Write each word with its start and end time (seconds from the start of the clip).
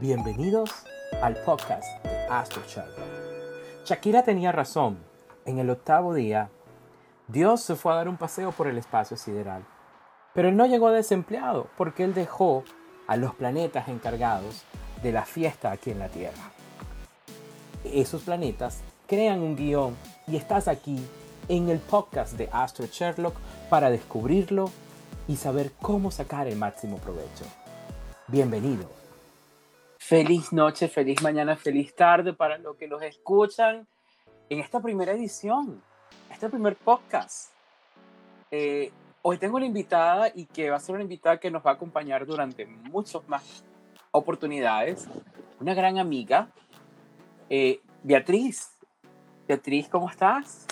Bienvenidos 0.00 0.70
al 1.20 1.34
podcast 1.42 2.04
de 2.04 2.16
Astro 2.30 2.62
Sherlock. 2.68 3.84
Shakira 3.84 4.22
tenía 4.22 4.52
razón. 4.52 4.96
En 5.44 5.58
el 5.58 5.70
octavo 5.70 6.14
día, 6.14 6.50
Dios 7.26 7.62
se 7.62 7.74
fue 7.74 7.92
a 7.92 7.96
dar 7.96 8.08
un 8.08 8.16
paseo 8.16 8.52
por 8.52 8.68
el 8.68 8.78
espacio 8.78 9.16
sideral. 9.16 9.64
Pero 10.34 10.50
él 10.50 10.56
no 10.56 10.66
llegó 10.66 10.92
desempleado 10.92 11.66
porque 11.76 12.04
él 12.04 12.14
dejó 12.14 12.62
a 13.08 13.16
los 13.16 13.34
planetas 13.34 13.88
encargados 13.88 14.62
de 15.02 15.10
la 15.10 15.24
fiesta 15.24 15.72
aquí 15.72 15.90
en 15.90 15.98
la 15.98 16.08
Tierra. 16.08 16.52
Esos 17.82 18.22
planetas 18.22 18.82
crean 19.08 19.40
un 19.40 19.56
guion 19.56 19.96
y 20.28 20.36
estás 20.36 20.68
aquí 20.68 21.04
en 21.48 21.70
el 21.70 21.80
podcast 21.80 22.34
de 22.34 22.48
Astro 22.52 22.86
Sherlock 22.86 23.34
para 23.68 23.90
descubrirlo 23.90 24.70
y 25.26 25.34
saber 25.34 25.72
cómo 25.82 26.12
sacar 26.12 26.46
el 26.46 26.54
máximo 26.54 26.98
provecho. 26.98 27.46
Bienvenido. 28.28 28.97
Feliz 30.08 30.54
noche, 30.54 30.88
feliz 30.88 31.20
mañana, 31.20 31.54
feliz 31.54 31.94
tarde 31.94 32.32
para 32.32 32.56
los 32.56 32.78
que 32.78 32.88
los 32.88 33.02
escuchan 33.02 33.86
en 34.48 34.58
esta 34.58 34.80
primera 34.80 35.12
edición, 35.12 35.82
este 36.32 36.48
primer 36.48 36.76
podcast. 36.76 37.52
Eh, 38.50 38.90
hoy 39.20 39.36
tengo 39.36 39.58
una 39.58 39.66
invitada 39.66 40.32
y 40.34 40.46
que 40.46 40.70
va 40.70 40.76
a 40.76 40.80
ser 40.80 40.94
una 40.94 41.04
invitada 41.04 41.38
que 41.38 41.50
nos 41.50 41.62
va 41.62 41.72
a 41.72 41.74
acompañar 41.74 42.24
durante 42.24 42.64
muchas 42.64 43.28
más 43.28 43.62
oportunidades. 44.10 45.06
Una 45.60 45.74
gran 45.74 45.98
amiga, 45.98 46.48
eh, 47.50 47.82
Beatriz. 48.02 48.78
Beatriz, 49.46 49.90
¿cómo 49.90 50.08
estás? 50.08 50.66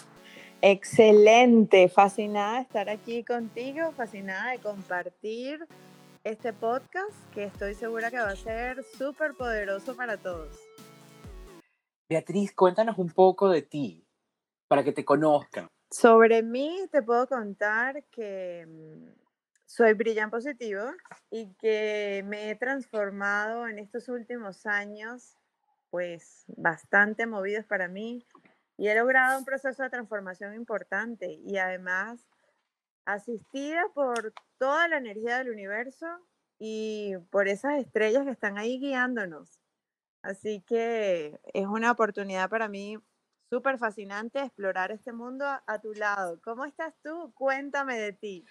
Excelente, 0.62 1.90
fascinada 1.90 2.54
de 2.54 2.62
estar 2.62 2.88
aquí 2.88 3.22
contigo, 3.22 3.92
fascinada 3.94 4.52
de 4.52 4.60
compartir 4.60 5.66
este 6.26 6.52
podcast 6.52 7.14
que 7.32 7.44
estoy 7.44 7.74
segura 7.74 8.10
que 8.10 8.18
va 8.18 8.30
a 8.30 8.36
ser 8.36 8.82
súper 8.82 9.34
poderoso 9.34 9.94
para 9.94 10.16
todos. 10.16 10.58
Beatriz, 12.08 12.52
cuéntanos 12.52 12.98
un 12.98 13.10
poco 13.10 13.48
de 13.48 13.62
ti, 13.62 14.04
para 14.66 14.82
que 14.82 14.90
te 14.90 15.04
conozcan. 15.04 15.68
Sobre 15.88 16.42
mí 16.42 16.88
te 16.90 17.00
puedo 17.02 17.28
contar 17.28 18.02
que 18.10 18.66
mm, 18.66 19.20
soy 19.66 19.92
brillante 19.92 20.32
positivo 20.32 20.82
y 21.30 21.54
que 21.60 22.24
me 22.26 22.50
he 22.50 22.56
transformado 22.56 23.68
en 23.68 23.78
estos 23.78 24.08
últimos 24.08 24.66
años, 24.66 25.36
pues 25.90 26.44
bastante 26.48 27.28
movidos 27.28 27.66
para 27.66 27.86
mí 27.86 28.26
y 28.76 28.88
he 28.88 28.96
logrado 28.96 29.38
un 29.38 29.44
proceso 29.44 29.84
de 29.84 29.90
transformación 29.90 30.54
importante 30.54 31.38
y 31.46 31.56
además 31.58 32.26
asistida 33.06 33.82
por 33.94 34.34
toda 34.58 34.88
la 34.88 34.98
energía 34.98 35.38
del 35.38 35.50
universo 35.50 36.06
y 36.58 37.14
por 37.30 37.48
esas 37.48 37.78
estrellas 37.78 38.24
que 38.24 38.32
están 38.32 38.58
ahí 38.58 38.78
guiándonos. 38.78 39.60
Así 40.22 40.62
que 40.66 41.38
es 41.54 41.66
una 41.66 41.92
oportunidad 41.92 42.50
para 42.50 42.68
mí 42.68 42.98
súper 43.48 43.78
fascinante 43.78 44.40
explorar 44.40 44.90
este 44.90 45.12
mundo 45.12 45.44
a, 45.46 45.80
tu 45.80 45.92
lado. 45.94 46.40
¿Cómo 46.42 46.64
estás 46.64 46.94
tú? 47.02 47.32
Cuéntame 47.34 47.96
de 47.98 48.12
ti. 48.12 48.44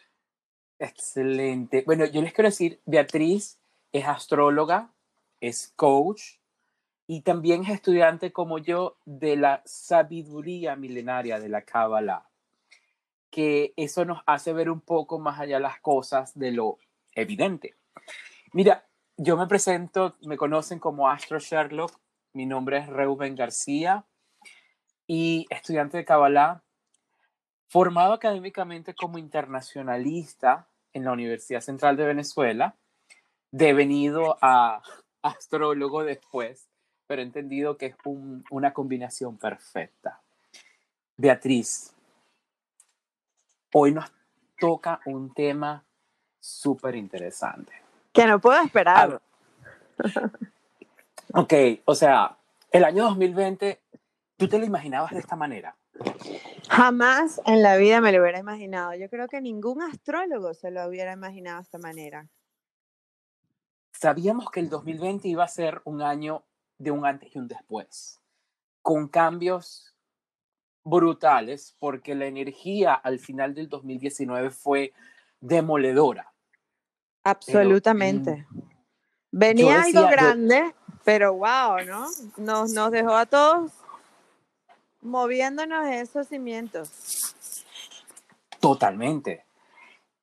Excelente. 0.80 1.83
Bueno, 1.86 2.06
yo 2.06 2.22
les 2.22 2.33
quiero 2.33 2.50
decir, 2.50 2.81
Beatriz 2.86 3.59
es 3.92 4.06
astróloga, 4.06 4.94
es 5.42 5.73
coach 5.76 6.39
y 7.08 7.22
también 7.22 7.64
es 7.64 7.70
estudiante 7.70 8.31
como 8.31 8.58
yo 8.58 8.98
de 9.06 9.36
la 9.36 9.61
sabiduría 9.66 10.76
milenaria 10.78 11.39
de 11.39 11.50
la 11.50 11.61
Kabbalah 11.64 12.30
que 13.36 13.73
eso 13.75 14.05
nos 14.05 14.22
hace 14.28 14.53
ver 14.53 14.69
un 14.69 14.80
poco 14.80 15.19
más 15.19 15.41
allá 15.41 15.59
las 15.59 15.81
cosas 15.81 16.39
de 16.39 16.53
lo 16.53 16.78
evidente. 17.16 17.75
Mira, 18.53 18.88
yo 19.17 19.36
me 19.36 19.45
presento, 19.45 20.16
me 20.22 20.38
conocen 20.38 20.80
como 20.80 21.09
Astro 21.09 21.37
Sherlock, 21.39 21.99
mi 22.32 22.45
nombre 22.45 22.77
es 22.77 22.87
Reuben 22.87 23.36
García 23.36 24.05
y 25.05 25.48
estudiante 25.49 25.98
de 25.98 26.05
Kabbalah, 26.05 26.64
formado 27.67 28.14
académicamente 28.14 28.95
como 28.95 29.17
internacionalista 29.17 30.70
en 30.93 31.04
la 31.04 31.11
Universidad 31.11 31.59
Central 31.59 31.98
de 31.98 32.05
Venezuela, 32.05 32.77
devenido 33.52 34.38
a 34.42 34.82
astrólogo 35.21 36.05
después, 36.05 36.70
pero 37.05 37.21
he 37.21 37.26
entendido 37.26 37.76
que 37.76 37.88
es 37.88 37.95
una 38.49 38.71
combinación 38.71 39.38
perfecta. 39.38 40.21
Beatriz, 41.17 41.95
hoy 43.77 43.91
nos 43.91 44.09
toca 44.58 45.02
un 45.05 45.33
tema 45.33 45.83
súper 46.39 46.95
interesante. 46.95 47.73
Que 48.13 48.25
no 48.25 48.39
puedo 48.39 48.61
esperar. 48.61 49.21
ok, 51.33 51.53
o 51.83 51.93
sea, 51.93 52.37
el 52.71 52.85
año 52.85 53.03
2020, 53.03 53.81
¿tú 54.37 54.47
te 54.47 54.59
lo 54.59 54.65
imaginabas 54.65 55.11
de 55.11 55.19
esta 55.19 55.35
manera? 55.35 55.75
Jamás 56.69 57.41
en 57.45 57.61
la 57.61 57.75
vida 57.75 57.99
me 57.99 58.14
lo 58.14 58.21
hubiera 58.21 58.39
imaginado. 58.39 58.93
Yo 58.95 59.09
creo 59.09 59.27
que 59.27 59.41
ningún 59.41 59.81
astrólogo 59.81 60.53
se 60.53 60.71
lo 60.71 60.87
hubiera 60.87 61.11
imaginado 61.11 61.58
de 61.58 61.64
esta 61.64 61.77
manera. 61.77 62.30
Sabíamos 63.91 64.52
que 64.52 64.61
el 64.61 64.69
2020 64.69 65.27
iba 65.27 65.43
a 65.43 65.49
ser 65.49 65.81
un 65.83 66.02
año 66.02 66.45
de 66.77 66.91
un 66.91 67.05
antes 67.05 67.35
y 67.35 67.39
un 67.39 67.49
después, 67.49 68.21
con 68.81 69.09
cambios 69.09 69.95
brutales 70.85 71.75
porque 71.79 72.15
la 72.15 72.27
energía 72.27 72.93
al 72.93 73.19
final 73.19 73.53
del 73.53 73.67
2019 73.67 74.51
fue 74.51 74.93
demoledora. 75.41 76.31
Absolutamente. 77.23 78.47
Venía 79.31 79.81
algo 79.81 80.03
grande, 80.03 80.73
pero 81.03 81.33
wow, 81.33 81.83
¿no? 81.85 82.07
Nos, 82.37 82.71
nos 82.71 82.91
dejó 82.91 83.15
a 83.15 83.25
todos 83.25 83.71
moviéndonos 85.01 85.87
esos 85.87 86.27
cimientos. 86.27 87.35
Totalmente. 88.59 89.45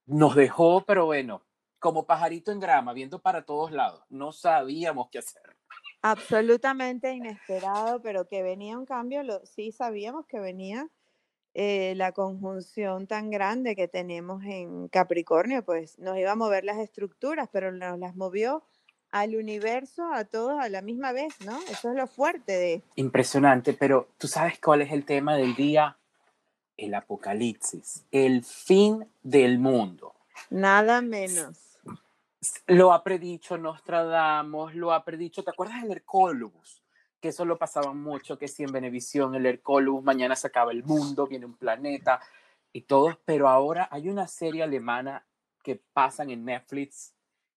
Nos 0.07 0.35
dejó, 0.35 0.85
pero 0.85 1.07
bueno, 1.07 1.43
como 1.79 2.07
pajarito 2.07 2.53
en 2.53 2.61
grama, 2.61 2.93
viendo 2.93 3.21
para 3.21 3.45
todos 3.45 3.73
lados. 3.73 4.03
No 4.09 4.33
sabíamos 4.33 5.09
qué 5.11 5.19
hacer 5.19 5.57
absolutamente 6.03 7.13
inesperado, 7.13 8.03
pero 8.03 8.27
que 8.27 8.43
venía 8.43 8.77
un 8.77 8.85
cambio, 8.85 9.23
lo, 9.23 9.45
sí 9.47 9.73
sabíamos 9.73 10.27
que 10.27 10.41
venía 10.41 10.89
eh, 11.55 11.95
la 11.97 12.13
conjunción 12.13 13.07
tan 13.07 13.31
grande 13.31 13.77
que 13.77 13.89
tenemos 13.89 14.43
en 14.45 14.89
Capricornio, 14.89 15.65
pues 15.65 15.99
nos 15.99 16.19
iba 16.19 16.33
a 16.33 16.37
mover 16.37 16.65
las 16.65 16.79
estructuras, 16.79 17.49
pero 17.53 17.73
nos 17.73 17.99
las 17.99 18.17
movió 18.17 18.65
al 19.11 19.37
universo, 19.37 20.11
a 20.13 20.25
todos 20.25 20.59
a 20.59 20.69
la 20.71 20.83
misma 20.83 21.13
vez, 21.13 21.35
¿no? 21.45 21.61
Eso 21.71 21.91
es 21.91 21.97
lo 21.97 22.07
fuerte 22.07 22.53
de... 22.53 22.83
Impresionante, 22.97 23.75
pero 23.75 24.09
¿tú 24.19 24.27
sabes 24.27 24.59
cuál 24.59 24.83
es 24.83 24.91
el 24.91 25.05
tema 25.05 25.37
del 25.37 25.55
día? 25.55 25.99
El 26.79 26.95
apocalipsis, 26.95 28.07
el 28.11 28.43
fin 28.43 29.07
del 29.23 29.59
mundo. 29.59 30.15
Nada 30.49 31.03
menos 31.03 31.72
lo 32.67 32.93
ha 32.93 33.03
predicho 33.03 33.57
Nostradamus, 33.57 34.75
lo 34.75 34.93
ha 34.93 35.05
predicho, 35.05 35.43
¿te 35.45 35.51
acuerdas 35.51 35.83
del 35.83 35.93
Hercólogos? 35.93 36.83
Que 37.21 37.29
eso 37.29 37.45
lo 37.45 37.59
pasaba 37.59 37.93
mucho, 37.93 38.39
que 38.39 38.49
si 38.49 38.65
en 38.65 38.73
Venevisión 38.73 39.35
el 39.35 39.47
Hercólogos, 39.47 40.03
mañana 40.03 40.35
se 40.35 40.49
acaba 40.49 40.73
el 40.73 40.83
mundo, 40.83 41.27
viene 41.27 41.47
un 41.47 41.55
planeta 41.55 42.21
y 42.73 42.83
todo, 42.83 43.19
pero 43.25 43.49
ahora 43.49 43.89
hay 43.91 44.09
una 44.09 44.27
serie 44.27 44.63
alemana 44.63 45.25
que 45.63 45.81
pasan 45.93 46.31
en 46.31 46.45
Netflix 46.45 47.15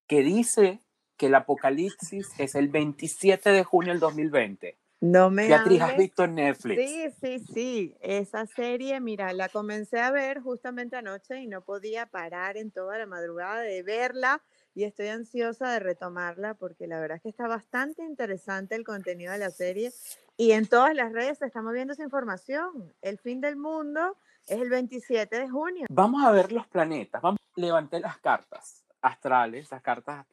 que 0.08 0.22
dice 0.22 0.82
que 1.18 1.28
el 1.28 1.36
apocalipsis 1.36 2.30
es 2.38 2.56
el 2.56 2.68
27 2.68 3.50
de 3.50 3.64
junio 3.64 3.94
del 3.94 4.00
2020. 4.00 4.78
No 5.02 5.30
me 5.30 5.48
Beatriz, 5.48 5.82
¿has 5.82 5.98
visto 5.98 6.24
en 6.24 6.36
Netflix? 6.36 6.82
Sí, 6.82 7.10
sí, 7.22 7.40
sí. 7.54 7.98
Esa 8.02 8.46
serie, 8.46 9.00
mira, 9.00 9.34
la 9.34 9.50
comencé 9.50 10.00
a 10.00 10.12
ver 10.12 10.42
justamente 10.42 10.96
anoche 10.96 11.42
y 11.42 11.48
no 11.48 11.62
podía 11.62 12.06
parar 12.06 12.58
en 12.58 12.72
toda 12.72 12.98
la 12.98 13.06
madrugada 13.06 13.62
de 13.62 13.84
verla 13.84 14.42
y 14.74 14.84
estoy 14.84 15.08
ansiosa 15.08 15.72
de 15.72 15.80
retomarla 15.80 16.54
porque 16.56 16.88
la 16.88 17.00
verdad 17.00 17.18
es 17.18 17.24
que 17.24 17.30
está 17.30 17.48
bastante 17.48 18.04
interesante 18.04 18.76
el 18.76 18.84
contenido 18.84 19.32
de 19.32 19.40
la 19.40 19.52
serie 19.52 19.92
y 20.38 20.52
en 20.52 20.66
todas 20.68 20.94
las 20.96 21.12
redes 21.12 21.38
se 21.38 21.46
está 21.46 21.62
moviendo 21.62 21.94
esa 21.94 22.04
información. 22.04 22.94
El 23.02 23.20
fin 23.20 23.42
del 23.42 23.58
mundo 23.58 24.18
es 24.48 24.60
el 24.62 24.70
27 24.70 25.40
de 25.40 25.50
junio. 25.50 25.86
Vamos 25.90 26.24
a 26.24 26.32
ver 26.32 26.52
los 26.52 26.68
planetas. 26.68 27.22
Vamos 27.22 27.40
levanté 27.56 28.00
las 28.00 28.18
cartas 28.20 28.86
astrales, 29.02 29.72
las 29.72 29.82
cartas 29.82 30.26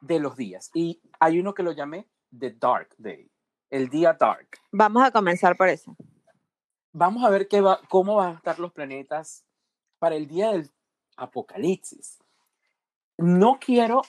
de 0.00 0.20
los 0.20 0.36
días 0.36 0.70
y 0.74 1.00
hay 1.18 1.40
uno 1.40 1.54
que 1.54 1.62
lo 1.62 1.72
llamé 1.72 2.08
The 2.36 2.50
Dark 2.52 2.94
Day, 2.98 3.30
el 3.70 3.88
día 3.88 4.12
dark. 4.12 4.48
Vamos 4.70 5.02
a 5.02 5.10
comenzar 5.10 5.56
por 5.56 5.68
eso. 5.68 5.96
Vamos 6.92 7.24
a 7.24 7.30
ver 7.30 7.48
qué 7.48 7.60
va, 7.60 7.80
cómo 7.88 8.16
van 8.16 8.34
a 8.34 8.36
estar 8.36 8.58
los 8.58 8.72
planetas 8.72 9.44
para 9.98 10.14
el 10.14 10.26
día 10.26 10.52
del 10.52 10.70
apocalipsis. 11.16 12.18
No 13.16 13.58
quiero 13.60 14.02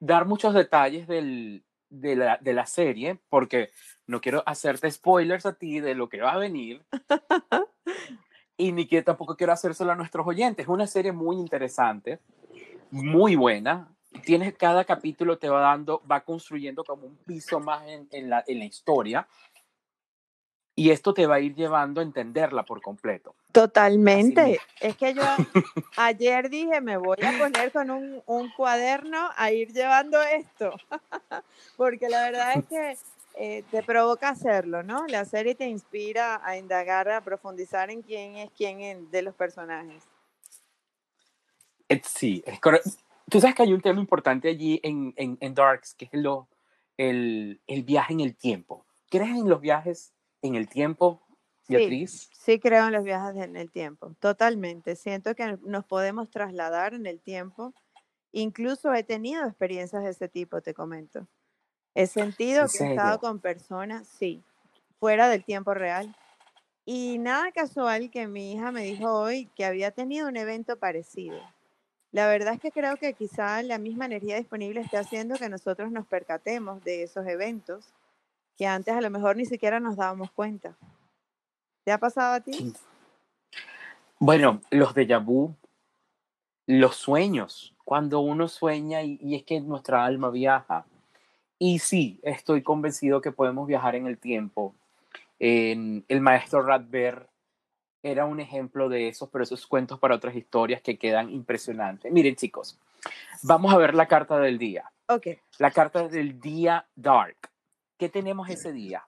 dar 0.00 0.26
muchos 0.26 0.54
detalles 0.54 1.06
de, 1.08 1.62
la, 1.90 2.66
serie 2.66 3.18
porque 3.28 3.70
no 4.06 4.20
quiero 4.20 4.42
hacerte 4.46 4.90
spoilers 4.90 5.46
a 5.46 5.54
ti 5.54 5.80
de 5.80 5.94
lo 5.94 6.08
que 6.08 6.20
va 6.20 6.32
a 6.32 6.38
venir. 6.38 6.84
y 8.56 8.72
ni 8.72 8.86
que 8.86 9.02
tampoco 9.02 9.36
quiero 9.36 9.52
hacérselo 9.52 9.92
a 9.92 9.96
nuestros 9.96 10.26
oyentes. 10.26 10.64
Es 10.64 10.68
una 10.68 10.86
serie 10.86 11.12
muy 11.12 11.36
interesante, 11.36 12.20
muy 12.90 13.36
buena. 13.36 13.94
Tienes 14.18 14.54
cada 14.56 14.84
capítulo 14.84 15.38
te 15.38 15.48
va 15.48 15.60
dando, 15.60 16.02
va 16.10 16.20
construyendo 16.20 16.84
como 16.84 17.06
un 17.06 17.16
piso 17.16 17.60
más 17.60 17.86
en, 17.86 18.08
en, 18.10 18.30
la, 18.30 18.44
en 18.46 18.58
la 18.58 18.64
historia. 18.64 19.28
Y 20.74 20.90
esto 20.90 21.12
te 21.12 21.26
va 21.26 21.36
a 21.36 21.40
ir 21.40 21.56
llevando 21.56 22.00
a 22.00 22.04
entenderla 22.04 22.64
por 22.64 22.80
completo. 22.80 23.34
Totalmente. 23.50 24.60
Es 24.80 24.96
que 24.96 25.12
yo 25.12 25.22
ayer 25.96 26.48
dije, 26.48 26.80
me 26.80 26.96
voy 26.96 27.16
a 27.20 27.36
poner 27.36 27.72
con 27.72 27.90
un, 27.90 28.22
un 28.26 28.50
cuaderno 28.52 29.30
a 29.36 29.50
ir 29.50 29.72
llevando 29.72 30.22
esto. 30.22 30.72
Porque 31.76 32.08
la 32.08 32.30
verdad 32.30 32.58
es 32.58 32.66
que 32.66 32.96
eh, 33.40 33.64
te 33.70 33.82
provoca 33.82 34.28
hacerlo, 34.28 34.84
¿no? 34.84 35.06
La 35.08 35.24
serie 35.24 35.56
te 35.56 35.66
inspira 35.66 36.40
a 36.44 36.56
indagar, 36.56 37.08
a 37.08 37.22
profundizar 37.22 37.90
en 37.90 38.02
quién 38.02 38.36
es 38.36 38.50
quién 38.56 39.10
de 39.10 39.22
los 39.22 39.34
personajes. 39.34 40.04
Eh, 41.88 42.00
Sí, 42.04 42.42
es 42.46 42.60
correcto. 42.60 42.90
Tú 43.30 43.40
sabes 43.40 43.54
que 43.54 43.62
hay 43.62 43.72
un 43.72 43.80
tema 43.80 44.00
importante 44.00 44.48
allí 44.48 44.80
en, 44.82 45.12
en, 45.16 45.36
en 45.40 45.54
Darks, 45.54 45.94
que 45.94 46.06
es 46.06 46.10
lo, 46.12 46.48
el, 46.96 47.60
el 47.66 47.82
viaje 47.82 48.12
en 48.12 48.20
el 48.20 48.36
tiempo. 48.36 48.86
¿Crees 49.10 49.30
en 49.30 49.48
los 49.48 49.60
viajes 49.60 50.14
en 50.42 50.54
el 50.54 50.68
tiempo, 50.68 51.22
Beatriz? 51.68 52.28
Sí, 52.32 52.52
sí 52.52 52.60
creo 52.60 52.86
en 52.86 52.92
los 52.92 53.04
viajes 53.04 53.42
en 53.42 53.56
el 53.56 53.70
tiempo, 53.70 54.14
totalmente. 54.20 54.96
Siento 54.96 55.34
que 55.34 55.58
nos 55.62 55.84
podemos 55.84 56.30
trasladar 56.30 56.94
en 56.94 57.06
el 57.06 57.20
tiempo. 57.20 57.74
Incluso 58.32 58.92
he 58.92 59.04
tenido 59.04 59.44
experiencias 59.46 60.04
de 60.04 60.10
ese 60.10 60.28
tipo, 60.28 60.60
te 60.60 60.74
comento. 60.74 61.26
He 61.94 62.06
sentido 62.06 62.62
¿En 62.62 62.68
que 62.68 62.78
he 62.78 62.90
estado 62.90 63.12
serio? 63.12 63.20
con 63.20 63.40
personas, 63.40 64.06
sí, 64.06 64.42
fuera 65.00 65.28
del 65.28 65.44
tiempo 65.44 65.74
real. 65.74 66.14
Y 66.84 67.18
nada 67.18 67.52
casual 67.52 68.10
que 68.10 68.26
mi 68.26 68.52
hija 68.52 68.72
me 68.72 68.82
dijo 68.84 69.12
hoy 69.12 69.46
que 69.54 69.64
había 69.64 69.90
tenido 69.90 70.28
un 70.28 70.36
evento 70.36 70.78
parecido. 70.78 71.38
La 72.12 72.26
verdad 72.26 72.54
es 72.54 72.60
que 72.60 72.72
creo 72.72 72.96
que 72.96 73.12
quizá 73.12 73.62
la 73.62 73.78
misma 73.78 74.06
energía 74.06 74.36
disponible 74.36 74.80
esté 74.80 74.96
haciendo 74.96 75.36
que 75.36 75.48
nosotros 75.48 75.90
nos 75.92 76.06
percatemos 76.06 76.82
de 76.82 77.02
esos 77.02 77.26
eventos 77.26 77.92
que 78.56 78.66
antes 78.66 78.94
a 78.94 79.00
lo 79.00 79.10
mejor 79.10 79.36
ni 79.36 79.44
siquiera 79.44 79.78
nos 79.78 79.96
dábamos 79.96 80.30
cuenta. 80.32 80.76
¿Te 81.84 81.92
ha 81.92 81.98
pasado 81.98 82.34
a 82.34 82.40
ti? 82.40 82.72
Bueno, 84.18 84.60
los 84.70 84.94
déjà 84.94 85.24
vu, 85.24 85.54
los 86.66 86.96
sueños, 86.96 87.74
cuando 87.84 88.20
uno 88.20 88.48
sueña 88.48 89.02
y, 89.02 89.18
y 89.22 89.36
es 89.36 89.44
que 89.44 89.60
nuestra 89.60 90.04
alma 90.04 90.30
viaja. 90.30 90.86
Y 91.58 91.78
sí, 91.78 92.20
estoy 92.22 92.62
convencido 92.62 93.20
que 93.20 93.32
podemos 93.32 93.66
viajar 93.68 93.94
en 93.94 94.06
el 94.06 94.18
tiempo. 94.18 94.74
En- 95.38 96.04
el 96.08 96.20
maestro 96.20 96.62
Radber 96.62 97.28
era 98.02 98.24
un 98.24 98.40
ejemplo 98.40 98.88
de 98.88 99.08
esos, 99.08 99.28
pero 99.28 99.44
esos 99.44 99.66
cuentos 99.66 99.98
para 99.98 100.14
otras 100.14 100.34
historias 100.36 100.82
que 100.82 100.98
quedan 100.98 101.30
impresionantes. 101.30 102.12
Miren, 102.12 102.36
chicos, 102.36 102.78
vamos 103.42 103.72
a 103.72 103.78
ver 103.78 103.94
la 103.94 104.06
carta 104.06 104.38
del 104.38 104.58
día. 104.58 104.90
Ok, 105.08 105.26
La 105.58 105.70
carta 105.70 106.06
del 106.08 106.38
día 106.40 106.86
Dark. 106.94 107.50
¿Qué 107.96 108.08
tenemos 108.08 108.48
ese 108.48 108.72
día? 108.72 109.04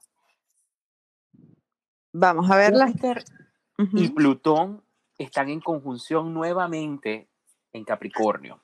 vamos 2.12 2.50
a 2.50 2.56
verla. 2.56 2.88
Júpiter 2.88 3.25
y 3.94 4.08
Plutón 4.10 4.82
están 5.19 5.48
en 5.48 5.60
conjunción 5.60 6.34
nuevamente 6.34 7.28
en 7.72 7.84
Capricornio. 7.84 8.60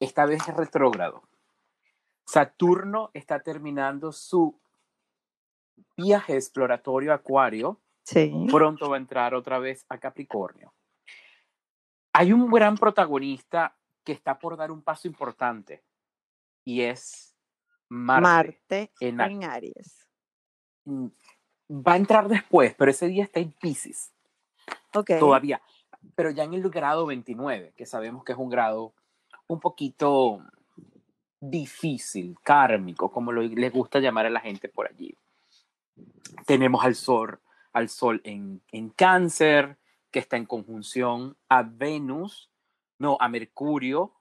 Esta 0.00 0.26
vez 0.26 0.48
es 0.48 0.56
retrógrado. 0.56 1.22
Saturno 2.26 3.10
está 3.14 3.40
terminando 3.40 4.12
su 4.12 4.58
viaje 5.96 6.34
exploratorio 6.34 7.12
a 7.12 7.16
Acuario. 7.16 7.80
Sí. 8.02 8.32
Pronto 8.50 8.90
va 8.90 8.96
a 8.96 9.00
entrar 9.00 9.34
otra 9.34 9.58
vez 9.58 9.84
a 9.88 9.98
Capricornio. 9.98 10.72
Hay 12.12 12.32
un 12.32 12.50
gran 12.50 12.76
protagonista 12.76 13.76
que 14.04 14.12
está 14.12 14.38
por 14.38 14.56
dar 14.56 14.70
un 14.70 14.82
paso 14.82 15.08
importante 15.08 15.82
y 16.64 16.82
es 16.82 17.34
Marte. 17.88 18.22
Marte 18.22 18.92
en 19.00 19.20
en 19.20 19.44
Aries. 19.44 20.08
Mm, 20.84 21.06
Va 21.72 21.94
a 21.94 21.96
entrar 21.96 22.28
después, 22.28 22.74
pero 22.74 22.90
ese 22.90 23.06
día 23.06 23.24
está 23.24 23.40
en 23.40 23.52
Pisces. 23.52 24.12
Ok. 24.94 25.12
todavía, 25.18 25.62
pero 26.14 26.30
ya 26.30 26.44
en 26.44 26.52
el 26.52 26.68
grado 26.68 27.06
29, 27.06 27.72
que 27.74 27.86
sabemos 27.86 28.24
que 28.24 28.32
es 28.32 28.38
un 28.38 28.50
grado 28.50 28.92
un 29.46 29.58
poquito 29.58 30.44
difícil, 31.40 32.36
kármico, 32.42 33.10
como 33.10 33.32
lo, 33.32 33.42
les 33.42 33.72
gusta 33.72 34.00
llamar 34.00 34.26
a 34.26 34.30
la 34.30 34.40
gente 34.40 34.68
por 34.68 34.86
allí. 34.86 35.16
Tenemos 36.46 36.84
al 36.84 36.94
Sol, 36.94 37.40
al 37.72 37.88
Sol 37.88 38.20
en, 38.24 38.62
en 38.72 38.90
cáncer, 38.90 39.78
que 40.10 40.18
está 40.18 40.36
en 40.36 40.46
conjunción 40.46 41.36
a 41.48 41.62
Venus, 41.62 42.50
no, 42.98 43.16
a 43.20 43.28
Mercurio 43.28 44.12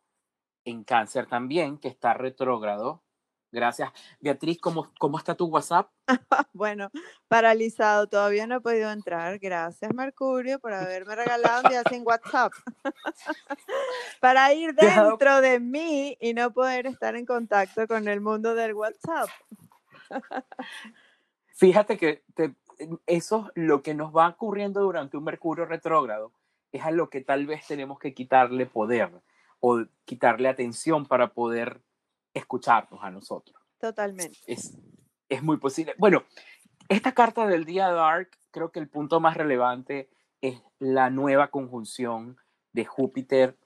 en 0.64 0.84
cáncer 0.84 1.26
también, 1.26 1.78
que 1.78 1.88
está 1.88 2.14
retrógrado. 2.14 3.04
Gracias. 3.52 3.92
Beatriz, 4.22 4.60
¿cómo, 4.62 4.92
cómo 5.00 5.18
está 5.18 5.36
tu 5.36 5.46
WhatsApp? 5.48 5.90
Bueno, 6.54 6.90
paralizado, 7.28 8.08
todavía 8.08 8.46
no 8.48 8.58
he 8.58 8.62
podido 8.62 8.92
entrar. 8.92 9.40
Gracias, 9.40 9.94
Mercurio, 9.94 10.60
por 10.60 10.74
haberme 10.74 11.16
regalado 11.16 11.64
un 11.64 11.70
día 11.70 11.84
sin 11.90 12.04
WhatsApp. 12.06 12.54
Para 14.22 14.54
ir 14.54 14.76
¿Te 14.76 14.86
has 14.88 14.96
dado- 14.96 15.10
dentro 15.10 15.42
de 15.42 15.60
mí 15.60 16.18
y 16.22 16.34
no 16.34 16.52
poder 16.54 16.88
estar 16.88 17.16
en 17.16 17.26
contacto 17.26 17.88
con 17.88 18.08
el 18.08 18.22
mundo 18.22 18.54
del 18.56 18.74
WhatsApp. 18.74 19.30
Fíjate 21.56 21.98
que 21.98 22.24
te- 22.36 22.56
eso 23.06 23.52
es 23.56 23.64
lo 23.64 23.82
que 23.82 23.94
nos 23.94 24.16
va 24.16 24.28
ocurriendo 24.28 24.82
durante 24.82 25.18
un 25.18 25.24
Mercurio 25.24 25.66
retrógrado, 25.66 26.34
es 26.72 26.84
a 26.84 26.92
lo 26.92 27.10
que 27.10 27.22
tal 27.22 27.46
vez 27.46 27.66
tenemos 27.68 28.00
que 28.00 28.14
quitarle 28.14 28.66
poder 28.66 29.12
o 29.60 29.84
quitarle 30.06 30.48
atención 30.48 31.06
para 31.06 31.34
poder 31.34 31.82
escucharnos 32.34 33.04
a 33.04 33.12
nosotros. 33.12 33.62
Totalmente. 33.80 34.38
Es, 34.48 34.78
es 35.30 35.44
muy 35.44 35.58
posible. 35.58 35.96
Bueno, 35.98 36.24
esta 36.90 37.14
carta 37.14 37.48
del 37.48 37.66
día 37.66 37.90
Dark, 37.90 38.30
creo 38.52 38.72
que 38.72 38.80
el 38.80 38.88
punto 38.88 39.20
más 39.20 39.38
relevante 39.38 40.10
es 40.42 40.62
la 40.80 41.10
nueva 41.10 41.50
conjunción 41.50 42.38
de 42.74 42.86
Júpiter 42.86 43.58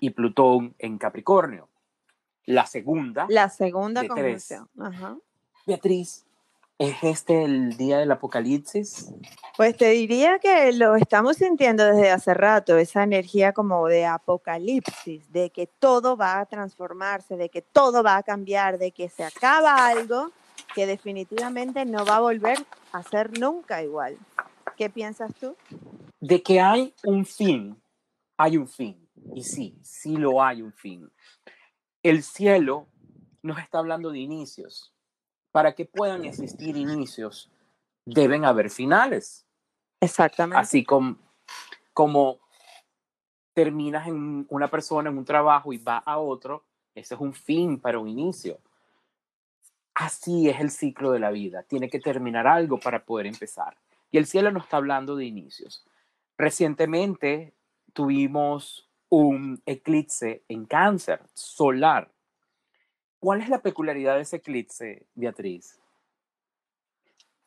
y 0.00 0.10
Plutón 0.10 0.74
en 0.78 0.98
Capricornio. 0.98 1.68
La 2.46 2.66
segunda, 2.66 3.26
La 3.28 3.48
segunda 3.48 4.06
conjunción. 4.06 4.68
Ajá. 4.78 5.16
Beatriz, 5.66 6.26
¿es 6.78 7.02
este 7.02 7.44
el 7.44 7.76
día 7.76 7.98
del 7.98 8.10
apocalipsis? 8.10 9.12
Pues 9.56 9.76
te 9.76 9.90
diría 9.90 10.38
que 10.38 10.72
lo 10.72 10.96
estamos 10.96 11.36
sintiendo 11.36 11.84
desde 11.84 12.10
hace 12.10 12.34
rato, 12.34 12.76
esa 12.76 13.02
energía 13.02 13.52
como 13.52 13.86
de 13.86 14.06
apocalipsis, 14.06 15.30
de 15.32 15.50
que 15.50 15.66
todo 15.66 16.16
va 16.16 16.40
a 16.40 16.46
transformarse, 16.46 17.36
de 17.36 17.48
que 17.48 17.62
todo 17.62 18.02
va 18.02 18.16
a 18.16 18.22
cambiar, 18.22 18.78
de 18.78 18.92
que 18.92 19.08
se 19.08 19.24
acaba 19.24 19.86
algo 19.86 20.30
que 20.74 20.86
definitivamente 20.86 21.84
no 21.84 22.04
va 22.04 22.16
a 22.16 22.20
volver 22.20 22.58
a 22.92 23.02
ser 23.02 23.38
nunca 23.38 23.82
igual. 23.82 24.16
¿Qué 24.76 24.90
piensas 24.90 25.32
tú? 25.34 25.56
de 26.26 26.42
que 26.42 26.58
hay 26.58 26.94
un 27.04 27.26
fin, 27.26 27.78
hay 28.38 28.56
un 28.56 28.66
fin. 28.66 29.06
Y 29.34 29.42
sí, 29.42 29.78
sí 29.82 30.16
lo 30.16 30.42
hay 30.42 30.62
un 30.62 30.72
fin. 30.72 31.12
El 32.02 32.22
cielo 32.22 32.88
nos 33.42 33.58
está 33.58 33.78
hablando 33.78 34.10
de 34.10 34.20
inicios. 34.20 34.93
Para 35.54 35.72
que 35.72 35.84
puedan 35.84 36.24
existir 36.24 36.76
inicios, 36.76 37.48
deben 38.04 38.44
haber 38.44 38.70
finales. 38.70 39.46
Exactamente. 40.00 40.60
Así 40.60 40.82
como, 40.82 41.16
como 41.92 42.40
terminas 43.52 44.08
en 44.08 44.46
una 44.50 44.68
persona, 44.68 45.10
en 45.10 45.16
un 45.16 45.24
trabajo 45.24 45.72
y 45.72 45.78
va 45.78 45.98
a 45.98 46.18
otro, 46.18 46.64
ese 46.92 47.14
es 47.14 47.20
un 47.20 47.32
fin 47.32 47.78
para 47.78 48.00
un 48.00 48.08
inicio. 48.08 48.58
Así 49.94 50.48
es 50.48 50.58
el 50.58 50.72
ciclo 50.72 51.12
de 51.12 51.20
la 51.20 51.30
vida. 51.30 51.62
Tiene 51.62 51.88
que 51.88 52.00
terminar 52.00 52.48
algo 52.48 52.80
para 52.80 53.04
poder 53.04 53.26
empezar. 53.26 53.76
Y 54.10 54.18
el 54.18 54.26
cielo 54.26 54.50
nos 54.50 54.64
está 54.64 54.78
hablando 54.78 55.14
de 55.14 55.26
inicios. 55.26 55.86
Recientemente 56.36 57.54
tuvimos 57.92 58.90
un 59.08 59.62
eclipse 59.66 60.42
en 60.48 60.66
cáncer 60.66 61.22
solar. 61.32 62.10
¿Cuál 63.24 63.40
es 63.40 63.48
la 63.48 63.62
peculiaridad 63.62 64.16
de 64.16 64.20
ese 64.20 64.36
eclipse, 64.36 65.06
Beatriz? 65.14 65.78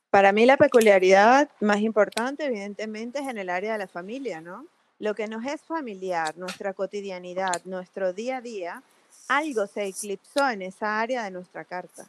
Para 0.10 0.32
mí 0.32 0.48
la 0.48 0.58
peculiaridad 0.58 1.52
más 1.60 1.82
importante, 1.82 2.46
evidentemente, 2.46 3.20
es 3.20 3.28
en 3.28 3.38
el 3.38 3.48
área 3.48 3.74
de 3.74 3.78
la 3.78 3.88
familia, 3.88 4.42
¿no? 4.42 4.66
Lo 4.98 5.14
que 5.14 5.28
nos 5.28 5.46
es 5.46 5.62
familiar, 5.62 6.36
nuestra 6.36 6.74
cotidianidad, 6.74 7.62
nuestro 7.66 8.12
día 8.12 8.38
a 8.38 8.42
día, 8.42 8.82
algo 9.28 9.68
se 9.68 9.86
eclipsó 9.86 10.50
en 10.50 10.64
esa 10.64 11.00
área 11.00 11.24
de 11.26 11.30
nuestra 11.30 11.64
carta. 11.64 12.08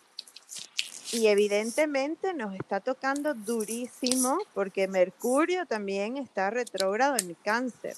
Y 1.13 1.27
evidentemente 1.27 2.33
nos 2.33 2.55
está 2.55 2.81
tocando 2.81 3.35
durísimo 3.35 4.39
porque 4.55 4.89
Mercurio 4.89 5.67
también 5.67 6.17
está 6.17 6.49
retrógrado 6.49 7.19
en 7.19 7.37
cáncer. 7.45 7.97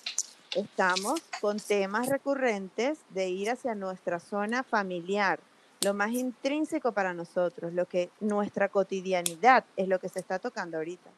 Estamos 0.57 1.21
con 1.41 1.61
temas 1.61 2.09
recurrentes 2.09 2.99
de 3.11 3.29
ir 3.29 3.51
hacia 3.51 3.77
nuestra 3.77 4.19
zona 4.19 4.65
familiar, 4.65 5.39
lo 5.83 5.95
más 5.95 6.13
intrínseco 6.13 6.93
para 6.93 7.15
nosotros, 7.15 7.73
lo 7.73 7.87
que 7.87 8.11
nuestra 8.21 8.69
cotidianidad 8.69 9.65
es 9.77 9.89
lo 9.89 9.99
que 9.99 10.09
se 10.09 10.21
está 10.21 10.39
tocando 10.39 10.77
ahorita. 10.77 11.11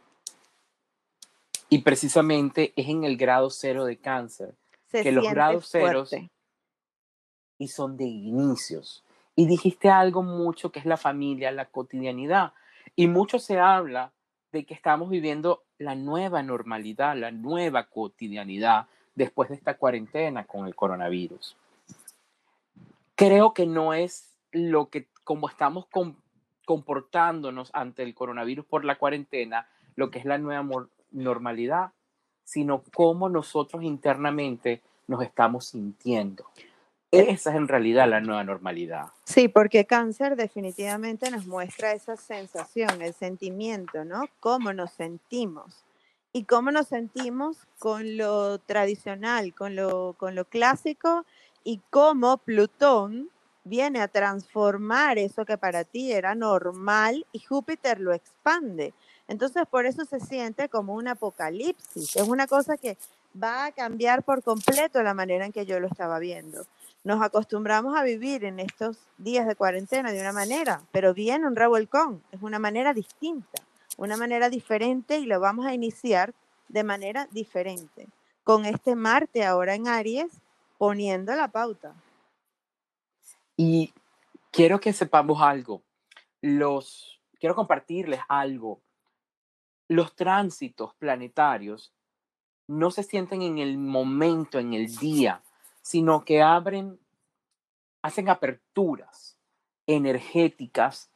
Y 1.69 1.79
precisamente 1.79 2.73
es 2.77 2.89
en 2.89 3.05
el 3.05 3.17
grado 3.17 3.51
cero 3.51 3.85
de 3.85 3.97
cáncer. 3.97 4.55
Se 4.87 5.03
Que 5.03 5.11
los 5.11 5.29
grados 5.29 5.69
ceros 5.69 6.11
fuerte. 6.11 6.31
y 7.59 7.69
son 7.69 7.97
de 7.97 8.05
inicios. 8.05 9.03
Y 9.35 9.47
dijiste 9.47 9.89
algo 9.89 10.23
mucho 10.23 10.71
que 10.71 10.79
es 10.79 10.85
la 10.85 10.99
familia, 10.99 11.51
la 11.51 11.65
cotidianidad. 11.65 12.53
Y 12.95 13.07
mucho 13.07 13.39
se 13.39 13.59
habla 13.59 14.13
de 14.53 14.65
que 14.65 14.75
estamos 14.75 15.09
viviendo 15.09 15.65
la 15.79 15.95
nueva 15.95 16.43
normalidad, 16.43 17.17
la 17.17 17.31
nueva 17.31 17.85
cotidianidad 17.85 18.87
después 19.15 19.49
de 19.49 19.57
esta 19.57 19.79
cuarentena 19.79 20.45
con 20.45 20.67
el 20.67 20.75
coronavirus. 20.75 21.57
Creo 23.15 23.55
que 23.55 23.67
no 23.67 23.95
es 23.95 24.32
lo 24.53 24.89
que, 24.89 25.09
como 25.25 25.49
estamos 25.49 25.87
comportándonos 26.65 27.71
ante 27.73 28.03
el 28.03 28.15
coronavirus 28.15 28.65
por 28.67 28.85
la 28.85 28.99
cuarentena, 28.99 29.67
lo 29.97 30.11
que 30.11 30.19
es 30.19 30.25
la 30.25 30.39
nueva 30.39 30.65
normalidad, 31.11 31.93
sino 32.45 32.83
cómo 32.95 33.29
nosotros 33.29 33.83
internamente 33.83 34.83
nos 35.07 35.23
estamos 35.23 35.67
sintiendo. 35.69 36.45
Esa 37.11 37.51
es 37.51 37.57
en 37.57 37.69
realidad 37.69 38.09
la 38.09 38.21
nueva 38.21 38.43
normalidad. 38.43 39.09
Sí, 39.25 39.49
porque 39.49 39.85
cáncer 39.85 40.35
definitivamente 40.35 41.31
nos 41.31 41.47
muestra 41.47 41.93
esa 41.93 42.17
sensación, 42.17 43.03
el 43.03 43.13
sentimiento, 43.13 44.07
¿no? 44.07 44.25
Cómo 44.41 44.73
nos 44.73 44.93
sentimos. 44.93 45.85
Y 46.33 46.45
cómo 46.45 46.71
nos 46.71 46.89
sentimos 46.89 47.59
con 47.79 48.17
lo 48.17 48.59
tradicional, 48.59 49.55
con 49.55 49.77
lo, 49.77 50.15
con 50.15 50.35
lo 50.35 50.47
clásico 50.47 51.27
y 51.65 51.83
cómo 51.91 52.39
Plutón 52.39 53.29
viene 53.65 54.01
a 54.01 54.09
transformar 54.09 55.19
eso 55.19 55.45
que 55.45 55.59
para 55.59 55.85
ti 55.85 56.13
era 56.13 56.35
normal 56.35 57.27
y 57.33 57.41
Júpiter 57.41 58.01
lo 58.01 58.13
expande. 58.13 58.93
Entonces, 59.29 59.65
por 59.71 59.87
eso 59.87 60.05
se 60.05 60.21
siente 60.21 60.69
como 60.69 60.95
un 60.95 61.09
apocalipsis. 61.09 62.17
Es 62.17 62.29
una 62.29 62.47
cosa 62.47 62.77
que 62.77 62.97
va 63.41 63.67
a 63.67 63.73
cambiar 63.73 64.23
por 64.23 64.43
completo 64.43 65.03
la 65.03 65.15
manera 65.15 65.47
en 65.47 65.53
que 65.53 65.65
yo 65.65 65.81
lo 65.81 65.87
estaba 65.87 66.19
viendo. 66.19 66.67
Nos 67.05 67.23
acostumbramos 67.23 67.97
a 67.97 68.03
vivir 68.03 68.45
en 68.45 68.61
estos 68.61 68.99
días 69.19 69.47
de 69.47 69.57
cuarentena 69.57 70.13
de 70.13 70.21
una 70.21 70.33
manera, 70.33 70.83
pero 70.93 71.15
viene 71.15 71.47
un 71.47 71.57
revolcón, 71.57 72.23
es 72.31 72.43
una 72.43 72.59
manera 72.59 72.95
distinta, 72.95 73.63
una 73.97 74.17
manera 74.17 74.51
diferente 74.51 75.19
y 75.19 75.27
lo 75.27 75.41
vamos 75.41 75.67
a 75.67 75.75
iniciar 75.75 76.33
de 76.69 76.85
manera 76.85 77.29
diferente, 77.33 78.07
con 78.45 78.65
este 78.67 78.95
Marte 78.95 79.45
ahora 79.45 79.75
en 79.75 79.89
Aries 79.89 80.31
poniendo 80.79 81.35
la 81.35 81.49
pauta. 81.49 81.93
Y 83.65 83.95
quiero 84.51 84.81
que 84.81 84.93
sepamos 84.93 85.41
algo, 85.41 85.85
los, 86.41 87.21
quiero 87.39 87.55
compartirles 87.55 88.19
algo. 88.29 88.81
Los 89.87 90.17
tránsitos 90.17 90.95
planetarios 90.95 91.95
no 92.67 92.91
se 92.91 93.05
sienten 93.05 93.41
en 93.41 93.59
el 93.59 93.79
momento, 93.79 94.59
en 94.59 94.75
el 94.75 94.97
día, 94.97 95.45
sino 95.81 96.25
que 96.25 96.43
abren, 96.43 96.99
hacen 98.03 98.29
aperturas 98.29 99.39
energéticas 99.87 101.13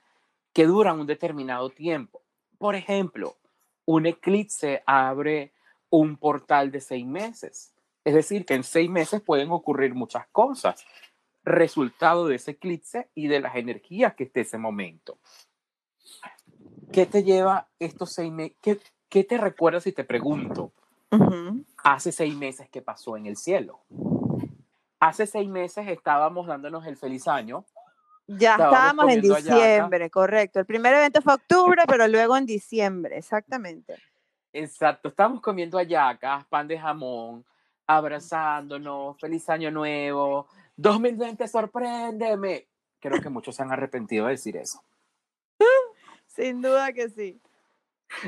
que 0.53 0.67
duran 0.67 1.01
un 1.01 1.09
determinado 1.09 1.71
tiempo. 1.71 2.23
Por 2.59 2.77
ejemplo, 2.77 3.39
un 3.87 4.07
eclipse 4.07 4.85
abre 4.87 5.53
un 5.91 6.17
portal 6.17 6.71
de 6.71 6.81
seis 6.81 7.05
meses. 7.05 7.75
Es 8.05 8.15
decir, 8.15 8.47
que 8.47 8.55
en 8.55 8.63
seis 8.63 8.89
meses 8.89 9.21
pueden 9.21 9.51
ocurrir 9.51 9.97
muchas 9.97 10.29
cosas, 10.29 10.87
resultado 11.47 12.27
de 12.27 12.35
ese 12.35 12.51
eclipse 12.51 13.09
y 13.15 13.29
de 13.29 13.41
las 13.41 13.55
energías 13.55 14.15
que 14.15 14.25
esté 14.25 14.41
ese 14.41 14.59
momento. 14.59 15.17
¿Qué 16.93 17.07
te 17.07 17.23
lleva 17.23 17.69
estos 17.79 18.13
seis 18.13 18.33
meses? 18.33 18.57
¿Qué, 19.09 19.25
te 19.25 19.39
recuerda 19.39 19.81
si 19.81 19.93
te 19.93 20.05
pregunto? 20.05 20.73
Hace 21.85 22.13
seis 22.13 22.35
meses 22.35 22.69
que 22.69 22.83
pasó 22.83 23.17
en 23.17 23.27
el 23.27 23.37
cielo. 23.37 23.81
Hace 24.99 25.27
seis 25.27 25.49
meses 25.49 25.87
estábamos 25.89 26.49
dándonos 26.49 26.85
el 26.85 26.97
feliz 26.97 27.29
año. 27.29 27.65
Ya 28.27 28.53
estábamos, 28.57 29.09
en 29.09 29.21
diciembre, 29.21 30.11
correcto. 30.11 30.59
El 30.59 30.67
primer 30.67 30.95
evento 30.95 31.23
fue 31.23 31.35
octubre, 31.35 31.83
pero 31.87 32.09
luego 32.09 32.37
en 32.37 32.45
diciembre, 32.45 33.19
exactamente. 33.19 33.95
Exacto, 34.53 35.11
estábamos 35.11 35.41
comiendo 35.41 35.79
ayacas, 35.79 36.45
pan 36.47 36.67
de 36.67 36.77
jamón, 36.77 37.45
abrazándonos, 37.87 39.17
feliz 39.21 39.49
año 39.49 39.71
nuevo, 39.71 40.49
2020, 40.77 41.47
sorpréndeme. 41.49 42.69
Creo 43.01 43.21
que 43.21 43.29
muchos 43.29 43.57
se 43.57 43.63
han 43.63 43.73
arrepentido 43.73 44.27
de 44.27 44.33
decir 44.33 44.57
eso. 44.57 44.83
Sin 46.27 46.61
duda 46.61 46.93
que 46.93 47.09
sí. 47.09 47.41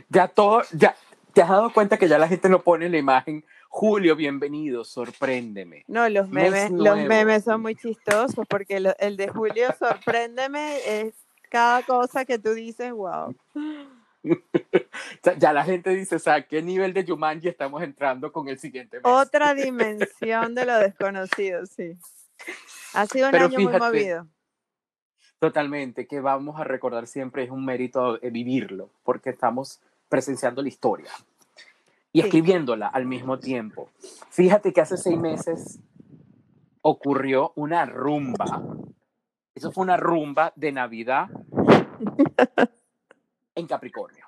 Ya 0.09 0.29
todo, 0.29 0.63
ya, 0.73 0.97
¿te 1.33 1.43
has 1.43 1.49
dado 1.49 1.73
cuenta 1.73 1.99
que 1.99 2.09
ya 2.09 2.19
la 2.19 2.29
gente 2.29 2.49
no 2.49 2.63
pone 2.63 2.89
la 2.89 2.99
imagen 2.99 3.45
Julio, 3.69 4.17
bienvenido, 4.17 4.83
sorpréndeme. 4.83 5.85
No, 5.87 6.09
los 6.09 6.29
memes, 6.29 6.71
los 6.71 6.97
memes 6.97 7.45
son 7.45 7.61
muy 7.61 7.75
chistosos 7.77 8.47
porque 8.49 8.83
el 8.99 9.17
de 9.17 9.29
Julio, 9.29 9.69
sorpréndeme, 9.79 10.79
es 10.87 11.15
cada 11.51 11.83
cosa 11.83 12.25
que 12.25 12.39
tú 12.39 12.55
dices, 12.55 12.91
wow. 12.93 13.35
ya 15.39 15.53
la 15.53 15.65
gente 15.65 15.91
dice, 15.91 16.17
o 16.17 16.19
sea, 16.19 16.47
¿qué 16.47 16.63
nivel 16.63 16.93
de 16.93 17.05
Jumanji 17.07 17.49
estamos 17.49 17.83
entrando 17.83 18.33
con 18.33 18.49
el 18.49 18.59
siguiente 18.59 18.97
mes? 18.97 19.05
Otra 19.05 19.55
dimensión 19.55 20.55
de 20.55 20.65
lo 20.65 20.79
desconocido, 20.79 21.67
sí. 21.67 21.97
Ha 22.95 23.07
sido 23.07 23.29
un 23.29 23.35
año 23.35 23.59
muy 23.59 23.79
movido. 23.79 24.27
Totalmente, 25.39 26.07
que 26.07 26.21
vamos 26.21 26.61
a 26.61 26.65
recordar 26.65 27.07
siempre 27.07 27.45
es 27.45 27.51
un 27.51 27.65
mérito 27.65 28.19
vivirlo, 28.21 28.91
porque 29.05 29.31
estamos 29.31 29.81
presenciando 30.09 30.63
la 30.63 30.69
historia 30.69 31.11
y 32.13 32.21
escribiéndola 32.21 32.89
al 32.89 33.07
mismo 33.07 33.39
tiempo. 33.39 33.91
Fíjate 34.31 34.73
que 34.73 34.81
hace 34.81 34.97
seis 34.97 35.19
meses 35.19 35.79
ocurrió 36.83 37.53
una 37.55 37.87
rumba. 37.87 38.63
Eso 39.55 39.73
fue 39.73 39.85
una 39.85 39.97
rumba 39.97 40.53
de 40.57 40.73
Navidad 40.73 41.29
en 43.55 43.67
Capricornio. 43.67 44.28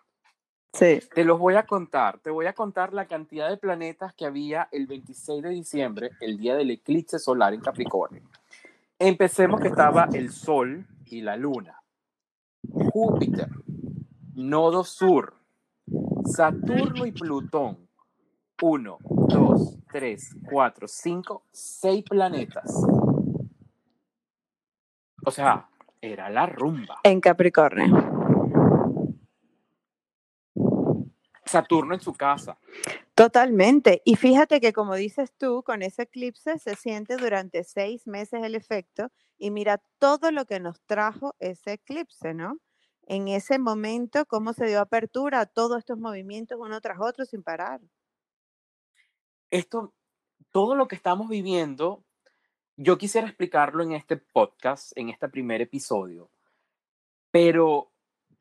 Sí. 0.72 1.00
Te 1.14 1.24
los 1.24 1.38
voy 1.38 1.54
a 1.56 1.66
contar. 1.66 2.18
Te 2.20 2.30
voy 2.30 2.46
a 2.46 2.52
contar 2.52 2.92
la 2.92 3.06
cantidad 3.06 3.48
de 3.48 3.56
planetas 3.56 4.14
que 4.14 4.24
había 4.24 4.68
el 4.70 4.86
26 4.86 5.42
de 5.42 5.50
diciembre, 5.50 6.10
el 6.20 6.38
día 6.38 6.54
del 6.56 6.70
eclipse 6.70 7.18
solar 7.18 7.54
en 7.54 7.60
Capricornio. 7.60 8.22
Empecemos 8.98 9.60
que 9.60 9.68
estaba 9.68 10.08
el 10.12 10.30
Sol 10.30 10.86
y 11.06 11.22
la 11.22 11.36
Luna. 11.36 11.82
Júpiter, 12.92 13.48
nodo 14.34 14.84
sur, 14.84 15.34
Saturno 16.24 17.06
y 17.06 17.12
Plutón. 17.12 17.88
Uno, 18.62 18.98
dos, 19.00 19.78
tres, 19.90 20.36
cuatro, 20.50 20.86
cinco, 20.86 21.44
seis 21.50 22.04
planetas. 22.04 22.70
O 25.24 25.30
sea, 25.30 25.66
era 26.00 26.28
la 26.28 26.46
rumba. 26.46 27.00
En 27.02 27.20
Capricornio. 27.20 28.39
Saturno 31.50 31.94
en 31.94 32.00
su 32.00 32.12
casa. 32.12 32.58
Totalmente. 33.14 34.02
Y 34.04 34.16
fíjate 34.16 34.60
que 34.60 34.72
como 34.72 34.94
dices 34.94 35.32
tú, 35.36 35.62
con 35.62 35.82
ese 35.82 36.02
eclipse 36.02 36.58
se 36.58 36.76
siente 36.76 37.16
durante 37.16 37.64
seis 37.64 38.06
meses 38.06 38.42
el 38.42 38.54
efecto 38.54 39.10
y 39.36 39.50
mira 39.50 39.82
todo 39.98 40.30
lo 40.30 40.46
que 40.46 40.60
nos 40.60 40.80
trajo 40.82 41.34
ese 41.38 41.72
eclipse, 41.74 42.34
¿no? 42.34 42.58
en 43.10 43.26
ese 43.26 43.58
momento, 43.58 44.24
cómo 44.24 44.52
se 44.52 44.66
dio 44.66 44.80
apertura 44.80 45.40
a 45.40 45.46
todos 45.46 45.78
estos 45.78 45.98
movimientos 45.98 46.56
uno 46.60 46.80
tras 46.80 47.00
otro 47.00 47.24
sin 47.24 47.42
parar. 47.42 47.80
Esto, 49.50 49.92
todo 50.52 50.76
lo 50.76 50.86
que 50.86 50.94
estamos 50.94 51.28
viviendo, 51.28 52.04
yo 52.76 52.98
quisiera 52.98 53.26
explicarlo 53.26 53.82
en 53.82 53.92
este 53.92 54.16
podcast, 54.16 54.92
en 54.96 55.08
este 55.08 55.28
primer 55.28 55.60
episodio, 55.60 56.30
pero 57.32 57.90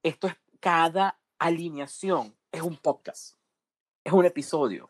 esto 0.04 0.28
es 0.28 0.36
cada 0.60 1.20
alineación, 1.40 2.38
es 2.52 2.62
un 2.62 2.78
podcast, 2.78 3.38
es 4.04 4.14
un 4.14 4.26
episodio, 4.26 4.90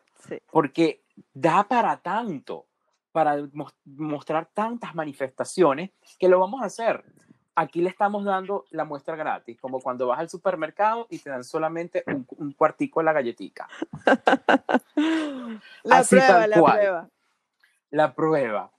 porque 0.50 1.04
da 1.32 1.66
para 1.68 2.00
tanto, 2.00 2.66
para 3.12 3.36
mostrar 3.84 4.48
tantas 4.52 4.94
manifestaciones 4.94 5.90
que 6.18 6.28
lo 6.28 6.38
vamos 6.40 6.62
a 6.62 6.66
hacer 6.66 7.04
aquí 7.60 7.82
le 7.82 7.90
estamos 7.90 8.24
dando 8.24 8.64
la 8.70 8.84
muestra 8.84 9.16
gratis, 9.16 9.58
como 9.60 9.80
cuando 9.80 10.06
vas 10.06 10.18
al 10.18 10.30
supermercado 10.30 11.06
y 11.10 11.18
te 11.18 11.30
dan 11.30 11.44
solamente 11.44 12.04
un, 12.38 12.52
cuartico 12.52 13.00
de 13.00 13.04
la 13.04 13.12
galletica. 13.12 13.68
la 15.84 16.02
prueba, 16.08 16.46
la 16.46 16.56
prueba. 16.56 17.08
La 17.90 18.14
prueba. 18.14 18.72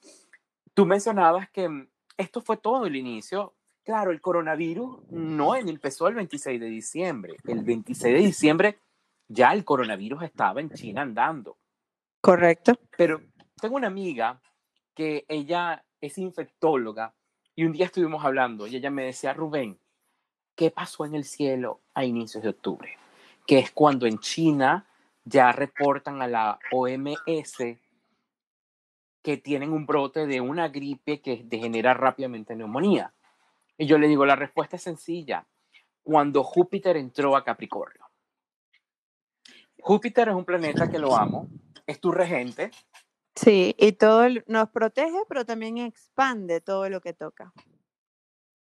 Tú 0.73 0.85
mencionabas 0.85 1.49
que 1.49 1.67
mm, 1.69 1.87
esto 2.17 2.41
fue 2.41 2.57
todo 2.57 2.85
el 2.85 2.95
inicio. 2.95 3.53
Claro, 3.83 4.11
el 4.11 4.21
coronavirus 4.21 5.09
no 5.09 5.55
empezó 5.55 6.07
el 6.07 6.15
26 6.15 6.59
de 6.59 6.67
diciembre. 6.67 7.37
El 7.45 7.63
26 7.63 8.13
de 8.13 8.19
diciembre 8.19 8.79
ya 9.27 9.53
el 9.53 9.65
coronavirus 9.65 10.23
estaba 10.23 10.61
en 10.61 10.69
China 10.71 11.01
andando. 11.01 11.57
Correcto. 12.21 12.77
Pero 12.95 13.21
tengo 13.59 13.75
una 13.75 13.87
amiga 13.87 14.39
que 14.93 15.25
ella 15.27 15.83
es 15.99 16.17
infectóloga 16.17 17.13
y 17.55 17.63
un 17.65 17.71
día 17.71 17.85
estuvimos 17.85 18.23
hablando 18.23 18.67
y 18.67 18.75
ella 18.75 18.91
me 18.91 19.05
decía, 19.05 19.33
Rubén, 19.33 19.79
¿qué 20.55 20.69
pasó 20.69 21.05
en 21.05 21.15
el 21.15 21.23
cielo 21.23 21.81
a 21.93 22.05
inicios 22.05 22.43
de 22.43 22.49
octubre? 22.49 22.97
Que 23.47 23.59
es 23.59 23.71
cuando 23.71 24.05
en 24.05 24.19
China 24.19 24.87
ya 25.25 25.51
reportan 25.51 26.21
a 26.21 26.27
la 26.27 26.59
OMS 26.71 27.57
que 29.21 29.37
tienen 29.37 29.71
un 29.71 29.85
brote 29.85 30.25
de 30.25 30.41
una 30.41 30.69
gripe 30.69 31.21
que 31.21 31.43
degenera 31.45 31.93
rápidamente 31.93 32.55
neumonía. 32.55 33.13
Y 33.81 33.87
yo 33.87 33.97
le 33.97 34.07
digo, 34.07 34.27
la 34.27 34.35
respuesta 34.35 34.75
es 34.75 34.83
sencilla. 34.83 35.43
Cuando 36.03 36.43
Júpiter 36.43 36.97
entró 36.97 37.35
a 37.35 37.43
Capricornio. 37.43 38.05
Júpiter 39.79 40.29
es 40.29 40.35
un 40.35 40.45
planeta 40.45 40.87
que 40.87 40.99
lo 40.99 41.17
amo, 41.17 41.49
es 41.87 41.99
tu 41.99 42.11
regente. 42.11 42.69
Sí, 43.35 43.75
y 43.79 43.93
todo 43.93 44.27
nos 44.45 44.69
protege, 44.69 45.17
pero 45.27 45.47
también 45.47 45.79
expande 45.79 46.61
todo 46.61 46.89
lo 46.89 47.01
que 47.01 47.13
toca. 47.13 47.53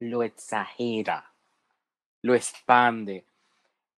Lo 0.01 0.23
exagera, 0.23 1.33
lo 2.21 2.35
expande. 2.35 3.25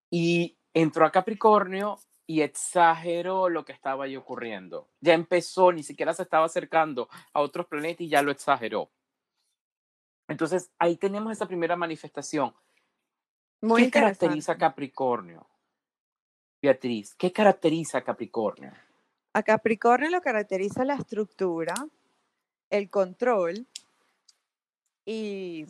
Y 0.09 0.57
entró 0.73 1.05
a 1.05 1.11
Capricornio 1.11 1.99
y 2.27 2.43
exageró 2.43 3.49
lo 3.49 3.65
que 3.65 3.73
estaba 3.73 4.05
ahí 4.05 4.15
ocurriendo. 4.15 4.87
Ya 5.01 5.15
empezó, 5.15 5.73
ni 5.73 5.83
siquiera 5.83 6.13
se 6.13 6.23
estaba 6.23 6.45
acercando 6.45 7.09
a 7.33 7.41
otros 7.41 7.65
planetas 7.65 7.99
y 7.99 8.07
ya 8.07 8.21
lo 8.21 8.31
exageró. 8.31 8.89
Entonces, 10.29 10.69
ahí 10.77 10.95
tenemos 10.95 11.33
esa 11.33 11.47
primera 11.47 11.75
manifestación. 11.75 12.53
Muy 13.61 13.85
¿Qué 13.85 13.91
caracteriza 13.91 14.53
a 14.53 14.57
Capricornio? 14.57 15.45
Beatriz, 16.61 17.15
¿qué 17.15 17.31
caracteriza 17.31 17.97
a 17.97 18.03
Capricornio? 18.03 18.71
A 19.33 19.43
Capricornio 19.43 20.09
lo 20.09 20.21
caracteriza 20.21 20.85
la 20.85 20.95
estructura, 20.95 21.73
el 22.69 22.89
control 22.89 23.67
y 25.05 25.65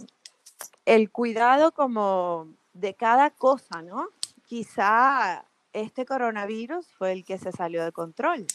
el 0.86 1.10
cuidado 1.10 1.72
como 1.72 2.54
de 2.74 2.96
cada 2.96 3.30
cosa, 3.32 3.82
¿no? 3.82 4.10
Quizá 4.46 5.46
este 5.74 6.06
coronavirus 6.06 6.88
fue 6.94 7.14
el 7.14 7.24
que 7.24 7.38
se 7.38 7.52
salió 7.52 7.84
de 7.86 7.92
control. 7.92 8.46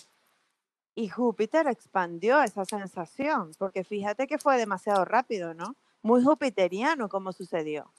Y 0.94 1.08
Júpiter 1.08 1.66
expandió 1.66 2.42
esa 2.42 2.64
sensación, 2.64 3.52
porque 3.58 3.84
fíjate 3.84 4.26
que 4.26 4.38
fue 4.38 4.58
demasiado 4.58 5.04
rápido, 5.04 5.54
¿no? 5.54 5.76
Muy 6.04 6.22
jupiteriano 6.22 7.08
como 7.08 7.32
sucedió. 7.32 7.90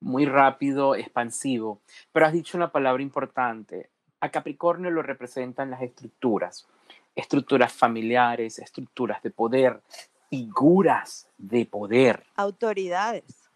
Muy 0.00 0.26
rápido, 0.26 0.96
expansivo. 0.96 1.80
Pero 2.10 2.26
has 2.26 2.32
dicho 2.32 2.56
una 2.58 2.72
palabra 2.72 3.04
importante. 3.04 3.90
A 4.18 4.30
Capricornio 4.30 4.90
lo 4.90 5.00
representan 5.00 5.70
las 5.70 5.80
estructuras. 5.80 6.66
Estructuras 7.14 7.72
familiares, 7.72 8.58
estructuras 8.58 9.22
de 9.22 9.30
poder, 9.30 9.80
figuras 10.28 11.30
de 11.38 11.66
poder. 11.66 12.26
Autoridades. 12.34 13.48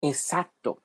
Exacto. 0.00 0.80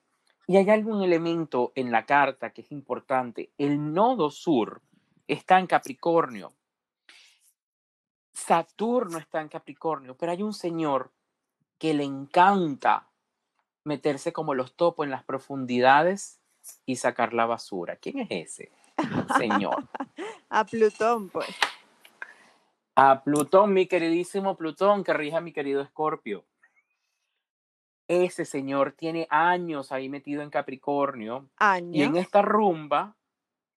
Y 0.48 0.58
hay 0.58 0.72
algún 0.72 1.04
elemento 1.04 1.72
en 1.76 1.92
la 1.92 2.08
carta 2.08 2.50
que 2.50 2.62
es 2.62 2.72
importante. 2.72 3.52
El 3.60 3.94
nodo 3.94 4.32
sur 4.32 4.82
está 5.28 5.60
en 5.60 5.68
Capricornio. 5.68 6.52
Saturno 8.40 9.18
está 9.18 9.42
en 9.42 9.50
Capricornio, 9.50 10.16
pero 10.16 10.32
hay 10.32 10.42
un 10.42 10.54
señor 10.54 11.12
que 11.78 11.94
le 11.94 12.04
encanta 12.04 13.08
meterse 13.84 14.34
como 14.34 14.54
los 14.54 14.76
topos 14.76 15.06
en 15.06 15.12
las 15.12 15.24
profundidades 15.24 16.40
y 16.86 16.98
sacar 16.98 17.34
la 17.34 17.46
basura. 17.46 17.96
¿Quién 17.98 18.20
es 18.20 18.28
ese 18.32 18.72
señor? 19.38 19.88
a 20.50 20.66
Plutón, 20.66 21.30
pues. 21.30 21.48
A 22.96 23.24
Plutón, 23.24 23.74
mi 23.74 23.88
queridísimo 23.88 24.56
Plutón, 24.56 25.04
que 25.04 25.14
rija 25.14 25.42
mi 25.42 25.54
querido 25.54 25.82
Escorpio. 25.82 26.46
Ese 28.08 28.44
señor 28.44 28.94
tiene 28.94 29.28
años 29.30 29.92
ahí 29.92 30.10
metido 30.10 30.42
en 30.42 30.50
Capricornio. 30.50 31.50
Años. 31.58 31.96
Y 31.96 32.04
en 32.04 32.16
esta 32.18 32.42
rumba, 32.42 33.16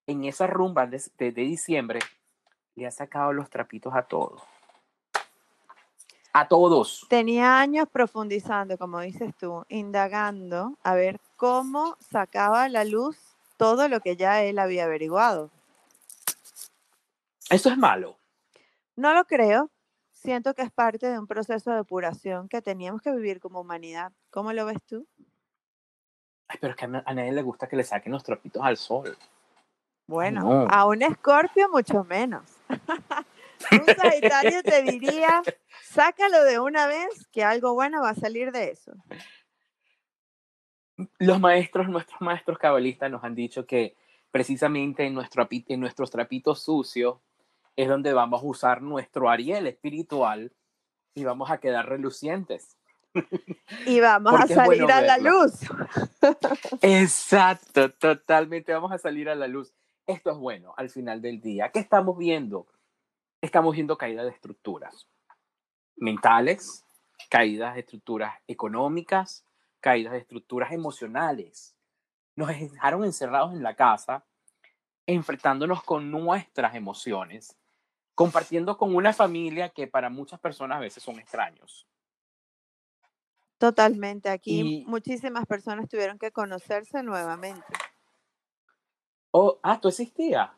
en 0.06 0.24
esa 0.24 0.46
rumba 0.46 0.86
de, 0.86 1.02
de, 1.18 1.32
diciembre, 1.32 2.00
le 2.74 2.86
ha 2.86 2.90
sacado 2.90 3.32
los 3.32 3.50
trapitos 3.50 3.94
a 3.94 4.02
todos. 4.02 4.42
A 6.32 6.48
todos. 6.48 7.06
Tenía 7.10 7.58
años 7.58 7.88
profundizando, 7.92 8.78
como 8.78 9.00
dices 9.00 9.34
tú, 9.36 9.64
indagando 9.68 10.78
a 10.82 10.94
ver 10.94 11.20
cómo 11.36 11.96
sacaba 12.00 12.64
a 12.64 12.68
la 12.70 12.84
luz 12.84 13.18
todo 13.58 13.88
lo 13.88 14.00
que 14.00 14.16
ya 14.16 14.42
él 14.42 14.58
había 14.58 14.84
averiguado. 14.84 15.50
Eso 17.50 17.68
es 17.68 17.76
malo. 17.76 18.16
No 18.96 19.12
lo 19.12 19.24
creo, 19.24 19.70
siento 20.12 20.54
que 20.54 20.62
es 20.62 20.70
parte 20.70 21.10
de 21.10 21.18
un 21.18 21.26
proceso 21.26 21.70
de 21.70 21.76
depuración 21.76 22.48
que 22.48 22.62
teníamos 22.62 23.02
que 23.02 23.12
vivir 23.12 23.40
como 23.40 23.60
humanidad. 23.60 24.12
¿Cómo 24.30 24.52
lo 24.52 24.64
ves 24.64 24.82
tú? 24.84 25.06
Ay, 26.48 26.58
pero 26.60 26.72
es 26.72 26.76
que 26.76 26.84
a 26.84 27.14
nadie 27.14 27.32
le 27.32 27.42
gusta 27.42 27.68
que 27.68 27.76
le 27.76 27.84
saquen 27.84 28.12
los 28.12 28.22
trapitos 28.22 28.62
al 28.62 28.76
sol. 28.78 29.16
Bueno, 30.06 30.66
a 30.68 30.86
un 30.86 31.02
escorpio 31.02 31.68
mucho 31.68 32.04
menos. 32.04 32.42
Un 33.70 33.86
sagitario 33.86 34.62
te 34.62 34.82
diría, 34.82 35.42
sácalo 35.82 36.42
de 36.44 36.58
una 36.58 36.86
vez, 36.86 37.26
que 37.32 37.44
algo 37.44 37.74
bueno 37.74 38.02
va 38.02 38.10
a 38.10 38.14
salir 38.14 38.52
de 38.52 38.70
eso. 38.70 38.92
Los 41.18 41.40
maestros, 41.40 41.88
nuestros 41.88 42.20
maestros 42.20 42.58
cabalistas 42.58 43.10
nos 43.10 43.24
han 43.24 43.34
dicho 43.34 43.66
que 43.66 43.96
precisamente 44.30 45.04
en, 45.04 45.14
nuestro, 45.14 45.46
en 45.50 45.80
nuestros 45.80 46.10
trapitos 46.10 46.62
sucios 46.62 47.18
es 47.76 47.88
donde 47.88 48.12
vamos 48.12 48.42
a 48.42 48.46
usar 48.46 48.82
nuestro 48.82 49.30
Ariel 49.30 49.66
espiritual 49.66 50.52
y 51.14 51.24
vamos 51.24 51.50
a 51.50 51.58
quedar 51.58 51.88
relucientes. 51.88 52.76
Y 53.86 54.00
vamos 54.00 54.32
a 54.40 54.46
salir 54.46 54.90
a 54.90 55.02
la 55.02 55.18
luz. 55.18 55.52
Exacto, 56.80 57.92
totalmente 57.92 58.72
vamos 58.72 58.92
a 58.92 58.98
salir 58.98 59.28
a 59.28 59.34
la 59.34 59.48
luz. 59.48 59.74
Esto 60.06 60.30
es 60.30 60.36
bueno 60.36 60.74
al 60.76 60.90
final 60.90 61.22
del 61.22 61.40
día. 61.40 61.70
¿Qué 61.70 61.78
estamos 61.78 62.16
viendo? 62.18 62.66
Estamos 63.40 63.74
viendo 63.74 63.96
caída 63.96 64.24
de 64.24 64.30
estructuras 64.30 65.08
mentales, 65.96 66.84
caídas 67.30 67.74
de 67.74 67.80
estructuras 67.80 68.34
económicas, 68.46 69.44
caídas 69.80 70.12
de 70.12 70.18
estructuras 70.18 70.72
emocionales. 70.72 71.76
Nos 72.34 72.48
dejaron 72.48 73.04
encerrados 73.04 73.52
en 73.52 73.62
la 73.62 73.76
casa, 73.76 74.24
enfrentándonos 75.06 75.82
con 75.82 76.10
nuestras 76.10 76.74
emociones 76.74 77.56
compartiendo 78.14 78.76
con 78.76 78.94
una 78.94 79.12
familia 79.12 79.70
que 79.70 79.86
para 79.86 80.10
muchas 80.10 80.40
personas 80.40 80.78
a 80.78 80.80
veces 80.80 81.02
son 81.02 81.18
extraños. 81.18 81.86
Totalmente. 83.58 84.28
Aquí 84.28 84.84
muchísimas 84.86 85.46
personas 85.46 85.88
tuvieron 85.88 86.18
que 86.18 86.32
conocerse 86.32 87.02
nuevamente. 87.02 87.64
Oh, 89.32 89.58
ah, 89.62 89.80
¿tú 89.80 89.88
existías? 89.88 90.50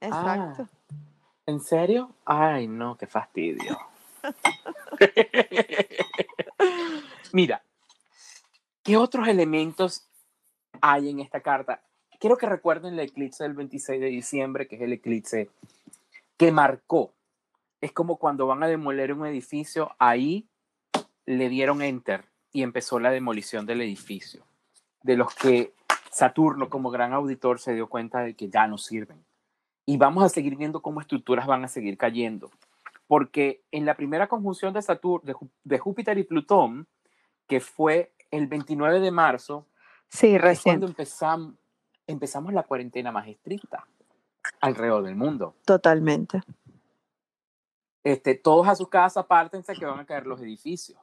Exacto. 0.00 0.62
Ah, 0.62 0.68
¿En 1.46 1.60
serio? 1.60 2.14
Ay, 2.26 2.68
no, 2.68 2.96
qué 2.96 3.06
fastidio. 3.06 3.78
Mira, 7.32 7.62
¿qué 8.82 8.98
otros 8.98 9.26
elementos 9.28 10.06
hay 10.82 11.08
en 11.08 11.20
esta 11.20 11.40
carta? 11.40 11.82
Quiero 12.20 12.36
que 12.36 12.46
recuerden 12.46 12.94
el 12.94 13.00
eclipse 13.00 13.44
del 13.44 13.54
26 13.54 13.98
de 13.98 14.08
diciembre, 14.08 14.68
que 14.68 14.76
es 14.76 14.82
el 14.82 14.92
eclipse 14.92 15.48
que 16.36 16.52
marcó. 16.52 17.14
Es 17.80 17.92
como 17.92 18.16
cuando 18.16 18.46
van 18.46 18.62
a 18.62 18.68
demoler 18.68 19.14
un 19.14 19.26
edificio, 19.26 19.94
ahí 19.98 20.46
le 21.24 21.48
dieron 21.48 21.80
enter 21.80 22.26
y 22.52 22.62
empezó 22.62 22.98
la 22.98 23.10
demolición 23.10 23.64
del 23.64 23.80
edificio, 23.80 24.44
de 25.02 25.16
los 25.16 25.34
que 25.34 25.72
Saturno 26.18 26.68
como 26.68 26.90
gran 26.90 27.12
auditor 27.12 27.60
se 27.60 27.74
dio 27.74 27.88
cuenta 27.88 28.22
de 28.22 28.34
que 28.34 28.48
ya 28.48 28.66
no 28.66 28.76
sirven. 28.76 29.24
Y 29.86 29.98
vamos 29.98 30.24
a 30.24 30.28
seguir 30.28 30.56
viendo 30.56 30.82
cómo 30.82 31.00
estructuras 31.00 31.46
van 31.46 31.62
a 31.62 31.68
seguir 31.68 31.96
cayendo. 31.96 32.50
Porque 33.06 33.62
en 33.70 33.86
la 33.86 33.94
primera 33.94 34.26
conjunción 34.26 34.74
de, 34.74 34.82
Saturno, 34.82 35.32
de, 35.62 35.78
Júpiter 35.78 36.18
y 36.18 36.24
Plutón, 36.24 36.88
que 37.46 37.60
fue 37.60 38.12
el 38.32 38.48
29 38.48 38.98
de 38.98 39.12
marzo, 39.12 39.68
sí, 40.08 40.36
recién. 40.38 40.80
cuando 40.80 40.88
empezamos, 40.88 41.54
empezamos 42.08 42.52
la 42.52 42.64
cuarentena 42.64 43.12
más 43.12 43.28
estricta 43.28 43.86
alrededor 44.60 45.04
del 45.04 45.14
mundo. 45.14 45.54
Totalmente. 45.64 46.40
Este, 48.02 48.34
todos 48.34 48.66
a 48.66 48.74
su 48.74 48.88
casa, 48.88 49.20
apártense 49.20 49.72
que 49.74 49.86
van 49.86 50.00
a 50.00 50.04
caer 50.04 50.26
los 50.26 50.40
edificios. 50.40 50.98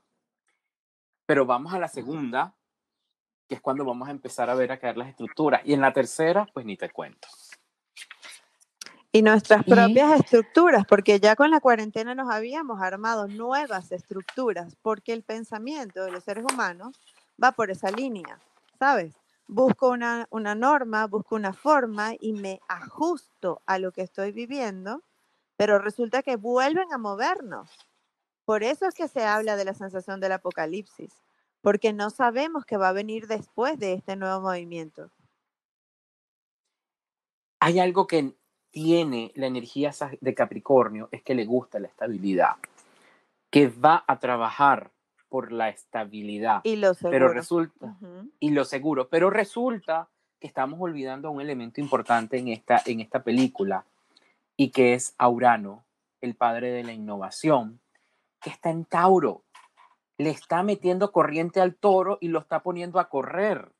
Pero 1.25 1.45
vamos 1.45 1.73
a 1.73 1.79
la 1.79 1.87
segunda, 1.87 2.53
que 3.47 3.55
es 3.55 3.61
cuando 3.61 3.85
vamos 3.85 4.07
a 4.07 4.11
empezar 4.11 4.49
a 4.49 4.55
ver 4.55 4.71
a 4.71 4.79
caer 4.79 4.97
las 4.97 5.09
estructuras. 5.09 5.61
Y 5.65 5.73
en 5.73 5.81
la 5.81 5.93
tercera, 5.93 6.47
pues 6.53 6.65
ni 6.65 6.77
te 6.77 6.89
cuento. 6.89 7.27
Y 9.11 9.21
nuestras 9.21 9.63
propias 9.63 10.19
estructuras, 10.19 10.85
porque 10.85 11.19
ya 11.19 11.35
con 11.35 11.49
la 11.49 11.61
cuarentena 11.61 12.15
nos 12.15 12.29
habíamos 12.29 12.81
armado 12.81 13.27
nuevas 13.27 13.91
estructuras, 13.91 14.75
porque 14.81 15.13
el 15.13 15.23
pensamiento 15.23 16.03
de 16.03 16.11
los 16.11 16.23
seres 16.23 16.43
humanos 16.51 16.99
va 17.41 17.53
por 17.53 17.71
esa 17.71 17.91
línea, 17.91 18.39
¿sabes? 18.77 19.15
busco 19.47 19.89
una, 19.89 20.27
una 20.31 20.55
norma, 20.55 21.05
busco 21.07 21.35
una 21.35 21.53
forma 21.53 22.13
y 22.19 22.33
me 22.33 22.59
ajusto 22.67 23.61
a 23.65 23.77
lo 23.79 23.91
que 23.91 24.01
estoy 24.01 24.31
viviendo, 24.31 25.01
pero 25.57 25.79
resulta 25.79 26.23
que 26.23 26.35
vuelven 26.35 26.91
a 26.91 26.97
movernos. 26.97 27.69
Por 28.43 28.63
eso 28.63 28.87
es 28.87 28.95
que 28.95 29.07
se 29.07 29.23
habla 29.23 29.55
de 29.55 29.65
la 29.65 29.73
sensación 29.73 30.19
del 30.19 30.33
apocalipsis, 30.33 31.13
porque 31.65 31.93
no 31.93 32.11
sabemos 32.11 32.63
qué 32.63 32.77
va 32.77 32.89
a 32.89 32.93
venir 32.93 33.25
después 33.25 33.79
de 33.79 33.93
este 33.93 34.15
nuevo 34.15 34.39
movimiento. 34.39 35.09
Hay 37.59 37.79
algo 37.79 38.05
que 38.05 38.35
tiene 38.69 39.31
la 39.33 39.47
energía 39.47 39.91
de 40.21 40.35
Capricornio 40.35 41.09
es 41.11 41.23
que 41.23 41.33
le 41.33 41.43
gusta 41.43 41.79
la 41.79 41.87
estabilidad, 41.87 42.57
que 43.49 43.69
va 43.69 44.03
a 44.05 44.19
trabajar 44.19 44.91
por 45.27 45.51
la 45.51 45.69
estabilidad. 45.69 46.61
Y 46.63 46.75
lo 46.75 46.93
seguro. 46.93 47.11
Pero 47.11 47.29
resulta, 47.29 47.97
y 48.39 48.51
lo 48.51 48.63
seguro, 48.63 49.09
pero 49.09 49.31
resulta 49.31 50.07
que 50.39 50.45
estamos 50.45 50.79
olvidando 50.79 51.31
un 51.31 51.41
elemento 51.41 51.81
importante 51.81 52.37
en 52.37 52.49
esta, 52.49 52.79
en 52.85 52.99
esta 52.99 53.23
película 53.23 53.85
y 54.55 54.69
que 54.69 54.93
es 54.93 55.15
Aurano, 55.17 55.83
el 56.21 56.35
padre 56.35 56.71
de 56.71 56.83
la 56.83 56.93
innovación, 56.93 57.79
que 58.39 58.51
está 58.51 58.69
en 58.69 58.85
Tauro. 58.85 59.44
Le 60.17 60.29
está 60.29 60.63
metiendo 60.63 61.11
corriente 61.11 61.59
al 61.59 61.75
toro 61.75 62.17
y 62.21 62.29
lo 62.29 62.39
está 62.39 62.63
poniendo 62.63 62.99
a 62.99 63.09
correr. 63.09 63.73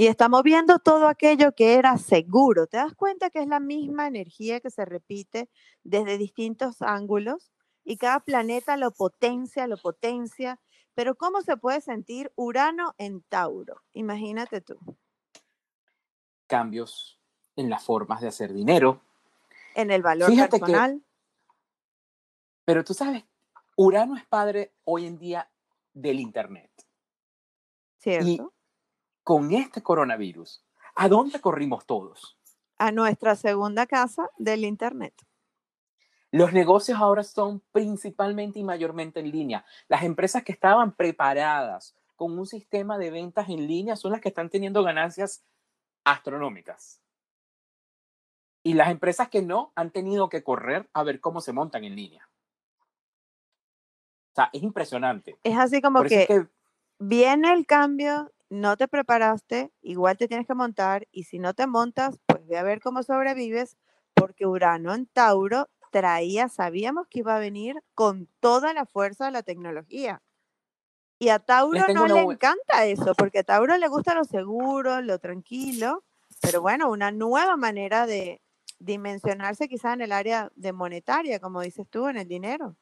Y 0.00 0.06
estamos 0.06 0.42
viendo 0.42 0.78
todo 0.78 1.08
aquello 1.08 1.52
que 1.52 1.74
era 1.74 1.98
seguro. 1.98 2.66
¿Te 2.66 2.78
das 2.78 2.94
cuenta 2.94 3.28
que 3.28 3.40
es 3.40 3.46
la 3.46 3.60
misma 3.60 4.06
energía 4.06 4.60
que 4.60 4.70
se 4.70 4.86
repite 4.86 5.50
desde 5.84 6.16
distintos 6.16 6.80
ángulos? 6.80 7.52
Y 7.84 7.98
cada 7.98 8.20
planeta 8.20 8.78
lo 8.78 8.92
potencia, 8.92 9.66
lo 9.66 9.76
potencia. 9.76 10.58
Pero 10.94 11.16
¿cómo 11.16 11.42
se 11.42 11.58
puede 11.58 11.82
sentir 11.82 12.32
Urano 12.34 12.94
en 12.96 13.20
Tauro? 13.28 13.82
Imagínate 13.92 14.62
tú. 14.62 14.78
Cambios 16.46 17.20
en 17.56 17.68
las 17.68 17.84
formas 17.84 18.22
de 18.22 18.28
hacer 18.28 18.54
dinero. 18.54 19.02
En 19.74 19.90
el 19.90 20.00
valor 20.02 20.34
personal. 20.34 21.02
pero 22.64 22.84
tú 22.84 22.94
sabes, 22.94 23.24
Urano 23.76 24.16
es 24.16 24.24
padre 24.24 24.72
hoy 24.84 25.06
en 25.06 25.18
día 25.18 25.50
del 25.92 26.20
Internet. 26.20 26.70
¿Cierto? 27.98 28.54
con 29.30 29.52
este 29.52 29.82
coronavirus, 29.82 30.64
¿a 30.96 31.08
dónde 31.08 31.40
corrimos 31.40 31.86
todos? 31.86 32.36
A 32.78 32.90
nuestra 32.92 33.36
segunda 33.36 33.86
casa 33.86 34.28
del 34.38 34.64
Internet. 34.64 35.14
Los 36.32 36.52
negocios 36.52 36.98
ahora 36.98 37.22
son 37.22 37.62
principalmente 37.72 38.58
y 38.58 38.64
mayormente 38.64 39.20
en 39.20 39.30
línea. 39.30 39.64
Las 39.88 40.04
empresas 40.04 40.42
que 40.42 40.52
estaban 40.52 40.96
preparadas 40.96 41.96
con 42.16 42.38
un 42.38 42.46
sistema 42.46 42.98
de 42.98 43.10
ventas 43.10 43.48
en 43.48 43.66
línea 43.66 43.96
son 43.96 44.12
las 44.12 44.20
que 44.20 44.28
están 44.28 44.48
teniendo 44.48 44.82
ganancias 44.82 45.44
astronómicas. 46.04 47.00
Y 48.62 48.74
las 48.74 48.90
empresas 48.90 49.28
que 49.28 49.42
no 49.42 49.72
han 49.74 49.90
tenido 49.90 50.28
que 50.28 50.44
correr 50.44 50.88
a 50.92 51.02
ver 51.02 51.20
cómo 51.20 51.40
se 51.40 51.52
montan 51.52 51.84
en 51.84 51.96
línea. 51.96 52.29
O 54.32 54.34
sea, 54.34 54.50
es 54.52 54.62
impresionante. 54.62 55.38
Es 55.42 55.58
así 55.58 55.80
como 55.80 56.02
que 56.04 56.46
viene 56.98 57.52
el 57.52 57.66
cambio 57.66 58.30
no 58.50 58.76
te 58.76 58.88
preparaste, 58.88 59.72
igual 59.80 60.18
te 60.18 60.28
tienes 60.28 60.46
que 60.46 60.54
montar 60.54 61.06
y 61.12 61.24
si 61.24 61.38
no 61.38 61.54
te 61.54 61.66
montas, 61.68 62.20
pues 62.26 62.46
ve 62.46 62.58
a 62.58 62.64
ver 62.64 62.80
cómo 62.80 63.02
sobrevives, 63.04 63.76
porque 64.14 64.44
Urano 64.44 64.92
en 64.92 65.06
Tauro 65.06 65.68
traía, 65.92 66.48
sabíamos 66.48 67.06
que 67.08 67.20
iba 67.20 67.36
a 67.36 67.40
venir 67.40 67.76
con 67.94 68.28
toda 68.40 68.74
la 68.74 68.86
fuerza 68.86 69.26
de 69.26 69.30
la 69.30 69.42
tecnología. 69.42 70.20
Y 71.20 71.28
a 71.28 71.38
Tauro 71.38 71.86
no 71.94 72.06
le 72.08 72.20
encanta 72.20 72.86
eso, 72.86 73.14
porque 73.14 73.40
a 73.40 73.44
Tauro 73.44 73.76
le 73.76 73.88
gusta 73.88 74.14
lo 74.14 74.24
seguro, 74.24 75.00
lo 75.00 75.18
tranquilo, 75.18 76.02
pero 76.40 76.60
bueno, 76.60 76.90
una 76.90 77.12
nueva 77.12 77.56
manera 77.56 78.06
de 78.06 78.42
dimensionarse 78.78 79.68
quizá 79.68 79.92
en 79.92 80.00
el 80.00 80.12
área 80.12 80.50
de 80.56 80.72
monetaria, 80.72 81.38
como 81.38 81.60
dices 81.60 81.86
tú, 81.88 82.08
en 82.08 82.16
el 82.16 82.26
dinero. 82.26 82.76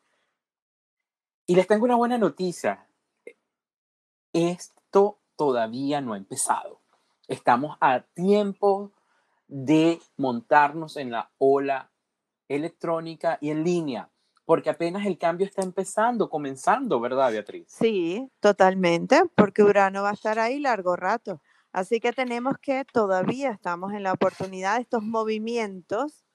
Y 1.50 1.56
les 1.56 1.66
tengo 1.66 1.87
una 1.87 1.96
buena 1.96 2.18
noticia. 2.18 2.87
Esto 4.34 5.18
todavía 5.34 6.02
no 6.02 6.12
ha 6.12 6.18
empezado. 6.18 6.82
Estamos 7.26 7.78
a 7.80 8.00
tiempo 8.02 8.92
de 9.46 9.98
montarnos 10.18 10.98
en 10.98 11.11
la 11.11 11.30
ola 11.38 11.90
electrónica 12.48 13.38
y 13.40 13.48
en 13.48 13.64
línea, 13.64 14.11
porque 14.44 14.68
apenas 14.68 15.06
el 15.06 15.16
cambio 15.16 15.46
está 15.46 15.62
empezando, 15.62 16.28
comenzando, 16.28 17.00
¿verdad, 17.00 17.32
Beatriz? 17.32 17.64
Sí, 17.66 18.30
totalmente, 18.40 19.22
porque 19.34 19.62
Urano 19.62 20.02
va 20.02 20.11
a 20.11 20.14
estar 20.14 20.38
ahí 20.38 20.61
largo 20.61 20.96
rato. 20.96 21.40
Así 21.72 21.98
que 21.98 22.12
tenemos 22.12 22.58
que 22.61 22.84
todavía 22.84 23.52
estamos 23.52 23.94
en 23.94 24.02
la 24.02 24.12
oportunidad 24.12 24.76
de 24.76 24.82
estos 24.82 25.02
movimientos 25.02 26.26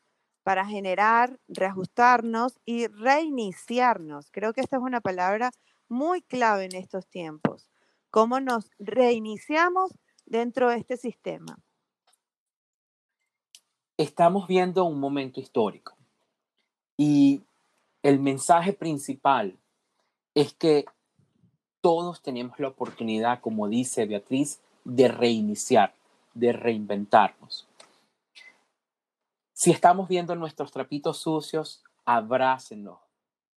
para 0.44 0.66
generar, 0.66 1.40
reajustarnos 1.48 2.60
y 2.66 2.88
reiniciarnos. 2.88 4.30
Creo 4.32 4.54
que 4.54 4.62
esta 4.62 4.78
es 4.78 4.84
una 4.84 5.02
palabra 5.02 5.52
muy 5.88 6.22
clave 6.22 6.66
en 6.66 6.76
estos 6.76 7.08
tiempos 7.08 7.70
cómo 8.14 8.40
nos 8.40 8.70
reiniciamos 8.78 9.92
dentro 10.28 10.70
de 10.70 10.78
este 10.78 10.98
sistema. 10.98 11.58
Estamos 13.98 14.48
viendo 14.48 14.86
un 14.86 15.00
momento 15.00 15.40
histórico 15.40 15.96
y 16.96 17.42
el 18.04 18.20
mensaje 18.20 18.72
principal 18.72 19.58
es 20.36 20.54
que 20.54 20.86
todos 21.82 22.22
tenemos 22.22 22.60
la 22.60 22.68
oportunidad, 22.68 23.42
como 23.42 23.68
dice 23.68 24.06
Beatriz, 24.06 24.60
de 24.84 25.08
reiniciar, 25.08 25.96
de 26.36 26.54
reinventarnos. 26.54 27.68
Si 29.54 29.72
estamos 29.72 30.08
viendo 30.08 30.36
nuestros 30.36 30.72
trapitos 30.72 31.20
sucios, 31.20 31.84
abrácenos, 32.06 33.00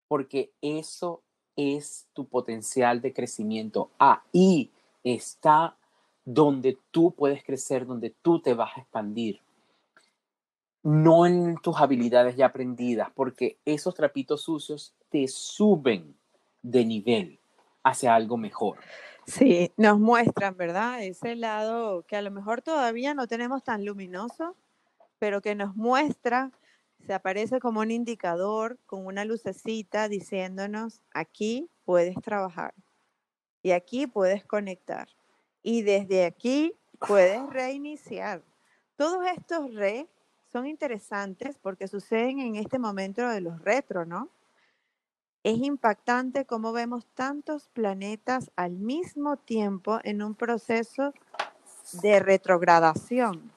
porque 0.08 0.52
eso 0.60 1.22
es 1.56 2.08
tu 2.12 2.26
potencial 2.26 3.00
de 3.00 3.12
crecimiento. 3.12 3.90
Ahí 3.98 4.70
está 5.04 5.76
donde 6.24 6.78
tú 6.90 7.12
puedes 7.12 7.44
crecer, 7.44 7.86
donde 7.86 8.10
tú 8.10 8.40
te 8.40 8.54
vas 8.54 8.76
a 8.76 8.80
expandir. 8.80 9.40
No 10.82 11.26
en 11.26 11.56
tus 11.58 11.76
habilidades 11.78 12.36
ya 12.36 12.46
aprendidas, 12.46 13.08
porque 13.14 13.58
esos 13.64 13.94
trapitos 13.94 14.42
sucios 14.42 14.94
te 15.10 15.28
suben 15.28 16.14
de 16.62 16.84
nivel 16.84 17.38
hacia 17.82 18.14
algo 18.14 18.36
mejor. 18.36 18.78
Sí, 19.26 19.72
nos 19.76 19.98
muestran, 19.98 20.56
¿verdad? 20.56 21.02
Ese 21.02 21.36
lado 21.36 22.02
que 22.02 22.16
a 22.16 22.22
lo 22.22 22.30
mejor 22.30 22.60
todavía 22.60 23.14
no 23.14 23.26
tenemos 23.26 23.62
tan 23.62 23.84
luminoso, 23.84 24.54
pero 25.24 25.40
que 25.40 25.54
nos 25.54 25.74
muestra 25.74 26.50
se 27.06 27.14
aparece 27.14 27.58
como 27.58 27.80
un 27.80 27.90
indicador 27.90 28.78
con 28.84 29.06
una 29.06 29.24
lucecita 29.24 30.06
diciéndonos, 30.06 31.00
aquí 31.14 31.70
puedes 31.86 32.14
trabajar 32.20 32.74
y 33.62 33.70
aquí 33.70 34.06
puedes 34.06 34.44
conectar 34.44 35.08
y 35.62 35.80
desde 35.80 36.26
aquí 36.26 36.74
puedes 36.98 37.40
reiniciar. 37.48 38.42
Todos 38.96 39.24
estos 39.34 39.72
re 39.72 40.10
son 40.52 40.66
interesantes 40.66 41.56
porque 41.56 41.88
suceden 41.88 42.40
en 42.40 42.56
este 42.56 42.78
momento 42.78 43.26
de 43.26 43.40
los 43.40 43.62
retro, 43.62 44.04
¿no? 44.04 44.28
Es 45.42 45.56
impactante 45.56 46.44
cómo 46.44 46.74
vemos 46.74 47.06
tantos 47.14 47.68
planetas 47.68 48.50
al 48.56 48.72
mismo 48.72 49.38
tiempo 49.38 50.00
en 50.04 50.22
un 50.22 50.34
proceso 50.34 51.14
de 52.02 52.20
retrogradación. 52.20 53.53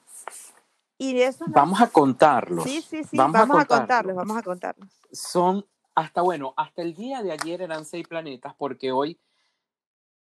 Y 0.98 1.20
eso 1.20 1.44
Vamos 1.48 1.80
a 1.80 1.88
contarlos. 1.88 2.64
Sí, 2.64 2.82
sí, 2.82 3.04
sí, 3.04 3.16
vamos, 3.16 3.36
a, 3.36 3.64
contarlos, 3.64 4.16
vamos 4.16 4.36
a 4.36 4.42
contarlos. 4.42 4.88
Son 5.12 5.64
hasta, 5.94 6.22
bueno, 6.22 6.54
hasta 6.56 6.82
el 6.82 6.94
día 6.94 7.22
de 7.22 7.30
ayer 7.30 7.62
eran 7.62 7.84
seis 7.84 8.06
planetas 8.06 8.54
porque 8.56 8.90
hoy 8.90 9.18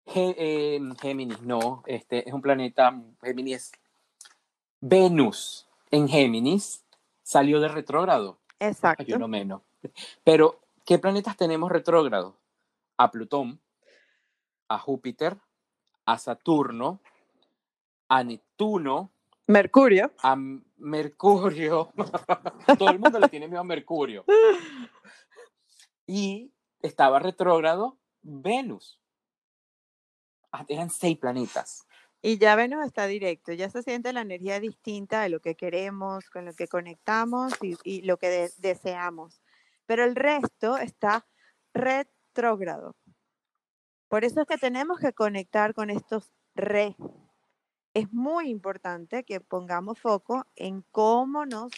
eh, 0.06 0.80
Géminis, 1.00 1.42
no, 1.42 1.82
este 1.86 2.26
es 2.26 2.34
un 2.34 2.42
planeta, 2.42 3.00
Géminis 3.22 3.72
Venus 4.80 5.68
en 5.90 6.08
Géminis 6.08 6.84
salió 7.22 7.60
de 7.60 7.68
retrógrado. 7.68 8.38
Exacto. 8.58 9.04
Hay 9.06 9.12
uno 9.12 9.28
menos. 9.28 9.62
Pero, 10.24 10.60
¿qué 10.84 10.98
planetas 10.98 11.36
tenemos 11.36 11.70
retrógrado? 11.70 12.36
A 12.96 13.10
Plutón, 13.10 13.60
a 14.68 14.78
Júpiter, 14.78 15.36
a 16.04 16.18
Saturno, 16.18 17.00
a 18.08 18.24
Neptuno, 18.24 19.10
Mercurio. 19.46 20.12
A 20.22 20.36
Mercurio. 20.76 21.92
Todo 22.78 22.90
el 22.90 22.98
mundo 22.98 23.18
le 23.18 23.28
tiene 23.28 23.48
miedo 23.48 23.60
a 23.60 23.64
Mercurio. 23.64 24.24
Y 26.06 26.52
estaba 26.80 27.18
retrógrado 27.18 27.98
Venus. 28.22 29.00
Ah, 30.52 30.64
eran 30.68 30.90
seis 30.90 31.18
planetas. 31.18 31.86
Y 32.24 32.38
ya 32.38 32.54
Venus 32.54 32.86
está 32.86 33.08
directo, 33.08 33.52
ya 33.52 33.68
se 33.68 33.82
siente 33.82 34.12
la 34.12 34.20
energía 34.20 34.60
distinta 34.60 35.22
de 35.22 35.28
lo 35.28 35.40
que 35.40 35.56
queremos, 35.56 36.30
con 36.30 36.44
lo 36.44 36.54
que 36.54 36.68
conectamos 36.68 37.52
y, 37.60 38.02
lo 38.02 38.16
que 38.16 38.48
deseamos. 38.58 39.42
Pero 39.86 40.04
el 40.04 40.14
resto 40.14 40.76
está 40.78 41.26
retrógrado. 41.74 42.94
Por 44.08 44.24
eso 44.24 44.42
es 44.42 44.46
que 44.46 44.56
tenemos 44.56 45.00
que 45.00 45.12
conectar 45.12 45.74
con 45.74 45.90
estos 45.90 46.30
re 46.54 46.94
es 47.94 48.12
muy 48.12 48.48
importante 48.48 49.24
que 49.24 49.40
pongamos 49.40 49.98
foco 49.98 50.46
en 50.56 50.84
cómo 50.90 51.46
nos 51.46 51.72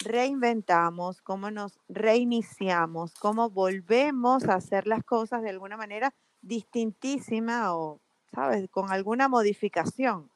reinventamos, 0.00 1.20
cómo 1.22 1.50
nos 1.50 1.78
reiniciamos, 1.88 3.14
cómo 3.14 3.50
volvemos 3.50 4.44
a 4.48 4.54
hacer 4.54 4.86
las 4.86 5.04
cosas 5.04 5.42
de 5.42 5.50
alguna 5.50 5.76
manera 5.76 6.14
distintísima 6.40 7.74
o, 7.74 8.00
¿sabes?, 8.32 8.68
con 8.70 8.92
alguna 8.92 9.28
modificación, 9.28 10.30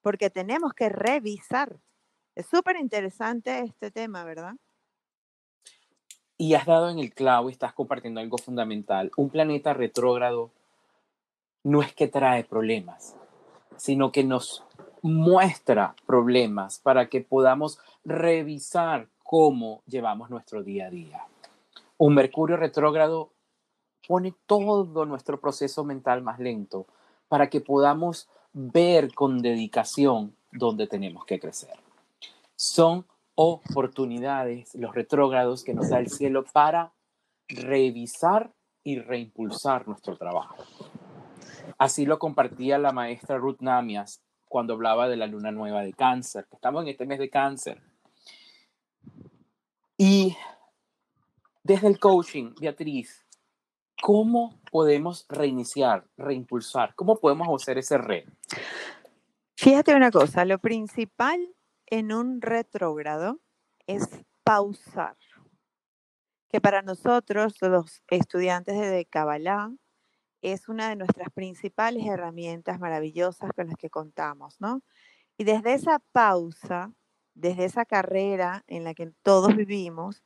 porque 0.00 0.30
tenemos 0.30 0.72
que 0.74 0.88
revisar 0.88 1.80
Es 2.36 2.46
súper 2.46 2.76
interesante 2.76 3.60
este 3.60 3.92
tema, 3.92 4.24
¿verdad? 4.24 4.54
Y 6.36 6.54
has 6.54 6.66
dado 6.66 6.90
en 6.90 6.98
el 6.98 7.14
clavo 7.14 7.48
y 7.48 7.52
estás 7.52 7.72
compartiendo 7.72 8.20
algo 8.20 8.38
fundamental. 8.38 9.12
Un 9.16 9.30
planeta 9.30 9.72
retrógrado 9.72 10.50
no 11.62 11.80
es 11.80 11.94
que 11.94 12.08
trae 12.08 12.42
problemas, 12.42 13.14
sino 13.76 14.12
que 14.12 14.24
nos 14.24 14.64
muestra 15.02 15.94
problemas 16.06 16.78
para 16.78 17.08
que 17.08 17.20
podamos 17.20 17.78
revisar 18.04 19.08
cómo 19.22 19.82
llevamos 19.86 20.30
nuestro 20.30 20.62
día 20.62 20.86
a 20.86 20.90
día. 20.90 21.24
Un 21.98 22.14
Mercurio 22.14 22.56
retrógrado 22.56 23.32
pone 24.06 24.34
todo 24.46 25.06
nuestro 25.06 25.40
proceso 25.40 25.84
mental 25.84 26.22
más 26.22 26.38
lento 26.38 26.86
para 27.28 27.48
que 27.48 27.60
podamos 27.60 28.28
ver 28.52 29.12
con 29.14 29.42
dedicación 29.42 30.36
dónde 30.52 30.86
tenemos 30.86 31.24
que 31.24 31.40
crecer. 31.40 31.74
Son 32.56 33.06
oportunidades, 33.34 34.74
los 34.74 34.94
retrógrados 34.94 35.64
que 35.64 35.74
nos 35.74 35.88
da 35.88 35.98
el 35.98 36.08
cielo 36.08 36.44
para 36.52 36.92
revisar 37.48 38.52
y 38.84 38.98
reimpulsar 38.98 39.88
nuestro 39.88 40.16
trabajo. 40.16 40.56
Así 41.78 42.06
lo 42.06 42.18
compartía 42.18 42.78
la 42.78 42.92
maestra 42.92 43.38
Ruth 43.38 43.60
Namias 43.60 44.22
cuando 44.54 44.74
hablaba 44.74 45.08
de 45.08 45.16
la 45.16 45.26
luna 45.26 45.50
nueva 45.50 45.82
de 45.82 45.92
cáncer, 45.92 46.46
estamos 46.52 46.84
en 46.84 46.90
este 46.90 47.06
mes 47.06 47.18
de 47.18 47.28
cáncer. 47.28 47.82
Y 49.96 50.36
desde 51.64 51.88
el 51.88 51.98
coaching, 51.98 52.54
Beatriz, 52.60 53.26
¿cómo 54.00 54.60
podemos 54.70 55.26
reiniciar, 55.28 56.06
reimpulsar? 56.16 56.94
¿Cómo 56.94 57.18
podemos 57.18 57.48
hacer 57.60 57.78
ese 57.78 57.98
red? 57.98 58.28
Fíjate 59.56 59.94
una 59.94 60.12
cosa, 60.12 60.44
lo 60.44 60.58
principal 60.58 61.40
en 61.86 62.12
un 62.12 62.40
retrógrado 62.40 63.40
es 63.88 64.08
pausar. 64.44 65.16
Que 66.48 66.60
para 66.60 66.82
nosotros, 66.82 67.56
los 67.60 68.04
estudiantes 68.08 68.78
de 68.78 69.04
Kabbalah, 69.06 69.72
es 70.44 70.68
una 70.68 70.90
de 70.90 70.96
nuestras 70.96 71.30
principales 71.32 72.04
herramientas 72.06 72.78
maravillosas 72.78 73.50
con 73.56 73.66
las 73.68 73.76
que 73.76 73.88
contamos, 73.88 74.60
¿no? 74.60 74.82
Y 75.38 75.44
desde 75.44 75.72
esa 75.72 76.00
pausa, 76.12 76.92
desde 77.34 77.64
esa 77.64 77.86
carrera 77.86 78.62
en 78.66 78.84
la 78.84 78.92
que 78.92 79.10
todos 79.22 79.56
vivimos 79.56 80.22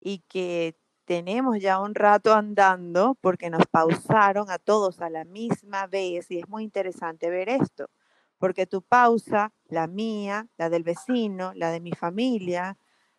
y 0.00 0.20
que 0.28 0.76
tenemos 1.06 1.60
ya 1.60 1.80
un 1.80 1.94
rato 1.94 2.34
andando 2.34 3.16
porque 3.22 3.48
nos 3.48 3.66
pausaron 3.66 4.50
a 4.50 4.58
todos 4.58 5.00
a 5.00 5.08
la 5.08 5.24
misma 5.24 5.86
vez 5.86 6.30
y 6.30 6.40
es 6.40 6.48
muy 6.48 6.62
interesante 6.62 7.30
ver 7.30 7.48
esto, 7.48 7.88
porque 8.36 8.66
tu 8.66 8.82
pausa, 8.82 9.54
la 9.64 9.86
mía, 9.86 10.48
la 10.58 10.68
del 10.68 10.82
vecino, 10.82 11.52
la 11.54 11.70
de 11.70 11.80
mi 11.80 11.92
familia, 11.92 12.76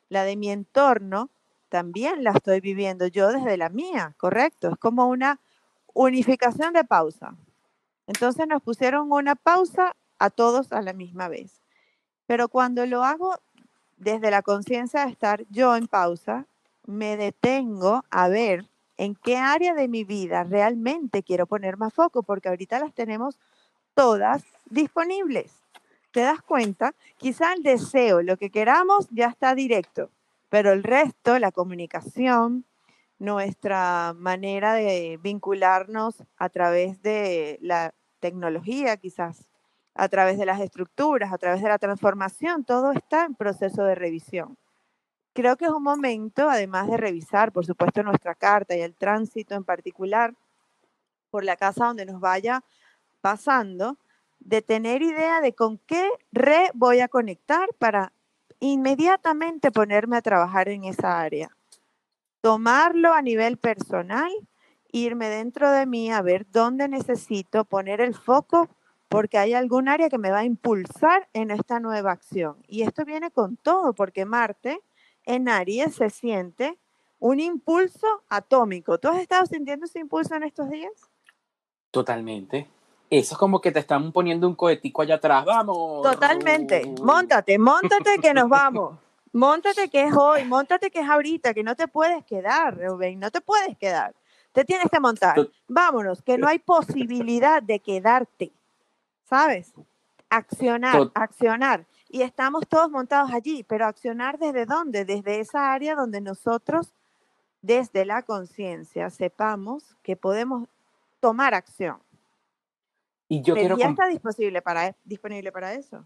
la 0.09 0.23
de 0.25 0.37
mi 0.37 0.51
entorno, 0.51 1.31
también 1.69 2.23
la 2.23 2.31
estoy 2.31 2.61
viviendo 2.61 3.07
yo 3.07 3.29
desde 3.31 3.57
la 3.57 3.69
mía, 3.69 4.13
¿correcto? 4.17 4.69
Es 4.69 4.77
como 4.77 5.07
una 5.07 5.39
unificación 5.93 6.73
de 6.73 6.83
pausa. 6.83 7.35
Entonces 8.07 8.47
nos 8.47 8.61
pusieron 8.61 9.11
una 9.11 9.35
pausa 9.35 9.95
a 10.17 10.29
todos 10.29 10.71
a 10.71 10.81
la 10.81 10.93
misma 10.93 11.27
vez. 11.27 11.61
Pero 12.25 12.49
cuando 12.49 12.85
lo 12.85 13.03
hago 13.03 13.35
desde 13.97 14.31
la 14.31 14.41
conciencia 14.41 15.05
de 15.05 15.11
estar 15.11 15.45
yo 15.49 15.75
en 15.75 15.87
pausa, 15.87 16.45
me 16.85 17.17
detengo 17.17 18.03
a 18.09 18.27
ver 18.27 18.65
en 18.97 19.15
qué 19.15 19.37
área 19.37 19.73
de 19.73 19.87
mi 19.87 20.03
vida 20.03 20.43
realmente 20.43 21.23
quiero 21.23 21.47
poner 21.47 21.77
más 21.77 21.93
foco, 21.93 22.23
porque 22.23 22.49
ahorita 22.49 22.79
las 22.79 22.93
tenemos 22.93 23.39
todas 23.93 24.43
disponibles. 24.69 25.53
¿Te 26.11 26.21
das 26.21 26.41
cuenta? 26.41 26.93
Quizá 27.17 27.53
el 27.53 27.63
deseo, 27.63 28.21
lo 28.21 28.37
que 28.37 28.49
queramos, 28.49 29.07
ya 29.11 29.27
está 29.27 29.55
directo, 29.55 30.09
pero 30.49 30.71
el 30.71 30.83
resto, 30.83 31.37
la 31.39 31.51
comunicación, 31.51 32.65
nuestra 33.19 34.13
manera 34.17 34.73
de 34.73 35.19
vincularnos 35.21 36.23
a 36.37 36.49
través 36.49 37.01
de 37.01 37.59
la 37.61 37.93
tecnología, 38.19 38.97
quizás, 38.97 39.49
a 39.93 40.07
través 40.07 40.37
de 40.37 40.45
las 40.45 40.61
estructuras, 40.61 41.33
a 41.33 41.37
través 41.37 41.61
de 41.61 41.67
la 41.67 41.77
transformación, 41.77 42.63
todo 42.63 42.93
está 42.93 43.25
en 43.25 43.35
proceso 43.35 43.83
de 43.83 43.95
revisión. 43.95 44.57
Creo 45.33 45.57
que 45.57 45.65
es 45.65 45.71
un 45.71 45.83
momento, 45.83 46.49
además 46.49 46.89
de 46.89 46.97
revisar, 46.97 47.51
por 47.51 47.65
supuesto, 47.65 48.01
nuestra 48.03 48.35
carta 48.35 48.75
y 48.75 48.81
el 48.81 48.95
tránsito 48.95 49.53
en 49.55 49.65
particular 49.65 50.33
por 51.29 51.43
la 51.43 51.57
casa 51.57 51.85
donde 51.85 52.05
nos 52.05 52.19
vaya 52.21 52.63
pasando, 53.21 53.97
de 54.39 54.61
tener 54.61 55.01
idea 55.01 55.41
de 55.41 55.53
con 55.53 55.77
qué 55.79 56.09
red 56.31 56.69
voy 56.73 57.01
a 57.01 57.09
conectar 57.09 57.67
para 57.77 58.13
inmediatamente 58.61 59.71
ponerme 59.71 60.15
a 60.15 60.21
trabajar 60.21 60.69
en 60.69 60.85
esa 60.85 61.19
área 61.19 61.58
tomarlo 62.41 63.13
a 63.13 63.21
nivel 63.21 63.57
personal, 63.57 64.31
irme 64.91 65.29
dentro 65.29 65.71
de 65.71 65.85
mí 65.85 66.11
a 66.11 66.21
ver 66.21 66.47
dónde 66.49 66.87
necesito 66.87 67.65
poner 67.65 68.01
el 68.01 68.15
foco 68.15 68.69
porque 69.07 69.39
hay 69.39 69.53
algún 69.53 69.87
área 69.87 70.09
que 70.09 70.19
me 70.19 70.31
va 70.31 70.39
a 70.39 70.45
impulsar 70.45 71.27
en 71.33 71.49
esta 71.51 71.79
nueva 71.79 72.11
acción. 72.11 72.57
Y 72.67 72.83
esto 72.83 73.05
viene 73.05 73.31
con 73.31 73.57
todo, 73.57 73.93
porque 73.93 74.25
Marte 74.25 74.81
en 75.25 75.49
Aries 75.49 75.95
se 75.95 76.09
siente 76.11 76.77
un 77.19 77.39
impulso 77.39 78.07
atómico. 78.29 78.99
¿Tú 78.99 79.09
has 79.09 79.19
estado 79.19 79.45
sintiendo 79.47 79.87
ese 79.87 79.99
impulso 79.99 80.35
en 80.35 80.43
estos 80.43 80.69
días? 80.69 80.93
Totalmente. 81.91 82.69
Eso 83.09 83.33
es 83.33 83.39
como 83.39 83.59
que 83.59 83.71
te 83.71 83.79
están 83.79 84.11
poniendo 84.11 84.47
un 84.47 84.53
cohetico 84.55 85.01
allá 85.01 85.15
atrás. 85.15 85.43
¡Vamos! 85.43 86.03
Totalmente. 86.03 86.85
Móntate, 87.01 87.57
móntate 87.57 88.19
que 88.21 88.33
nos 88.33 88.47
vamos. 88.49 88.99
Móntate 89.31 89.89
que 89.89 90.03
es 90.03 90.13
hoy, 90.13 90.43
móntate 90.45 90.89
que 90.89 90.99
es 91.01 91.09
ahorita, 91.09 91.53
que 91.53 91.63
no 91.63 91.75
te 91.75 91.87
puedes 91.87 92.25
quedar, 92.25 92.77
Rubén, 92.77 93.19
no 93.19 93.29
te 93.31 93.41
puedes 93.41 93.77
quedar. 93.77 94.15
Te 94.51 94.65
tienes 94.65 94.87
que 94.91 94.99
montar. 94.99 95.37
Vámonos, 95.67 96.21
que 96.21 96.37
no 96.37 96.47
hay 96.47 96.59
posibilidad 96.59 97.61
de 97.61 97.79
quedarte. 97.79 98.51
¿Sabes? 99.29 99.73
Accionar, 100.29 101.11
accionar. 101.13 101.85
Y 102.09 102.23
estamos 102.23 102.67
todos 102.67 102.89
montados 102.89 103.31
allí, 103.31 103.63
pero 103.63 103.85
accionar 103.85 104.39
desde 104.39 104.65
dónde? 104.65 105.05
Desde 105.05 105.39
esa 105.39 105.71
área 105.71 105.95
donde 105.95 106.21
nosotros, 106.21 106.91
desde 107.61 108.05
la 108.05 108.23
conciencia, 108.23 109.11
sepamos 109.11 109.95
que 110.01 110.15
podemos 110.15 110.67
tomar 111.19 111.53
acción. 111.53 111.99
Y 113.27 113.43
yo 113.43 113.53
quiero 113.53 113.77
ya 113.77 113.89
está 113.89 114.07
disponible 114.07 114.63
para, 114.63 114.95
disponible 115.03 115.51
para 115.51 115.75
eso. 115.75 116.03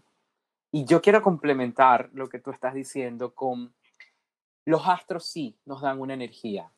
Y 0.74 0.86
yo 0.86 1.00
quiero 1.00 1.22
complementar 1.22 2.10
lo 2.14 2.28
que 2.28 2.40
tú 2.40 2.50
estás 2.50 2.74
diciendo 2.74 3.32
con 3.32 3.72
los 4.64 4.88
astros 4.88 5.24
sí 5.24 5.56
nos 5.66 5.82
dan 5.82 6.00
una 6.00 6.14
energía, 6.14 6.72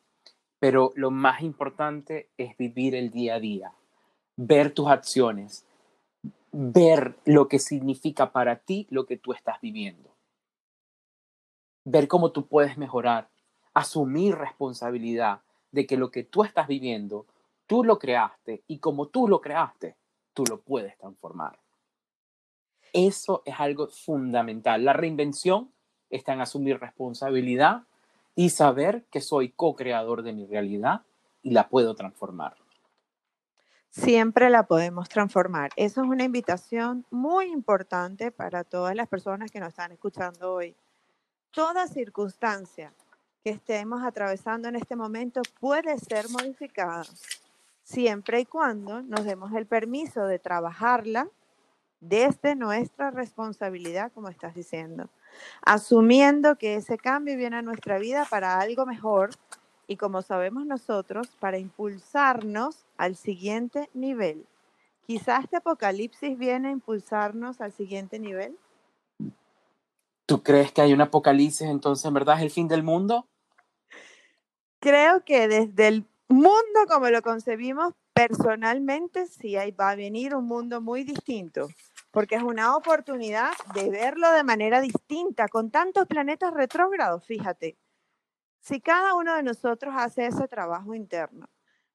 pero 0.59 0.91
lo 0.93 1.09
más 1.09 1.41
importante 1.41 2.29
es 2.37 2.55
vivir 2.57 2.93
el 2.93 3.09
día 3.09 3.33
a 3.33 3.39
día, 3.39 3.73
ver 4.35 4.71
tus 4.71 4.87
acciones, 4.87 5.65
ver 6.51 7.17
lo 7.25 7.47
que 7.47 7.57
significa 7.57 8.31
para 8.31 8.57
ti 8.57 8.85
lo 8.91 9.07
que 9.07 9.17
tú 9.17 9.33
estás 9.33 9.59
viviendo, 9.61 10.15
ver 11.83 12.07
cómo 12.07 12.31
tú 12.31 12.45
puedes 12.45 12.77
mejorar, 12.77 13.29
asumir 13.73 14.35
responsabilidad 14.35 15.41
de 15.71 15.87
que 15.87 15.97
lo 15.97 16.11
que 16.11 16.23
tú 16.23 16.43
estás 16.43 16.67
viviendo, 16.67 17.25
tú 17.65 17.83
lo 17.83 17.97
creaste 17.97 18.63
y 18.67 18.77
como 18.77 19.07
tú 19.07 19.27
lo 19.27 19.41
creaste, 19.41 19.95
tú 20.35 20.43
lo 20.47 20.61
puedes 20.61 20.95
transformar. 20.99 21.57
Eso 22.97 23.43
es 23.45 23.53
algo 23.59 23.89
fundamental. 23.89 24.83
La 24.83 24.91
reinvención 24.91 25.71
está 26.09 26.33
en 26.33 26.41
asumir 26.41 26.79
responsabilidad 26.79 27.83
y 28.33 28.49
saber 28.49 29.05
que 29.11 29.21
soy 29.21 29.49
co-creador 29.49 30.23
de 30.23 30.33
mi 30.33 30.47
realidad 30.47 31.03
y 31.43 31.51
la 31.51 31.69
puedo 31.69 31.93
transformar. 31.93 32.55
Siempre 33.91 34.49
la 34.49 34.63
podemos 34.63 35.09
transformar. 35.09 35.69
Eso 35.75 36.01
es 36.01 36.07
una 36.07 36.23
invitación 36.23 37.05
muy 37.11 37.51
importante 37.51 38.31
para 38.31 38.63
todas 38.63 38.95
las 38.95 39.07
personas 39.07 39.51
que 39.51 39.59
nos 39.59 39.69
están 39.69 39.91
escuchando 39.91 40.55
hoy. 40.55 40.75
Toda 41.51 41.85
circunstancia 41.85 42.91
que 43.43 43.51
estemos 43.51 44.01
atravesando 44.01 44.69
en 44.69 44.75
este 44.75 44.95
momento 44.95 45.43
puede 45.59 45.99
ser 45.99 46.29
modificada 46.31 47.03
siempre 47.83 48.39
y 48.39 48.45
cuando 48.45 49.03
nos 49.03 49.23
demos 49.23 49.53
el 49.53 49.67
permiso 49.67 50.25
de 50.25 50.39
trabajarla 50.39 51.29
desde 51.99 52.55
nuestra 52.55 53.11
responsabilidad, 53.11 54.11
como 54.13 54.29
estás 54.29 54.53
diciendo, 54.53 55.09
asumiendo 55.61 56.57
que 56.57 56.75
ese 56.75 56.97
cambio 56.97 57.37
viene 57.37 57.57
a 57.57 57.61
nuestra 57.61 57.97
vida 57.99 58.25
para 58.29 58.59
algo 58.59 58.85
mejor 58.85 59.31
y 59.87 59.95
como 59.95 60.21
sabemos 60.21 60.65
nosotros, 60.65 61.27
para 61.39 61.57
impulsarnos 61.57 62.85
al 62.97 63.15
siguiente 63.15 63.89
nivel. 63.93 64.45
Quizás 65.05 65.45
este 65.45 65.57
apocalipsis 65.57 66.37
viene 66.37 66.67
a 66.67 66.71
impulsarnos 66.71 67.61
al 67.61 67.71
siguiente 67.71 68.19
nivel. 68.19 68.57
¿Tú 70.25 70.43
crees 70.43 70.73
que 70.73 70.81
hay 70.81 70.91
un 70.91 70.99
apocalipsis 70.99 71.67
entonces, 71.67 72.03
en 72.05 72.13
verdad, 72.13 72.35
es 72.35 72.43
el 72.43 72.51
fin 72.51 72.67
del 72.67 72.83
mundo? 72.83 73.25
Creo 74.81 75.23
que 75.23 75.47
desde 75.47 75.87
el 75.87 76.05
mundo 76.27 76.79
como 76.89 77.09
lo 77.09 77.21
concebimos 77.21 77.93
personalmente, 78.17 79.27
sí 79.27 79.55
va 79.79 79.91
a 79.91 79.95
venir 79.95 80.33
un 80.33 80.45
mundo 80.45 80.81
muy 80.81 81.03
distinto 81.03 81.67
porque 82.09 82.35
es 82.35 82.41
una 82.41 82.75
oportunidad 82.75 83.51
de 83.75 83.91
verlo 83.91 84.31
de 84.31 84.43
manera 84.43 84.81
distinta, 84.81 85.47
con 85.47 85.69
tantos 85.69 86.07
planetas 86.07 86.51
retrógrados, 86.51 87.23
fíjate. 87.25 87.77
Si 88.59 88.81
cada 88.81 89.13
uno 89.13 89.35
de 89.35 89.43
nosotros 89.43 89.93
hace 89.95 90.25
ese 90.25 90.47
trabajo 90.47 90.95
interno 90.95 91.45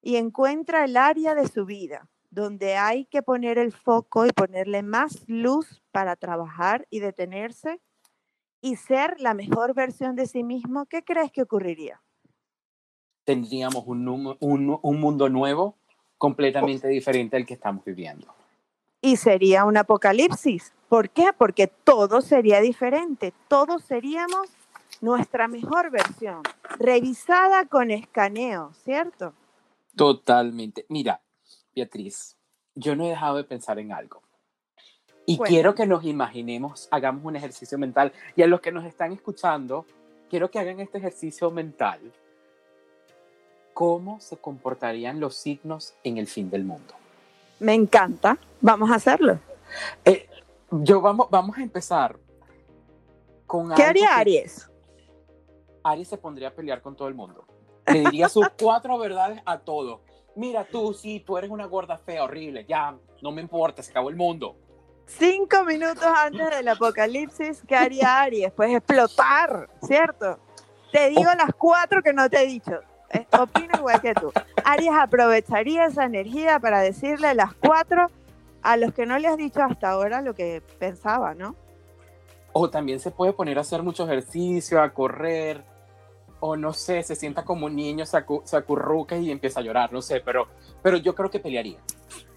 y 0.00 0.16
encuentra 0.16 0.84
el 0.84 0.96
área 0.96 1.34
de 1.34 1.48
su 1.48 1.66
vida 1.66 2.08
donde 2.30 2.76
hay 2.76 3.06
que 3.06 3.22
poner 3.22 3.58
el 3.58 3.72
foco 3.72 4.24
y 4.24 4.30
ponerle 4.30 4.82
más 4.82 5.24
luz 5.26 5.82
para 5.90 6.14
trabajar 6.14 6.86
y 6.88 7.00
detenerse 7.00 7.80
y 8.60 8.76
ser 8.76 9.20
la 9.20 9.34
mejor 9.34 9.74
versión 9.74 10.14
de 10.14 10.26
sí 10.26 10.44
mismo, 10.44 10.86
¿qué 10.86 11.02
crees 11.02 11.32
que 11.32 11.42
ocurriría? 11.42 12.00
Tendríamos 13.24 13.84
un, 13.86 14.38
un 14.40 15.00
mundo 15.00 15.28
nuevo 15.28 15.81
completamente 16.22 16.86
diferente 16.86 17.36
al 17.36 17.44
que 17.44 17.54
estamos 17.54 17.84
viviendo. 17.84 18.32
Y 19.00 19.16
sería 19.16 19.64
un 19.64 19.76
apocalipsis. 19.76 20.72
¿Por 20.88 21.10
qué? 21.10 21.32
Porque 21.36 21.66
todo 21.66 22.20
sería 22.20 22.60
diferente. 22.60 23.32
Todos 23.48 23.82
seríamos 23.82 24.46
nuestra 25.00 25.48
mejor 25.48 25.90
versión, 25.90 26.42
revisada 26.78 27.66
con 27.66 27.90
escaneo, 27.90 28.72
¿cierto? 28.84 29.34
Totalmente. 29.96 30.86
Mira, 30.88 31.20
Beatriz, 31.74 32.36
yo 32.76 32.94
no 32.94 33.04
he 33.04 33.08
dejado 33.08 33.38
de 33.38 33.42
pensar 33.42 33.80
en 33.80 33.90
algo. 33.90 34.22
Y 35.26 35.38
quiero 35.38 35.74
que 35.74 35.86
nos 35.86 36.04
imaginemos, 36.04 36.86
hagamos 36.92 37.24
un 37.24 37.34
ejercicio 37.34 37.78
mental. 37.78 38.12
Y 38.36 38.42
a 38.42 38.46
los 38.46 38.60
que 38.60 38.70
nos 38.70 38.84
están 38.84 39.10
escuchando, 39.10 39.86
quiero 40.30 40.52
que 40.52 40.60
hagan 40.60 40.78
este 40.78 40.98
ejercicio 40.98 41.50
mental 41.50 41.98
cómo 43.82 44.20
se 44.20 44.36
comportarían 44.36 45.18
los 45.18 45.34
signos 45.34 45.94
en 46.04 46.16
el 46.16 46.28
fin 46.28 46.48
del 46.48 46.62
mundo. 46.62 46.94
Me 47.58 47.74
encanta, 47.74 48.38
vamos 48.60 48.92
a 48.92 48.94
hacerlo. 48.94 49.40
Eh, 50.04 50.28
yo 50.70 51.00
vamos, 51.00 51.26
vamos 51.28 51.58
a 51.58 51.62
empezar 51.62 52.16
con... 53.44 53.74
¿Qué 53.74 53.82
haría 53.82 54.16
Aries? 54.16 54.70
Aries 55.82 56.06
se 56.06 56.16
pondría 56.16 56.46
a 56.46 56.50
pelear 56.52 56.80
con 56.80 56.94
todo 56.94 57.08
el 57.08 57.14
mundo. 57.14 57.44
Le 57.86 58.02
diría 58.02 58.28
sus 58.28 58.46
cuatro 58.62 58.96
verdades 58.98 59.42
a 59.44 59.58
todos. 59.58 59.98
Mira 60.36 60.62
tú, 60.62 60.94
sí, 60.94 61.18
tú 61.18 61.36
eres 61.36 61.50
una 61.50 61.66
gorda 61.66 61.98
fea, 61.98 62.22
horrible, 62.22 62.64
ya, 62.68 62.96
no 63.20 63.32
me 63.32 63.42
importa, 63.42 63.82
se 63.82 63.90
acabó 63.90 64.10
el 64.10 64.16
mundo. 64.16 64.54
Cinco 65.06 65.64
minutos 65.64 66.04
antes 66.04 66.50
del 66.50 66.68
apocalipsis, 66.68 67.60
¿qué 67.66 67.74
haría 67.74 68.20
Aries? 68.20 68.52
Pues 68.52 68.76
explotar, 68.76 69.68
¿cierto? 69.84 70.38
Te 70.92 71.08
digo 71.08 71.24
las 71.36 71.52
cuatro 71.58 72.00
que 72.00 72.12
no 72.12 72.30
te 72.30 72.44
he 72.44 72.46
dicho. 72.46 72.80
Eh, 73.12 73.26
opino 73.38 73.76
igual 73.78 74.00
que 74.00 74.14
tú. 74.14 74.32
Aries 74.64 74.92
aprovecharía 74.92 75.86
esa 75.86 76.04
energía 76.04 76.58
para 76.58 76.80
decirle 76.80 77.34
las 77.34 77.54
cuatro 77.54 78.06
a 78.62 78.76
los 78.76 78.94
que 78.94 79.06
no 79.06 79.18
le 79.18 79.28
has 79.28 79.36
dicho 79.36 79.62
hasta 79.62 79.90
ahora 79.90 80.22
lo 80.22 80.34
que 80.34 80.62
pensaba, 80.78 81.34
¿no? 81.34 81.54
O 82.52 82.70
también 82.70 83.00
se 83.00 83.10
puede 83.10 83.32
poner 83.32 83.58
a 83.58 83.62
hacer 83.62 83.82
mucho 83.82 84.04
ejercicio, 84.04 84.80
a 84.80 84.90
correr, 84.90 85.64
o 86.40 86.56
no 86.56 86.72
sé, 86.72 87.02
se 87.02 87.14
sienta 87.14 87.44
como 87.44 87.66
un 87.66 87.76
niño, 87.76 88.04
se, 88.04 88.16
acurruca 88.16 89.16
y 89.16 89.30
empieza 89.30 89.60
a 89.60 89.62
llorar, 89.62 89.92
no 89.92 90.02
sé, 90.02 90.20
pero, 90.20 90.48
pero 90.82 90.96
yo 90.96 91.14
creo 91.14 91.30
que 91.30 91.38
pelearía. 91.38 91.78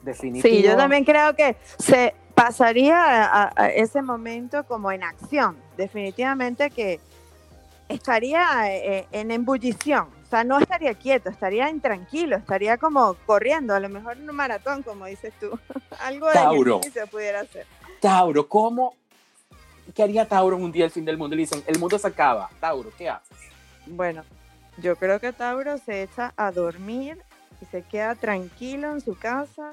Definitivamente. 0.03 0.49
Sí, 0.49 0.63
yo 0.63 0.77
también 0.77 1.03
creo 1.03 1.35
que 1.35 1.57
se 1.79 2.13
pasaría 2.35 3.49
a, 3.55 3.69
ese 3.69 4.01
momento 4.01 4.63
como 4.65 4.91
en 4.91 5.03
acción. 5.03 5.57
Definitivamente 5.75 6.69
que 6.69 6.99
estaría 7.89 8.71
eh, 8.73 9.07
en 9.11 9.31
embullición 10.25 10.47
no 10.47 10.59
estaría 10.59 10.93
quieto, 10.93 11.29
estaría 11.29 11.69
intranquilo, 11.69 12.35
estaría 12.35 12.77
como 12.77 13.15
corriendo, 13.25 13.73
a 13.73 13.79
lo 13.79 13.89
mejor 13.89 14.17
en 14.17 14.29
un 14.29 14.35
maratón, 14.35 14.83
como 14.83 15.05
dices 15.05 15.33
tú. 15.39 15.57
Algo 15.99 16.27
de 16.27 16.33
Tauro. 16.33 16.81
se 16.91 17.07
pudiera 17.07 17.41
hacer. 17.41 17.65
Tauro, 18.01 18.47
¿cómo? 18.47 18.95
¿Qué 19.93 20.03
haría 20.03 20.27
Tauro 20.27 20.57
un 20.57 20.71
día 20.71 20.85
el 20.85 20.91
fin 20.91 21.05
del 21.05 21.17
mundo? 21.17 21.35
Le 21.35 21.43
dicen, 21.43 21.63
el 21.67 21.79
mundo 21.79 21.97
se 21.97 22.07
acaba. 22.07 22.49
Tauro, 22.59 22.91
¿qué 22.97 23.09
haces? 23.09 23.38
Bueno, 23.85 24.23
yo 24.77 24.95
creo 24.95 25.19
que 25.19 25.31
Tauro 25.31 25.77
se 25.77 26.03
echa 26.03 26.33
a 26.35 26.51
dormir 26.51 27.21
y 27.61 27.65
se 27.65 27.83
queda 27.83 28.15
tranquilo 28.15 28.91
en 28.91 29.01
su 29.01 29.17
casa, 29.17 29.71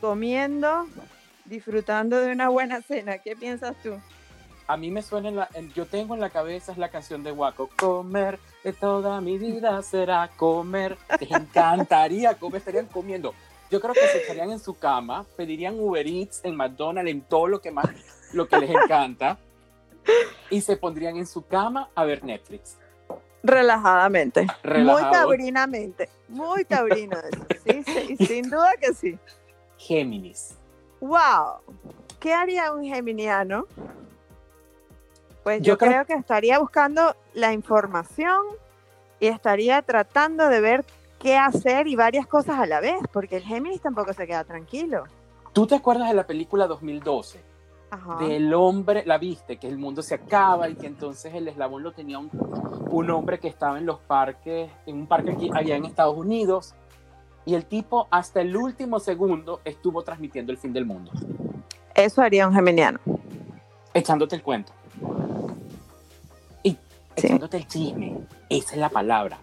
comiendo, 0.00 0.86
disfrutando 1.46 2.18
de 2.18 2.32
una 2.32 2.48
buena 2.48 2.82
cena. 2.82 3.18
¿Qué 3.18 3.34
piensas 3.34 3.74
tú? 3.82 3.98
a 4.66 4.78
mí 4.78 4.90
me 4.90 5.02
suena, 5.02 5.28
en 5.28 5.36
la, 5.36 5.48
yo 5.74 5.84
tengo 5.84 6.14
en 6.14 6.20
la 6.20 6.30
cabeza 6.30 6.72
es 6.72 6.78
la 6.78 6.88
canción 6.88 7.22
de 7.22 7.32
Waco, 7.32 7.68
comer 7.76 8.38
de 8.64 8.72
toda 8.72 9.20
mi 9.20 9.38
vida 9.38 9.80
será 9.82 10.28
comer. 10.36 10.96
Les 11.20 11.30
encantaría 11.30 12.34
comer, 12.34 12.58
estarían 12.58 12.86
comiendo. 12.86 13.34
Yo 13.70 13.80
creo 13.80 13.92
que 13.92 14.08
se 14.08 14.18
estarían 14.18 14.50
en 14.50 14.58
su 14.58 14.74
cama, 14.74 15.26
pedirían 15.36 15.78
Uber 15.78 16.06
Eats 16.06 16.40
en 16.44 16.56
McDonald's, 16.56 17.10
en 17.10 17.20
todo 17.20 17.46
lo 17.46 17.60
que 17.60 17.70
más, 17.70 17.86
lo 18.32 18.48
que 18.48 18.58
les 18.58 18.70
encanta, 18.70 19.38
y 20.50 20.60
se 20.60 20.76
pondrían 20.76 21.16
en 21.16 21.26
su 21.26 21.46
cama 21.46 21.90
a 21.94 22.04
ver 22.04 22.24
Netflix. 22.24 22.78
Relajadamente. 23.42 24.46
Muy 24.64 25.02
taurinamente. 25.12 26.08
Muy 26.28 26.64
taurino 26.64 27.18
Sí, 27.66 27.82
sí, 27.84 28.26
sin 28.26 28.48
duda 28.48 28.72
que 28.80 28.94
sí. 28.94 29.18
Géminis. 29.76 30.56
Wow. 31.00 31.60
¿Qué 32.18 32.32
haría 32.32 32.72
un 32.72 32.84
geminiano? 32.84 33.66
Pues 35.44 35.60
yo, 35.60 35.76
creo... 35.76 36.06
que 36.06 36.14
estaría 36.14 36.58
buscando 36.58 37.14
la 37.34 37.52
información 37.52 38.40
y 39.20 39.26
estaría 39.26 39.82
tratando 39.82 40.48
de 40.48 40.60
ver 40.60 40.84
qué 41.20 41.36
hacer 41.36 41.86
y 41.86 41.96
varias 41.96 42.26
cosas 42.26 42.58
a 42.58 42.66
la 42.66 42.80
vez, 42.80 42.96
porque 43.12 43.36
el 43.36 43.42
Géminis 43.42 43.82
tampoco 43.82 44.14
se 44.14 44.26
queda 44.26 44.42
tranquilo. 44.44 45.04
¿Tú 45.52 45.66
te 45.66 45.74
acuerdas 45.74 46.08
de 46.08 46.14
la 46.14 46.26
película 46.26 46.66
2012? 46.66 47.40
Ajá. 47.90 48.16
Del 48.24 48.54
hombre, 48.54 49.04
la 49.04 49.18
viste, 49.18 49.58
que 49.58 49.68
el 49.68 49.76
mundo 49.76 50.00
se 50.00 50.14
acaba 50.14 50.68
y 50.70 50.76
que 50.76 50.86
entonces 50.86 51.32
el 51.34 51.46
eslabón 51.46 51.82
lo 51.82 51.92
tenía 51.92 52.18
un, 52.18 52.30
un 52.90 53.10
hombre 53.10 53.38
que 53.38 53.48
estaba 53.48 53.78
en 53.78 53.84
los 53.84 54.00
parques, 54.00 54.70
en 54.86 54.96
un 54.96 55.06
parque 55.06 55.32
aquí, 55.32 55.50
allá 55.54 55.76
en 55.76 55.84
Estados 55.84 56.16
Unidos, 56.16 56.74
y 57.44 57.54
el 57.54 57.66
tipo 57.66 58.08
hasta 58.10 58.40
el 58.40 58.56
último 58.56 58.98
segundo 58.98 59.60
estuvo 59.66 60.02
transmitiendo 60.02 60.52
el 60.52 60.58
fin 60.58 60.72
del 60.72 60.86
mundo. 60.86 61.12
Eso 61.94 62.22
haría 62.22 62.48
un 62.48 62.54
geminiano. 62.54 62.98
Echándote 63.92 64.36
el 64.36 64.42
cuento 64.42 64.72
echándote 67.16 67.56
el 67.58 67.66
chisme. 67.66 68.18
Esa 68.48 68.72
es 68.72 68.78
la 68.78 68.88
palabra. 68.88 69.38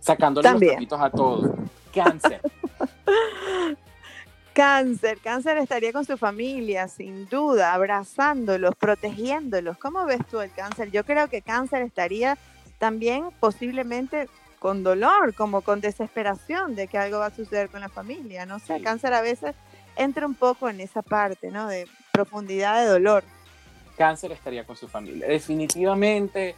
Sacándole 0.00 0.50
los 0.50 0.60
tapitos 0.60 1.00
a 1.00 1.10
todos. 1.10 1.50
Cáncer. 1.94 2.40
Cáncer, 4.52 5.18
cáncer 5.22 5.58
estaría 5.58 5.92
con 5.92 6.04
su 6.04 6.16
familia, 6.18 6.88
sin 6.88 7.28
duda, 7.28 7.72
abrazándolos, 7.72 8.74
protegiéndolos. 8.74 9.78
¿Cómo 9.78 10.04
ves 10.06 10.18
tú 10.28 10.40
el 10.40 10.50
cáncer? 10.50 10.90
Yo 10.90 11.04
creo 11.04 11.28
que 11.28 11.40
cáncer 11.40 11.82
estaría 11.82 12.36
también 12.78 13.28
posiblemente 13.38 14.28
con 14.58 14.82
dolor, 14.82 15.34
como 15.34 15.60
con 15.60 15.80
desesperación 15.80 16.74
de 16.74 16.88
que 16.88 16.98
algo 16.98 17.20
va 17.20 17.26
a 17.26 17.34
suceder 17.34 17.70
con 17.70 17.80
la 17.80 17.88
familia. 17.88 18.44
No 18.44 18.58
sé, 18.58 18.82
cáncer 18.82 19.14
a 19.14 19.22
veces 19.22 19.54
entra 19.96 20.26
un 20.26 20.34
poco 20.34 20.68
en 20.68 20.80
esa 20.80 21.00
parte, 21.00 21.50
¿no? 21.52 21.68
De 21.68 21.86
profundidad 22.12 22.82
de 22.82 22.88
dolor. 22.88 23.22
Cáncer 24.00 24.32
estaría 24.32 24.64
con 24.64 24.76
su 24.76 24.88
familia. 24.88 25.28
Definitivamente 25.28 26.56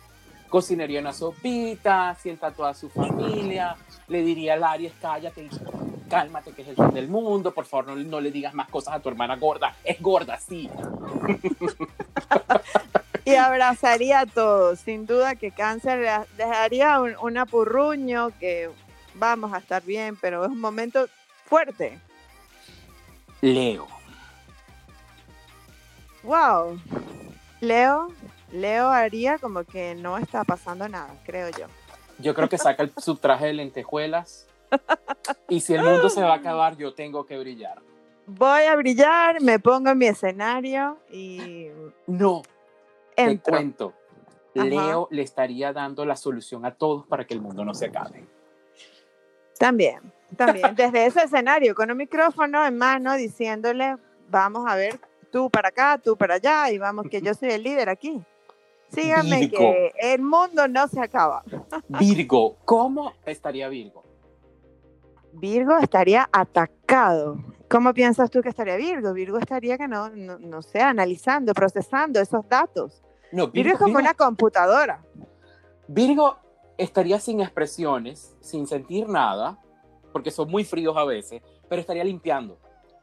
cocinaría 0.48 1.00
una 1.00 1.12
sopita, 1.12 2.14
sienta 2.14 2.46
a 2.46 2.50
toda 2.52 2.72
su 2.72 2.88
familia, 2.88 3.74
le 4.06 4.22
diría 4.22 4.54
a 4.54 4.70
Aries, 4.70 4.92
cállate, 5.00 5.48
cálmate 6.08 6.52
que 6.52 6.62
es 6.62 6.68
el 6.68 6.76
fin 6.76 6.90
del 6.90 7.08
mundo, 7.08 7.52
por 7.52 7.64
favor 7.64 7.96
no, 7.96 8.20
le 8.20 8.30
digas 8.30 8.54
más 8.54 8.68
cosas 8.68 8.94
a 8.94 9.00
tu 9.00 9.08
hermana 9.08 9.34
gorda, 9.34 9.74
es 9.82 10.00
gorda, 10.00 10.38
sí. 10.38 10.70
y 13.24 13.34
abrazaría 13.34 14.20
a 14.20 14.26
todos, 14.26 14.78
sin 14.78 15.04
duda 15.04 15.34
que 15.34 15.50
cáncer 15.50 16.24
dejaría 16.36 17.00
un, 17.00 17.16
un 17.20 17.38
apurruño 17.38 18.30
que 18.38 18.70
vamos 19.14 19.52
a 19.52 19.58
estar 19.58 19.82
bien, 19.82 20.16
pero 20.20 20.44
es 20.44 20.50
un 20.52 20.60
momento 20.60 21.08
fuerte. 21.46 21.98
Leo. 23.40 23.88
Wow. 26.22 26.78
Leo, 27.62 28.08
Leo 28.50 28.90
haría 28.90 29.38
como 29.38 29.62
que 29.62 29.94
no 29.94 30.18
está 30.18 30.42
pasando 30.42 30.88
nada, 30.88 31.14
creo 31.24 31.48
yo. 31.50 31.66
Yo 32.18 32.34
creo 32.34 32.48
que 32.48 32.58
saca 32.58 32.88
su 32.98 33.14
traje 33.14 33.46
de 33.46 33.52
lentejuelas 33.52 34.48
y 35.48 35.60
si 35.60 35.74
el 35.74 35.84
mundo 35.84 36.08
se 36.08 36.22
va 36.22 36.32
a 36.32 36.36
acabar, 36.38 36.76
yo 36.76 36.92
tengo 36.92 37.24
que 37.24 37.38
brillar. 37.38 37.80
Voy 38.26 38.64
a 38.64 38.74
brillar, 38.74 39.40
me 39.40 39.60
pongo 39.60 39.90
en 39.90 39.98
mi 39.98 40.06
escenario 40.06 40.98
y... 41.12 41.68
No, 42.08 42.42
te 43.14 43.38
cuento. 43.38 43.94
Leo 44.54 45.06
le 45.12 45.22
estaría 45.22 45.72
dando 45.72 46.04
la 46.04 46.16
solución 46.16 46.66
a 46.66 46.74
todos 46.74 47.06
para 47.06 47.24
que 47.24 47.34
el 47.34 47.40
mundo 47.40 47.64
no 47.64 47.74
se 47.74 47.86
acabe. 47.86 48.26
También, 49.56 50.00
también. 50.36 50.74
Desde 50.74 51.06
ese 51.06 51.22
escenario, 51.22 51.76
con 51.76 51.92
un 51.92 51.96
micrófono 51.96 52.66
en 52.66 52.76
mano, 52.76 53.14
diciéndole, 53.14 53.98
vamos 54.28 54.68
a 54.68 54.74
ver, 54.74 54.98
tú 55.32 55.50
para 55.50 55.70
acá, 55.70 55.98
tú 55.98 56.16
para 56.16 56.34
allá, 56.34 56.70
y 56.70 56.78
vamos 56.78 57.06
que 57.10 57.20
yo 57.20 57.34
soy 57.34 57.50
el 57.50 57.64
líder 57.64 57.88
aquí. 57.88 58.22
Síganme 58.88 59.50
que 59.50 59.92
el 59.98 60.20
mundo 60.20 60.68
no 60.68 60.86
se 60.86 61.00
acaba. 61.00 61.42
Virgo, 61.88 62.58
¿cómo 62.64 63.14
estaría 63.24 63.68
Virgo? 63.68 64.04
Virgo 65.32 65.78
estaría 65.78 66.28
atacado, 66.30 67.38
¿Cómo 67.72 67.94
piensas 67.94 68.30
tú 68.30 68.42
que 68.42 68.50
estaría 68.50 68.76
Virgo? 68.76 69.14
Virgo 69.14 69.38
estaría 69.38 69.78
que 69.78 69.88
no, 69.88 70.10
no, 70.10 70.38
no 70.38 70.60
sé, 70.60 70.82
analizando, 70.82 71.54
procesando 71.54 72.20
esos 72.20 72.46
datos. 72.46 73.02
No, 73.32 73.48
Virgo 73.48 73.72
es 73.72 73.78
como 73.78 73.96
una 73.96 74.12
computadora. 74.12 75.02
Virgo 75.88 76.36
estaría 76.76 77.18
sin 77.18 77.40
expresiones, 77.40 78.36
sin 78.40 78.66
sentir 78.66 79.08
nada, 79.08 79.58
porque 80.12 80.30
son 80.30 80.50
muy 80.50 80.64
fríos 80.64 80.94
a 80.98 81.06
veces, 81.06 81.40
pero 81.66 81.80
estaría 81.80 82.04
limpiando. 82.04 82.58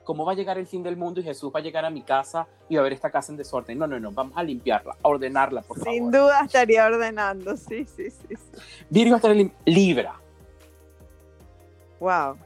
¿Cómo 0.10 0.26
va 0.26 0.32
a 0.32 0.36
llegar 0.36 0.58
el 0.58 0.66
fin 0.66 0.82
del 0.82 0.98
mundo 0.98 1.20
y 1.20 1.24
Jesús 1.24 1.52
va 1.56 1.60
a 1.60 1.62
llegar 1.62 1.86
a 1.86 1.92
mi 1.92 2.02
casa 2.02 2.48
y 2.68 2.74
va 2.74 2.82
a 2.82 2.84
ver 2.84 2.94
esta 2.94 3.12
casa 3.12 3.32
en 3.32 3.38
desorden? 3.38 3.78
No, 3.78 3.86
no, 3.86 4.00
no, 4.00 4.12
vamos 4.12 4.36
a 4.36 4.42
limpiarla, 4.42 4.98
a 5.04 5.08
ordenarla, 5.08 5.62
por 5.62 5.78
favor. 5.78 5.94
Sin 5.94 6.10
duda 6.10 6.42
estaría 6.46 6.84
ordenando, 6.84 7.56
sí, 7.56 7.86
sí, 7.86 8.10
sí. 8.10 8.28
sí. 8.30 8.62
Virgo 8.90 9.18
estaría 9.18 9.52
Libra. 9.66 10.20
Wow. 12.00 12.38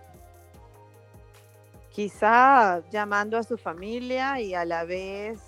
Quizá 1.90 2.82
llamando 2.92 3.38
a 3.38 3.44
su 3.44 3.58
familia 3.58 4.42
y 4.42 4.54
a 4.56 4.66
la 4.66 4.84
vez 4.84 5.40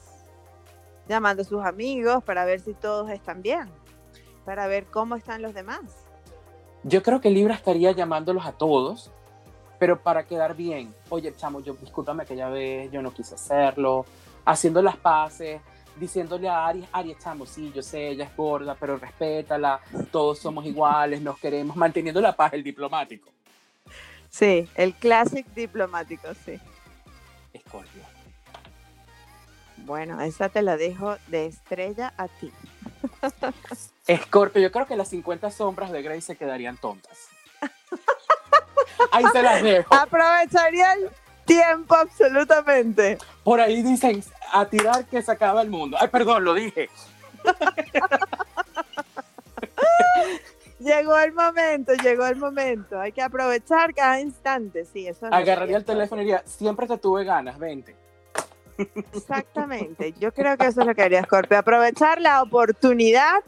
llamando 1.09 1.41
a 1.41 1.45
sus 1.45 1.65
amigos 1.65 2.23
para 2.23 2.45
ver 2.45 2.61
si 2.61 2.73
todos 2.73 3.09
están 3.09 3.41
bien, 3.41 3.67
para 4.45 4.67
ver 4.67 4.85
cómo 4.85 5.17
están 5.17 5.41
los 5.41 5.53
demás. 5.53 5.81
Yo 6.83 7.03
creo 7.03 7.19
que 7.19 7.29
Libra 7.29 7.55
estaría 7.55 7.91
llamándolos 7.91 8.45
a 8.45 8.53
todos, 8.53 9.11
pero 9.79 9.99
para 9.99 10.23
quedar 10.23 10.55
bien. 10.55 10.93
Oye, 11.09 11.33
chamo, 11.35 11.61
yo 11.61 11.73
discúlpame 11.73 12.23
aquella 12.23 12.49
vez, 12.49 12.91
yo 12.91 13.01
no 13.01 13.13
quise 13.13 13.35
hacerlo. 13.35 14.05
Haciendo 14.45 14.81
las 14.81 14.95
paces, 14.97 15.61
diciéndole 15.95 16.49
a 16.49 16.67
Aries, 16.67 16.87
Aries, 16.91 17.17
chamo, 17.19 17.45
sí, 17.45 17.71
yo 17.73 17.81
sé, 17.81 18.09
ella 18.09 18.25
es 18.25 18.35
gorda, 18.35 18.75
pero 18.79 18.97
respétala, 18.97 19.79
todos 20.11 20.39
somos 20.39 20.65
iguales, 20.65 21.21
nos 21.21 21.39
queremos, 21.39 21.75
manteniendo 21.75 22.21
la 22.21 22.35
paz, 22.35 22.53
el 22.53 22.63
diplomático. 22.63 23.29
Sí, 24.29 24.67
el 24.75 24.93
clásico 24.93 25.49
diplomático, 25.55 26.27
sí. 26.45 26.59
Escorpio. 27.53 28.03
Bueno, 29.77 30.19
esa 30.21 30.49
te 30.49 30.61
la 30.61 30.77
dejo 30.77 31.15
de 31.27 31.45
estrella 31.45 32.13
a 32.17 32.27
ti. 32.27 32.51
Escorpio, 34.07 34.61
yo 34.61 34.71
creo 34.71 34.87
que 34.87 34.95
las 34.95 35.09
50 35.09 35.51
sombras 35.51 35.91
de 35.91 36.01
Grey 36.01 36.21
se 36.21 36.35
quedarían 36.35 36.77
tontas. 36.77 37.17
Ahí 39.11 39.25
se 39.31 39.41
las 39.41 39.63
dejo. 39.63 39.93
Aprovecharía 39.93 40.93
el 40.93 41.09
tiempo 41.45 41.95
absolutamente. 41.95 43.17
Por 43.43 43.59
ahí 43.59 43.81
dicen, 43.81 44.23
a 44.51 44.65
tirar 44.65 45.05
que 45.05 45.21
se 45.21 45.31
acaba 45.31 45.61
el 45.61 45.69
mundo. 45.69 45.97
Ay, 45.99 46.07
perdón, 46.07 46.43
lo 46.43 46.53
dije. 46.53 46.89
Llegó 50.79 51.17
el 51.17 51.33
momento, 51.33 51.93
llegó 51.93 52.27
el 52.27 52.35
momento. 52.35 52.99
Hay 52.99 53.11
que 53.11 53.21
aprovechar 53.21 53.93
cada 53.93 54.19
instante, 54.19 54.85
sí, 54.85 55.07
eso 55.07 55.27
Agarraría 55.31 55.77
el 55.77 55.85
teléfono 55.85 56.21
y 56.21 56.25
diría, 56.25 56.43
siempre 56.45 56.85
te 56.85 56.97
tuve 56.97 57.23
ganas, 57.23 57.57
vente. 57.57 57.95
Exactamente, 59.13 60.13
yo 60.19 60.33
creo 60.33 60.57
que 60.57 60.67
eso 60.67 60.81
es 60.81 60.87
lo 60.87 60.93
que 60.93 61.01
haría 61.01 61.23
Scorpio, 61.23 61.57
aprovechar 61.57 62.19
la 62.19 62.43
oportunidad 62.43 63.41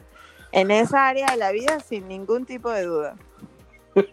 en 0.52 0.70
esa 0.70 1.06
área 1.06 1.26
de 1.26 1.36
la 1.36 1.52
vida 1.52 1.80
sin 1.80 2.08
ningún 2.08 2.46
tipo 2.46 2.70
de 2.70 2.84
duda. 2.84 3.16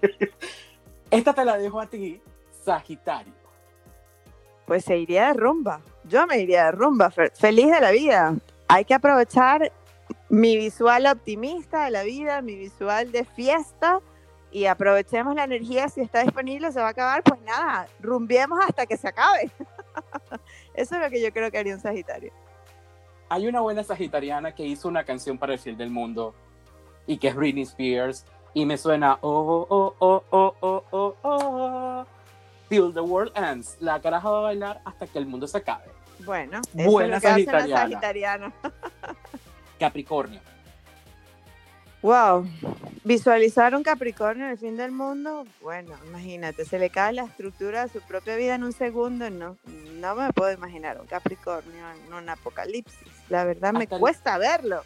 Esta 1.17 1.33
te 1.33 1.45
la 1.45 1.57
dejo 1.57 1.79
a 1.79 1.87
ti, 1.87 2.21
Sagitario. 2.63 3.33
Pues 4.65 4.83
se 4.85 4.97
iría 4.97 5.27
de 5.27 5.33
rumba, 5.33 5.81
yo 6.05 6.25
me 6.25 6.39
iría 6.39 6.65
de 6.65 6.71
rumba, 6.71 7.11
fe- 7.11 7.29
feliz 7.35 7.69
de 7.71 7.79
la 7.79 7.91
vida. 7.91 8.33
Hay 8.67 8.83
que 8.85 8.95
aprovechar 8.95 9.71
mi 10.29 10.57
visual 10.57 11.05
optimista 11.05 11.85
de 11.85 11.91
la 11.91 12.03
vida, 12.03 12.41
mi 12.41 12.55
visual 12.55 13.11
de 13.11 13.25
fiesta 13.25 13.99
y 14.51 14.65
aprovechemos 14.65 15.35
la 15.35 15.43
energía, 15.43 15.87
si 15.89 16.01
está 16.01 16.21
disponible, 16.23 16.71
se 16.71 16.79
va 16.79 16.87
a 16.87 16.91
acabar, 16.91 17.21
pues 17.23 17.39
nada, 17.41 17.87
rumbiemos 17.99 18.59
hasta 18.65 18.85
que 18.85 18.97
se 18.97 19.07
acabe. 19.07 19.51
Eso 20.73 20.95
es 20.95 21.01
lo 21.01 21.09
que 21.09 21.21
yo 21.21 21.31
creo 21.31 21.51
que 21.51 21.57
haría 21.59 21.75
un 21.75 21.81
Sagitario. 21.81 22.31
Hay 23.29 23.47
una 23.47 23.61
buena 23.61 23.83
sagitariana 23.83 24.53
que 24.53 24.63
hizo 24.63 24.87
una 24.87 25.03
canción 25.03 25.37
para 25.37 25.53
el 25.53 25.59
fin 25.59 25.75
del 25.77 25.89
mundo 25.89 26.33
y 27.07 27.17
que 27.17 27.27
es 27.29 27.35
Britney 27.35 27.63
Spears 27.63 28.23
y 28.55 28.65
me 28.65 28.77
suena 28.77 29.19
oh 29.21 29.67
oh 29.69 29.95
oh 29.99 30.23
oh 30.31 30.55
oh 30.61 30.83
oh 30.91 31.15
oh 31.21 32.05
till 32.69 32.91
the 32.93 33.01
world 33.01 33.31
ends. 33.35 33.77
La 33.79 34.01
caraja 34.01 34.27
va 34.29 34.39
a 34.39 34.41
bailar 34.41 34.81
hasta 34.85 35.05
que 35.05 35.19
el 35.19 35.27
mundo 35.27 35.45
se 35.47 35.57
acabe. 35.59 35.83
Bueno, 36.25 36.61
eso 36.75 36.89
Buena 36.89 37.17
es 37.17 37.23
lo 37.23 37.27
que 37.29 37.43
hacen 37.43 37.69
sagitariana. 37.69 38.53
Capricornio. 39.79 40.39
Wow, 42.01 42.47
visualizar 43.03 43.75
un 43.75 43.81
Capricornio 43.83 44.45
en 44.45 44.51
el 44.51 44.57
fin 44.59 44.77
del 44.77 44.91
mundo, 44.91 45.43
bueno, 45.59 45.95
imagínate, 46.07 46.63
se 46.63 46.77
le 46.77 46.91
cae 46.91 47.13
la 47.13 47.23
estructura 47.23 47.81
de 47.87 47.91
su 47.91 47.99
propia 48.01 48.35
vida 48.35 48.53
en 48.53 48.63
un 48.63 48.73
segundo, 48.73 49.27
no, 49.31 49.57
no 49.65 50.15
me 50.15 50.31
puedo 50.31 50.51
imaginar 50.53 51.01
un 51.01 51.07
Capricornio 51.07 51.83
en 52.05 52.13
un 52.13 52.29
apocalipsis, 52.29 53.07
la 53.29 53.43
verdad 53.43 53.73
me 53.73 53.87
el- 53.89 53.99
cuesta 53.99 54.37
verlo. 54.37 54.83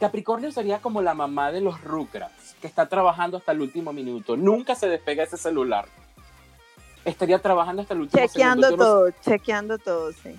Capricornio 0.00 0.52
sería 0.52 0.78
como 0.80 1.00
la 1.00 1.14
mamá 1.14 1.52
de 1.52 1.60
los 1.60 1.80
Rugrats, 1.82 2.54
que 2.60 2.66
está 2.66 2.88
trabajando 2.88 3.38
hasta 3.38 3.52
el 3.52 3.60
último 3.62 3.92
minuto. 3.92 4.36
Nunca 4.36 4.74
se 4.74 4.88
despega 4.88 5.24
ese 5.24 5.36
celular. 5.38 5.86
Estaría 7.04 7.38
trabajando 7.38 7.82
hasta 7.82 7.94
el 7.94 8.00
último 8.02 8.26
Chequeando 8.26 8.66
segundo. 8.68 8.84
Yo 8.84 8.90
no- 8.90 9.12
todo, 9.12 9.22
chequeando 9.24 9.78
todo, 9.78 10.12
sí. 10.12 10.36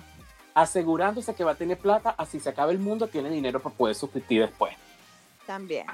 asegurándose 0.54 1.34
que 1.34 1.44
va 1.44 1.52
a 1.52 1.54
tener 1.54 1.78
plata, 1.78 2.14
así 2.18 2.40
se 2.40 2.48
acaba 2.50 2.70
el 2.72 2.78
mundo, 2.78 3.06
tiene 3.08 3.30
dinero 3.30 3.60
para 3.60 3.74
poder 3.74 3.94
subsistir 3.94 4.42
después. 4.42 4.74
También. 5.46 5.86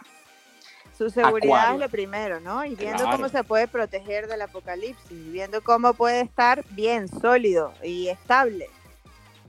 Su 0.97 1.11
seguridad 1.11 1.57
Acuario. 1.59 1.75
es 1.75 1.81
lo 1.81 1.89
primero, 1.91 2.41
¿no? 2.41 2.65
Y 2.65 2.75
viendo 2.75 3.03
Claro. 3.03 3.17
cómo 3.17 3.29
se 3.29 3.45
puede 3.45 3.67
proteger 3.69 4.27
del 4.29 4.43
apocalipsis, 4.43 5.33
viendo 5.33 5.63
cómo 5.63 5.93
puede 5.95 6.21
estar 6.21 6.65
bien, 6.71 7.09
sólido 7.09 7.73
y 7.83 8.09
estable 8.09 8.69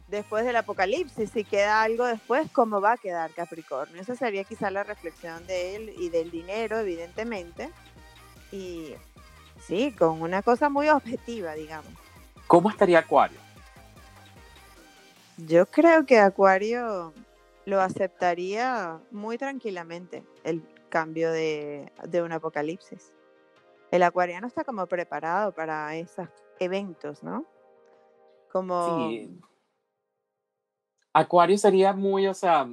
después 0.08 0.46
del 0.46 0.56
apocalipsis. 0.56 1.32
Si 1.32 1.44
queda 1.44 1.82
algo 1.82 2.06
después, 2.06 2.50
¿cómo 2.52 2.82
va 2.82 2.94
a 2.94 2.98
quedar 2.98 3.32
Capricornio? 3.32 4.02
Esa 4.02 4.16
sería 4.16 4.44
quizá 4.44 4.72
la 4.72 4.84
reflexión 4.84 5.46
de 5.48 5.76
él 5.76 5.94
y 5.98 6.10
del 6.10 6.32
dinero, 6.32 6.80
evidentemente. 6.80 7.72
Y 8.52 8.94
sí, 9.60 9.94
con 9.94 10.22
una 10.22 10.42
cosa 10.42 10.70
muy 10.70 10.90
objetiva, 10.90 11.54
digamos. 11.54 11.92
¿Cómo 12.48 12.70
estaría 12.70 13.00
Acuario? 13.00 13.40
Yo 15.38 15.66
creo 15.66 16.06
que 16.06 16.20
Acuario 16.20 17.14
lo 17.66 17.82
aceptaría 17.82 19.00
muy 19.12 19.38
tranquilamente, 19.38 20.24
el 20.44 20.64
cambio 20.90 21.32
de, 21.32 21.92
de 22.08 22.22
un 22.22 22.32
apocalipsis. 22.32 23.12
El 23.92 24.04
acuariano 24.04 24.48
está 24.48 24.64
como 24.64 24.86
preparado 24.88 25.52
para 25.52 25.96
esos 25.96 26.30
eventos, 26.60 27.24
¿no? 27.24 27.46
Como... 28.52 29.10
Sí. 29.10 29.40
Acuario 31.18 31.58
sería 31.58 31.94
muy, 31.94 32.28
o 32.28 32.34
sea, 32.34 32.68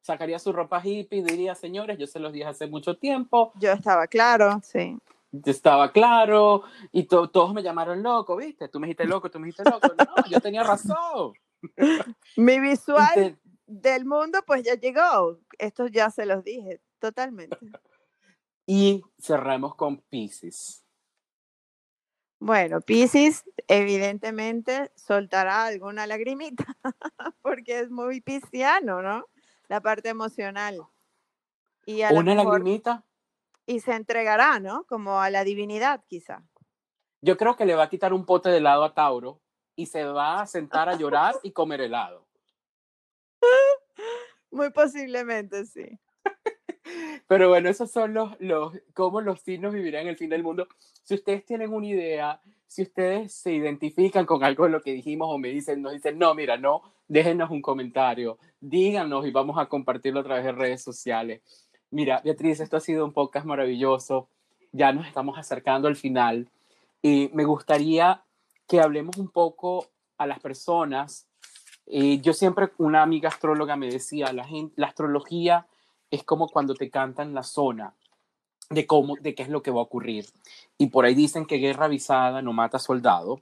sacaría 0.00 0.38
su 0.38 0.50
ropa 0.52 0.80
hippie 0.82 1.18
y 1.18 1.22
diría, 1.22 1.54
señores, 1.54 1.98
yo 1.98 2.06
se 2.06 2.18
los 2.18 2.32
dije 2.32 2.46
hace 2.46 2.66
mucho 2.66 2.96
tiempo, 2.96 3.52
Yo 3.56 3.70
estaba 3.72 4.06
claro, 4.06 4.60
sí. 4.64 4.96
estaba 5.44 5.92
claro, 5.92 6.62
y 6.90 7.02
to- 7.04 7.28
todos 7.28 7.52
me 7.52 7.62
llamaron 7.62 8.02
loco, 8.02 8.34
¿viste? 8.36 8.68
Tú 8.68 8.80
me 8.80 8.86
dijiste 8.86 9.04
loco, 9.04 9.30
tú 9.30 9.38
me 9.38 9.46
dijiste 9.46 9.68
loco. 9.70 9.88
No, 9.98 10.24
yo 10.30 10.40
tenía 10.40 10.62
razón. 10.62 11.34
Mi 12.36 12.58
visual 12.60 13.14
te- 13.14 13.36
del 13.66 14.06
mundo 14.06 14.38
pues 14.46 14.62
ya 14.64 14.74
llegó. 14.74 15.38
Esto 15.58 15.86
ya 15.86 16.08
se 16.10 16.24
los 16.24 16.42
dije, 16.42 16.80
totalmente. 16.98 17.58
Y 18.66 19.02
cerramos 19.20 19.74
con 19.74 19.98
Pisces. 20.08 20.81
Bueno, 22.44 22.80
Pisces 22.80 23.44
evidentemente 23.68 24.90
soltará 24.96 25.64
alguna 25.66 26.08
lagrimita 26.08 26.64
porque 27.40 27.78
es 27.78 27.88
muy 27.88 28.20
pisciano, 28.20 29.00
¿no? 29.00 29.28
La 29.68 29.80
parte 29.80 30.08
emocional. 30.08 30.80
Y, 31.86 32.02
a 32.02 32.10
Una 32.10 32.34
mejor- 32.34 32.54
lagrimita, 32.58 33.04
y 33.64 33.78
se 33.78 33.94
entregará, 33.94 34.58
¿no? 34.58 34.82
Como 34.88 35.20
a 35.20 35.30
la 35.30 35.44
divinidad, 35.44 36.02
quizá. 36.08 36.42
yo 37.20 37.36
creo 37.36 37.54
que 37.54 37.64
le 37.64 37.76
va 37.76 37.84
a 37.84 37.88
quitar 37.88 38.12
un 38.12 38.26
pote 38.26 38.48
de 38.48 38.56
helado 38.56 38.82
a 38.82 38.92
Tauro 38.92 39.40
y 39.76 39.86
se 39.86 40.02
va 40.04 40.40
a 40.40 40.46
sentar 40.46 40.88
a 40.88 40.96
llorar 40.96 41.36
y 41.44 41.52
comer 41.52 41.80
helado. 41.82 42.26
Muy 44.50 44.70
posiblemente, 44.70 45.64
sí. 45.64 45.96
Pero 47.28 47.48
bueno, 47.48 47.68
esos 47.68 47.90
son 47.90 48.14
los, 48.14 48.38
los, 48.40 48.72
cómo 48.94 49.20
los 49.20 49.40
signos 49.40 49.72
vivirán 49.72 50.06
el 50.06 50.16
fin 50.16 50.30
del 50.30 50.42
mundo. 50.42 50.68
Si 51.02 51.14
ustedes 51.14 51.44
tienen 51.44 51.72
una 51.72 51.86
idea, 51.86 52.40
si 52.66 52.82
ustedes 52.82 53.32
se 53.32 53.52
identifican 53.52 54.26
con 54.26 54.44
algo 54.44 54.64
de 54.64 54.70
lo 54.70 54.80
que 54.80 54.92
dijimos 54.92 55.28
o 55.30 55.38
me 55.38 55.48
dicen, 55.48 55.82
nos 55.82 55.92
dicen, 55.92 56.18
no, 56.18 56.34
mira, 56.34 56.56
no, 56.56 56.82
déjenos 57.08 57.50
un 57.50 57.62
comentario, 57.62 58.38
díganos 58.60 59.26
y 59.26 59.30
vamos 59.30 59.58
a 59.58 59.66
compartirlo 59.66 60.20
a 60.20 60.24
través 60.24 60.44
de 60.44 60.52
redes 60.52 60.82
sociales. 60.82 61.42
Mira, 61.90 62.22
Beatriz, 62.24 62.60
esto 62.60 62.78
ha 62.78 62.80
sido 62.80 63.04
un 63.04 63.12
podcast 63.12 63.44
maravilloso. 63.44 64.28
Ya 64.72 64.92
nos 64.92 65.06
estamos 65.06 65.38
acercando 65.38 65.88
al 65.88 65.96
final 65.96 66.48
y 67.02 67.30
me 67.34 67.44
gustaría 67.44 68.22
que 68.66 68.80
hablemos 68.80 69.18
un 69.18 69.28
poco 69.28 69.88
a 70.16 70.26
las 70.26 70.40
personas. 70.40 71.28
Eh, 71.86 72.20
yo 72.22 72.32
siempre, 72.32 72.70
una 72.78 73.02
amiga 73.02 73.28
astróloga 73.28 73.76
me 73.76 73.90
decía, 73.90 74.32
la, 74.32 74.44
gente, 74.44 74.72
la 74.76 74.86
astrología 74.86 75.66
es 76.12 76.22
como 76.22 76.48
cuando 76.48 76.74
te 76.74 76.90
cantan 76.90 77.34
la 77.34 77.42
zona 77.42 77.94
de 78.70 78.86
cómo, 78.86 79.16
de 79.16 79.34
qué 79.34 79.42
es 79.42 79.48
lo 79.48 79.62
que 79.62 79.70
va 79.70 79.80
a 79.80 79.84
ocurrir. 79.84 80.26
Y 80.78 80.88
por 80.88 81.04
ahí 81.04 81.14
dicen 81.14 81.46
que 81.46 81.56
guerra 81.56 81.86
avisada 81.86 82.42
no 82.42 82.52
mata 82.52 82.78
soldado. 82.78 83.40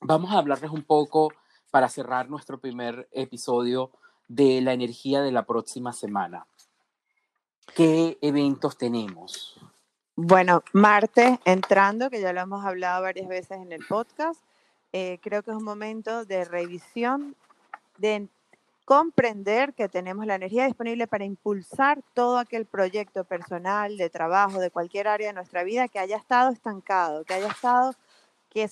vamos 0.00 0.32
a 0.32 0.38
hablarles 0.38 0.70
un 0.70 0.82
poco 0.82 1.32
para 1.70 1.88
cerrar 1.88 2.28
nuestro 2.28 2.60
primer 2.60 3.08
episodio 3.12 3.90
de 4.28 4.60
la 4.60 4.74
energía 4.74 5.22
de 5.22 5.32
la 5.32 5.46
próxima 5.46 5.92
semana. 5.92 6.46
¿Qué 7.74 8.18
eventos 8.20 8.76
tenemos? 8.76 9.58
Bueno, 10.16 10.62
Marte 10.72 11.40
entrando, 11.46 12.10
que 12.10 12.20
ya 12.20 12.32
lo 12.34 12.42
hemos 12.42 12.64
hablado 12.64 13.02
varias 13.02 13.26
veces 13.26 13.58
en 13.58 13.72
el 13.72 13.84
podcast, 13.86 14.40
eh, 14.92 15.18
creo 15.22 15.42
que 15.42 15.50
es 15.50 15.56
un 15.56 15.64
momento 15.64 16.24
de 16.26 16.44
revisión, 16.44 17.34
de 17.98 18.28
comprender 18.84 19.74
que 19.74 19.88
tenemos 19.88 20.26
la 20.26 20.34
energía 20.34 20.66
disponible 20.66 21.06
para 21.06 21.24
impulsar 21.24 22.02
todo 22.12 22.38
aquel 22.38 22.66
proyecto 22.66 23.24
personal, 23.24 23.96
de 23.96 24.10
trabajo, 24.10 24.60
de 24.60 24.70
cualquier 24.70 25.08
área 25.08 25.28
de 25.28 25.32
nuestra 25.32 25.64
vida 25.64 25.88
que 25.88 25.98
haya 25.98 26.16
estado 26.16 26.50
estancado, 26.50 27.24
que 27.24 27.34
haya 27.34 27.48
estado 27.48 27.94
que 28.54 28.70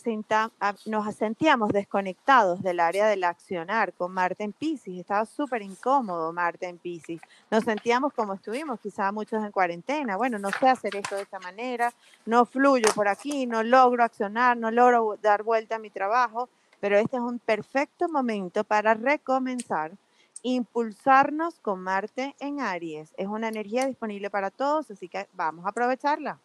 nos 0.86 1.14
sentíamos 1.16 1.70
desconectados 1.70 2.62
del 2.62 2.78
área 2.78 3.08
del 3.08 3.24
accionar 3.24 3.92
con 3.92 4.12
Marte 4.12 4.44
en 4.44 4.52
Pisces. 4.52 4.96
Estaba 4.96 5.26
súper 5.26 5.60
incómodo 5.60 6.32
Marte 6.32 6.68
en 6.68 6.78
Pisces. 6.78 7.20
Nos 7.50 7.64
sentíamos 7.64 8.12
como 8.12 8.34
estuvimos, 8.34 8.78
quizá 8.78 9.10
muchos 9.10 9.42
en 9.44 9.50
cuarentena. 9.50 10.16
Bueno, 10.16 10.38
no 10.38 10.50
sé 10.52 10.68
hacer 10.68 10.94
esto 10.94 11.16
de 11.16 11.22
esta 11.22 11.40
manera, 11.40 11.92
no 12.26 12.46
fluyo 12.46 12.94
por 12.94 13.08
aquí, 13.08 13.44
no 13.44 13.64
logro 13.64 14.04
accionar, 14.04 14.56
no 14.56 14.70
logro 14.70 15.18
dar 15.20 15.42
vuelta 15.42 15.74
a 15.74 15.80
mi 15.80 15.90
trabajo, 15.90 16.48
pero 16.82 16.98
este 16.98 17.16
es 17.16 17.22
un 17.22 17.38
perfecto 17.38 18.08
momento 18.08 18.64
para 18.64 18.94
recomenzar, 18.94 19.92
impulsarnos 20.42 21.60
con 21.60 21.78
Marte 21.78 22.34
en 22.40 22.58
Aries. 22.60 23.14
Es 23.16 23.28
una 23.28 23.46
energía 23.46 23.86
disponible 23.86 24.30
para 24.30 24.50
todos, 24.50 24.90
así 24.90 25.06
que 25.06 25.28
vamos 25.32 25.64
a 25.64 25.68
aprovecharla. 25.68 26.40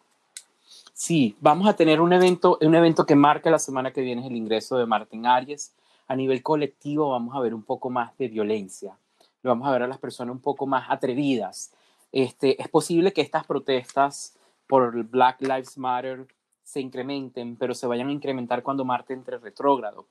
Sí, 0.92 1.36
vamos 1.40 1.66
a 1.66 1.74
tener 1.74 2.00
un 2.00 2.12
evento, 2.12 2.56
un 2.60 2.72
evento 2.76 3.04
que 3.04 3.16
marca 3.16 3.50
la 3.50 3.58
semana 3.58 3.92
que 3.92 4.00
viene 4.00 4.28
el 4.28 4.36
ingreso 4.36 4.78
de 4.78 4.86
Martín 4.86 5.26
Aries. 5.26 5.74
A 6.06 6.14
nivel 6.14 6.40
colectivo 6.40 7.10
vamos 7.10 7.34
a 7.34 7.40
ver 7.40 7.52
un 7.52 7.64
poco 7.64 7.90
más 7.90 8.16
de 8.16 8.28
violencia. 8.28 8.96
Vamos 9.42 9.66
a 9.66 9.72
ver 9.72 9.82
a 9.82 9.88
las 9.88 9.98
personas 9.98 10.36
un 10.36 10.40
poco 10.40 10.68
más 10.68 10.88
atrevidas. 10.88 11.72
Este, 12.12 12.62
es 12.62 12.68
posible 12.68 13.12
que 13.12 13.22
estas 13.22 13.44
protestas 13.44 14.36
por 14.68 15.02
Black 15.02 15.40
Lives 15.40 15.76
Matter 15.76 16.28
se 16.62 16.78
incrementen, 16.78 17.56
pero 17.56 17.74
se 17.74 17.88
vayan 17.88 18.06
a 18.06 18.12
incrementar 18.12 18.62
cuando 18.62 18.84
Marte 18.84 19.14
entre 19.14 19.38
retrógrado. 19.38 20.06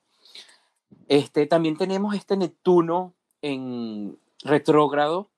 Este, 1.08 1.48
también 1.48 1.78
tenemos 1.78 2.16
este 2.16 2.38
Neptuno 2.38 3.14
en 3.42 4.18
retrógrado. 4.44 5.30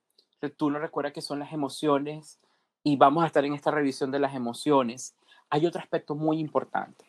Neptuno 0.41 0.79
recuerda 0.79 1.11
que 1.11 1.21
son 1.21 1.39
las 1.39 1.53
emociones, 1.53 2.39
y 2.83 2.95
vamos 2.95 3.23
a 3.23 3.27
estar 3.27 3.45
en 3.45 3.53
esta 3.53 3.71
revisión 3.71 4.11
de 4.11 4.19
las 4.19 4.35
emociones, 4.35 5.15
hay 5.49 5.65
otro 5.65 5.81
aspecto 5.81 6.15
muy 6.15 6.39
importante. 6.39 7.05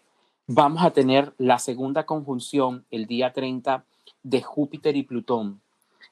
Vamos 0.46 0.82
a 0.82 0.90
tener 0.90 1.32
la 1.38 1.58
segunda 1.58 2.06
conjunción 2.06 2.84
el 2.90 3.06
día 3.06 3.32
30 3.32 3.84
de 4.22 4.42
Júpiter 4.42 4.96
y 4.96 5.04
Plutón. 5.04 5.60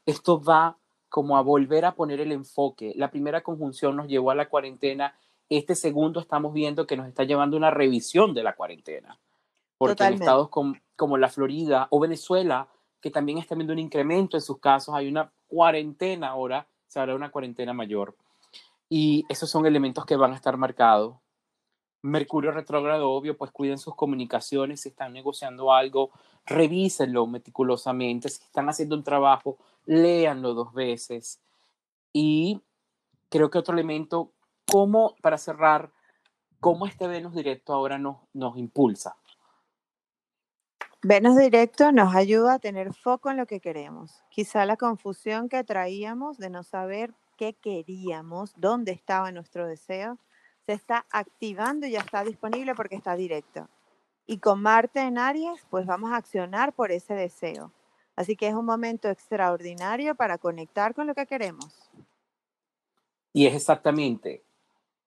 Esto 0.07 0.41
va 0.41 0.77
como 1.09 1.37
a 1.37 1.43
volver 1.43 1.85
a 1.85 1.95
poner 1.95 2.21
el 2.21 2.33
enfoque. 2.33 2.93
La 2.97 3.11
primera 3.11 3.43
conjunción 3.43 3.97
nos 3.97 4.09
llevó 4.09 4.31
a 4.31 4.35
la 4.35 4.49
cuarentena. 4.49 5.15
Este 5.49 5.75
segundo 5.75 6.21
estamos 6.21 6.53
viendo 6.53 6.87
que 6.87 6.97
nos 6.97 7.09
está 7.09 7.25
llevando 7.25 7.57
una 7.57 7.71
revisión 7.71 8.35
de 8.35 8.43
la 8.43 8.55
cuarentena. 8.55 9.19
Porque 9.79 10.05
en 10.05 10.15
estados 10.15 10.51
como, 10.51 10.75
como 10.99 11.17
la 11.17 11.29
Florida 11.29 11.87
o 11.91 12.01
Venezuela, 12.01 12.69
que 13.01 13.13
también 13.13 13.39
están 13.39 13.59
viendo 13.59 13.73
un 13.73 13.79
incremento 13.79 14.37
en 14.37 14.41
sus 14.41 14.59
casos, 14.59 14.97
hay 14.97 15.07
una 15.07 15.33
cuarentena 15.47 16.31
ahora, 16.31 16.67
se 16.89 16.99
habrá 16.99 17.15
una 17.15 17.31
cuarentena 17.31 17.73
mayor. 17.73 18.17
Y 18.89 19.25
esos 19.29 19.49
son 19.49 19.65
elementos 19.65 20.05
que 20.05 20.17
van 20.17 20.33
a 20.33 20.35
estar 20.35 20.57
marcados. 20.57 21.17
Mercurio 22.03 22.51
retrógrado, 22.51 23.13
obvio, 23.13 23.37
pues 23.37 23.53
cuiden 23.53 23.79
sus 23.79 23.95
comunicaciones, 23.95 24.81
si 24.81 24.89
están 24.89 25.13
negociando 25.13 25.73
algo, 25.73 26.11
revísenlo 26.45 27.29
meticulosamente, 27.29 28.29
si 28.29 28.43
están 28.43 28.69
haciendo 28.69 28.97
un 28.97 29.05
trabajo, 29.05 29.57
léanlo 29.87 30.55
dos 30.55 30.73
veces. 30.73 31.41
Y 32.13 32.61
creo 33.29 33.51
que 33.51 33.59
otro 33.59 33.75
elemento, 33.75 34.33
cómo, 34.67 35.15
para 35.23 35.39
cerrar, 35.39 35.93
cómo 36.59 36.87
este 36.87 37.07
Venus 37.07 37.35
directo 37.35 37.73
ahora 37.73 37.99
nos, 37.99 38.17
nos 38.33 38.59
impulsa. 38.59 39.17
Venus 41.03 41.37
directo 41.37 41.93
nos 41.93 42.13
ayuda 42.17 42.55
a 42.55 42.59
tener 42.59 42.93
foco 42.93 43.31
en 43.31 43.37
lo 43.37 43.47
que 43.47 43.61
queremos. 43.61 44.25
Quizá 44.31 44.67
la 44.67 44.77
confusión 44.77 45.49
que 45.49 45.63
traíamos 45.63 46.39
de 46.39 46.51
no 46.51 46.65
saber 46.65 47.15
qué 47.37 47.55
queríamos, 47.55 48.53
dónde 48.57 48.91
estaba 48.91 49.31
nuestro 49.31 49.69
deseo, 49.69 50.19
se 50.67 50.73
está 50.73 51.07
activando 51.13 51.87
y 51.87 51.93
ya 51.93 52.01
está 52.01 52.25
disponible 52.25 52.75
porque 52.75 52.97
está 52.97 53.15
directo. 53.15 53.69
Y 54.27 54.39
con 54.39 54.61
Marte 54.61 55.01
en 55.01 55.19
Aries, 55.19 55.65
pues 55.71 55.87
vamos 55.87 56.11
a 56.11 56.17
accionar 56.17 56.73
por 56.73 56.91
ese 56.91 57.15
deseo. 57.15 57.73
Así 58.17 58.35
que 58.35 58.49
es 58.49 58.55
un 58.55 58.67
momento 58.67 59.09
extraordinario 59.09 60.17
para 60.17 60.37
conectar 60.37 60.95
con 60.95 61.07
lo 61.07 61.15
que 61.15 61.27
queremos. 61.27 61.89
Y 63.33 63.47
es 63.47 63.55
exactamente 63.55 64.43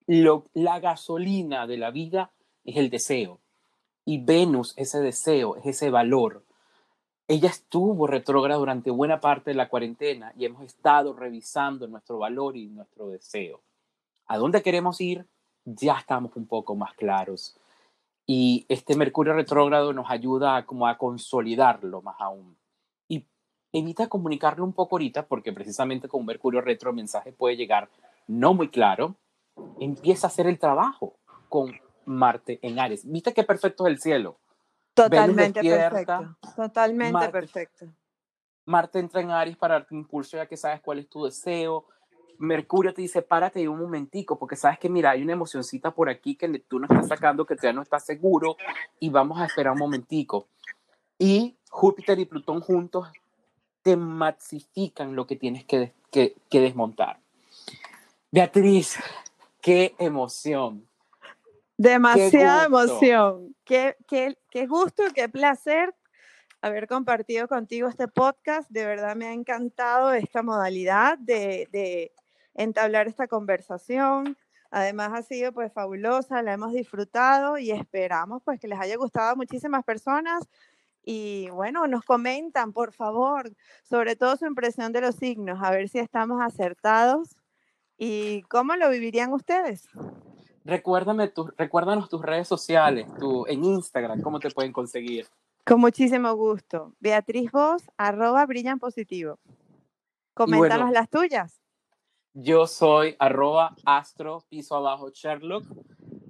lo, 0.07 0.45
la 0.53 0.79
gasolina 0.79 1.67
de 1.67 1.77
la 1.77 1.91
vida 1.91 2.31
es 2.63 2.77
el 2.77 2.89
deseo. 2.89 3.41
Y 4.05 4.23
Venus, 4.23 4.73
ese 4.77 4.99
deseo, 4.99 5.55
es 5.57 5.65
ese 5.65 5.89
valor 5.89 6.43
ella 7.31 7.47
estuvo 7.47 8.07
retrógrada 8.07 8.59
durante 8.59 8.91
buena 8.91 9.21
parte 9.21 9.51
de 9.51 9.55
la 9.55 9.69
cuarentena 9.69 10.33
y 10.35 10.43
hemos 10.43 10.63
estado 10.63 11.13
revisando 11.13 11.87
nuestro 11.87 12.17
valor 12.17 12.57
y 12.57 12.67
nuestro 12.67 13.07
deseo. 13.07 13.61
¿A 14.27 14.37
dónde 14.37 14.61
queremos 14.61 14.99
ir? 14.99 15.25
Ya 15.63 15.93
estamos 15.97 16.35
un 16.35 16.45
poco 16.45 16.75
más 16.75 16.93
claros. 16.93 17.57
Y 18.27 18.65
este 18.67 18.97
Mercurio 18.97 19.31
retrógrado 19.31 19.93
nos 19.93 20.09
ayuda 20.09 20.57
a, 20.57 20.65
como 20.65 20.87
a 20.87 20.97
consolidarlo 20.97 22.01
más 22.01 22.17
aún. 22.19 22.57
Y 23.07 23.25
evita 23.71 24.09
comunicarlo 24.09 24.65
un 24.65 24.73
poco 24.73 24.95
ahorita 24.95 25.25
porque 25.25 25.53
precisamente 25.53 26.09
con 26.09 26.25
Mercurio 26.25 26.59
retro 26.59 26.91
mensaje 26.91 27.31
puede 27.31 27.55
llegar 27.55 27.89
no 28.27 28.53
muy 28.53 28.67
claro. 28.67 29.15
Empieza 29.79 30.27
a 30.27 30.31
hacer 30.31 30.47
el 30.47 30.59
trabajo 30.59 31.15
con 31.47 31.71
Marte 32.05 32.59
en 32.61 32.79
Aries. 32.79 33.09
¿Viste 33.09 33.33
qué 33.33 33.43
perfecto 33.43 33.85
es 33.85 33.93
el 33.93 33.99
cielo? 33.99 34.37
Totalmente 34.93 35.61
perfecto. 35.61 36.35
Totalmente 36.55 37.29
perfecto. 37.29 37.85
Marte 38.65 38.99
entra 38.99 39.21
en 39.21 39.31
Aries 39.31 39.57
para 39.57 39.75
darte 39.75 39.95
impulso 39.95 40.37
ya 40.37 40.45
que 40.45 40.57
sabes 40.57 40.81
cuál 40.81 40.99
es 40.99 41.09
tu 41.09 41.25
deseo. 41.25 41.85
Mercurio 42.37 42.93
te 42.93 43.03
dice, 43.03 43.21
párate 43.21 43.67
un 43.67 43.79
momentico, 43.79 44.37
porque 44.37 44.55
sabes 44.55 44.79
que, 44.79 44.89
mira, 44.89 45.11
hay 45.11 45.21
una 45.21 45.33
emocioncita 45.33 45.91
por 45.91 46.09
aquí 46.09 46.35
que 46.35 46.47
tú 46.67 46.79
no 46.79 46.87
estás 46.89 47.07
sacando, 47.07 47.45
que 47.45 47.55
todavía 47.55 47.75
no 47.75 47.83
estás 47.83 48.03
seguro, 48.03 48.57
y 48.99 49.09
vamos 49.09 49.39
a 49.39 49.45
esperar 49.45 49.73
un 49.73 49.79
momentico. 49.79 50.47
Y 51.19 51.55
Júpiter 51.69 52.17
y 52.17 52.25
Plutón 52.25 52.61
juntos 52.61 53.09
te 53.83 53.95
maxifican 53.95 55.15
lo 55.15 55.27
que 55.27 55.35
tienes 55.35 55.65
que, 55.65 55.93
que, 56.11 56.35
que 56.49 56.61
desmontar. 56.61 57.19
Beatriz, 58.31 58.97
qué 59.61 59.93
emoción. 59.99 60.87
Demasiada 61.82 62.65
emoción. 62.65 63.55
Qué, 63.65 63.95
qué, 64.07 64.38
qué 64.51 64.67
gusto, 64.67 65.03
qué 65.15 65.27
placer 65.29 65.95
haber 66.61 66.88
compartido 66.88 67.47
contigo 67.47 67.88
este 67.88 68.07
podcast. 68.07 68.69
De 68.69 68.86
verdad 68.86 69.15
me 69.15 69.25
ha 69.25 69.34
encantado 69.34 70.13
esta 70.13 70.43
modalidad 70.43 71.17
de, 71.17 71.67
de, 71.71 72.11
entablar 72.53 73.07
esta 73.07 73.27
conversación. 73.27 74.38
Además 74.69 75.11
ha 75.13 75.23
sido 75.23 75.53
pues 75.53 75.73
fabulosa, 75.73 76.43
la 76.43 76.53
hemos 76.53 76.71
disfrutado 76.71 77.57
y 77.57 77.71
esperamos 77.71 78.41
pues 78.43 78.59
que 78.59 78.67
les 78.67 78.79
haya 78.79 78.95
gustado 78.97 79.32
a 79.32 79.36
muchísimas 79.36 79.84
personas. 79.84 80.47
Y 81.03 81.49
bueno, 81.49 81.88
nos 81.88 82.05
comentan, 82.05 82.73
por 82.73 82.93
favor, 82.93 83.51
sobre 83.84 84.15
todo 84.15 84.38
su 84.38 84.45
impresión 84.45 84.91
de 84.91 85.01
los 85.01 85.15
signos, 85.15 85.59
a 85.63 85.71
ver 85.71 85.89
si 85.89 85.97
estamos 85.97 86.41
acertados 86.41 87.36
y 87.97 88.43
cómo 88.43 88.75
lo 88.75 88.88
vivirían 88.89 89.34
ustedes. 89.34 89.89
Recuérdame 90.64 91.28
tu, 91.28 91.47
recuérdanos 91.57 92.09
tus 92.09 92.22
redes 92.22 92.47
sociales, 92.47 93.07
tu, 93.20 93.45
en 93.47 93.64
Instagram, 93.64 94.22
cómo 94.22 94.39
te 94.39 94.51
pueden 94.51 94.72
conseguir. 94.72 95.28
Con 95.66 95.80
muchísimo 95.80 96.34
gusto. 96.36 96.93
Beatriz 96.99 97.51
Voz, 97.51 97.84
arroba 97.97 98.45
brillan 98.45 98.80
positivo. 98.80 99.39
Coméntanos 100.34 100.91
las 100.91 101.09
tuyas. 101.09 101.62
Yo 102.34 102.66
soy 102.66 103.16
arroba 103.20 103.76
astro 103.86 104.43
piso 104.49 104.76
abajo 104.76 105.09
Sherlock, 105.09 105.66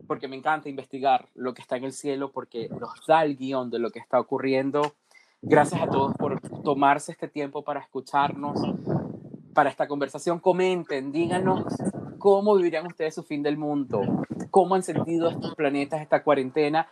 porque 0.07 0.27
me 0.27 0.35
encanta 0.35 0.67
investigar 0.67 1.29
lo 1.35 1.53
que 1.53 1.61
está 1.61 1.77
en 1.77 1.83
el 1.83 1.93
cielo, 1.93 2.31
porque 2.31 2.69
nos 2.69 3.05
da 3.05 3.23
el 3.23 3.37
guion 3.37 3.69
de 3.69 3.79
lo 3.79 3.91
que 3.91 3.99
está 3.99 4.19
ocurriendo. 4.19 4.93
Gracias 5.41 5.81
a 5.81 5.87
todos 5.87 6.15
por 6.17 6.39
tomarse 6.63 7.11
este 7.11 7.27
tiempo 7.27 7.63
para 7.63 7.81
escucharnos, 7.81 8.59
para 9.53 9.69
esta 9.69 9.87
conversación. 9.87 10.39
Comenten, 10.39 11.11
díganos 11.11 11.65
cómo 12.21 12.55
vivirían 12.55 12.85
ustedes 12.85 13.15
su 13.15 13.23
fin 13.23 13.41
del 13.41 13.57
mundo, 13.57 14.01
cómo 14.51 14.75
han 14.75 14.83
sentido 14.83 15.27
estos 15.27 15.55
planetas, 15.55 16.01
esta 16.01 16.23
cuarentena 16.23 16.87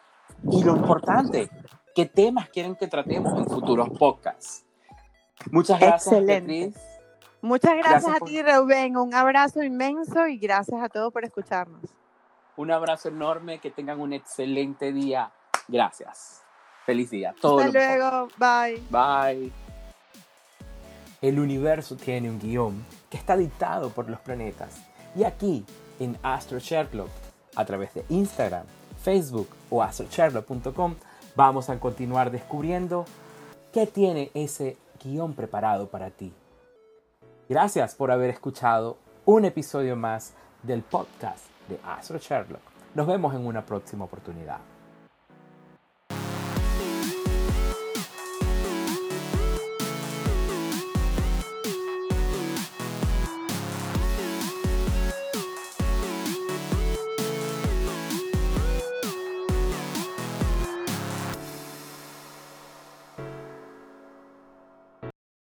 y 0.51 0.63
lo 0.63 0.75
importante, 0.75 1.49
qué 1.93 2.07
temas 2.07 2.49
quieren 2.49 2.75
que 2.75 2.87
tratemos 2.87 3.37
en 3.37 3.45
futuros 3.45 3.89
podcasts. 3.91 4.65
Muchas 5.51 5.79
gracias, 5.79 6.13
Excelente. 6.13 6.73
Muchas 7.41 7.77
gracias, 7.77 8.13
a 8.13 8.25
ti, 8.25 8.41
Reuben. 8.41 8.97
Un 8.97 9.13
abrazo 9.13 9.63
inmenso 9.63 10.27
y 10.27 10.37
gracias 10.37 10.81
a 10.81 10.89
todos 10.89 11.13
por 11.13 11.23
escucharnos. 11.23 11.81
Un 12.57 12.71
abrazo 12.71 13.09
enorme, 13.09 13.59
que 13.59 13.69
tengan 13.69 14.01
un 14.01 14.11
excelente 14.11 14.91
día. 14.91 15.31
Gracias. 15.67 16.43
Feliz 16.85 17.11
día. 17.11 17.33
Todo 17.39 17.59
Hasta 17.59 17.71
luego. 17.71 18.27
Bye. 18.37 18.81
Bye. 18.89 19.51
El 21.21 21.39
universo 21.39 21.95
tiene 21.95 22.29
un 22.29 22.39
guion 22.39 22.83
que 23.09 23.17
está 23.17 23.37
dictado 23.37 23.91
por 23.91 24.09
los 24.09 24.19
planetas. 24.19 24.88
Y 25.15 25.23
aquí, 25.23 25.65
en 25.99 26.17
Astro 26.23 26.59
Sherlock, 26.59 27.09
a 27.55 27.65
través 27.65 27.93
de 27.93 28.05
Instagram, 28.09 28.65
Facebook 29.03 29.49
o 29.69 29.81
astrosherlock.com, 29.81 30.95
vamos 31.35 31.69
a 31.69 31.79
continuar 31.79 32.31
descubriendo 32.31 33.05
qué 33.73 33.87
tiene 33.87 34.31
ese 34.33 34.77
guion 35.03 35.33
preparado 35.33 35.87
para 35.87 36.09
ti. 36.09 36.33
Gracias 37.47 37.95
por 37.95 38.11
haber 38.11 38.29
escuchado 38.29 38.97
un 39.25 39.45
episodio 39.45 39.95
más 39.95 40.33
del 40.63 40.83
podcast 40.83 41.45
de 41.67 41.79
Astro 41.83 42.17
Sherlock. 42.19 42.61
Nos 42.95 43.07
vemos 43.07 43.33
en 43.33 43.45
una 43.45 43.65
próxima 43.65 44.05
oportunidad. 44.05 44.59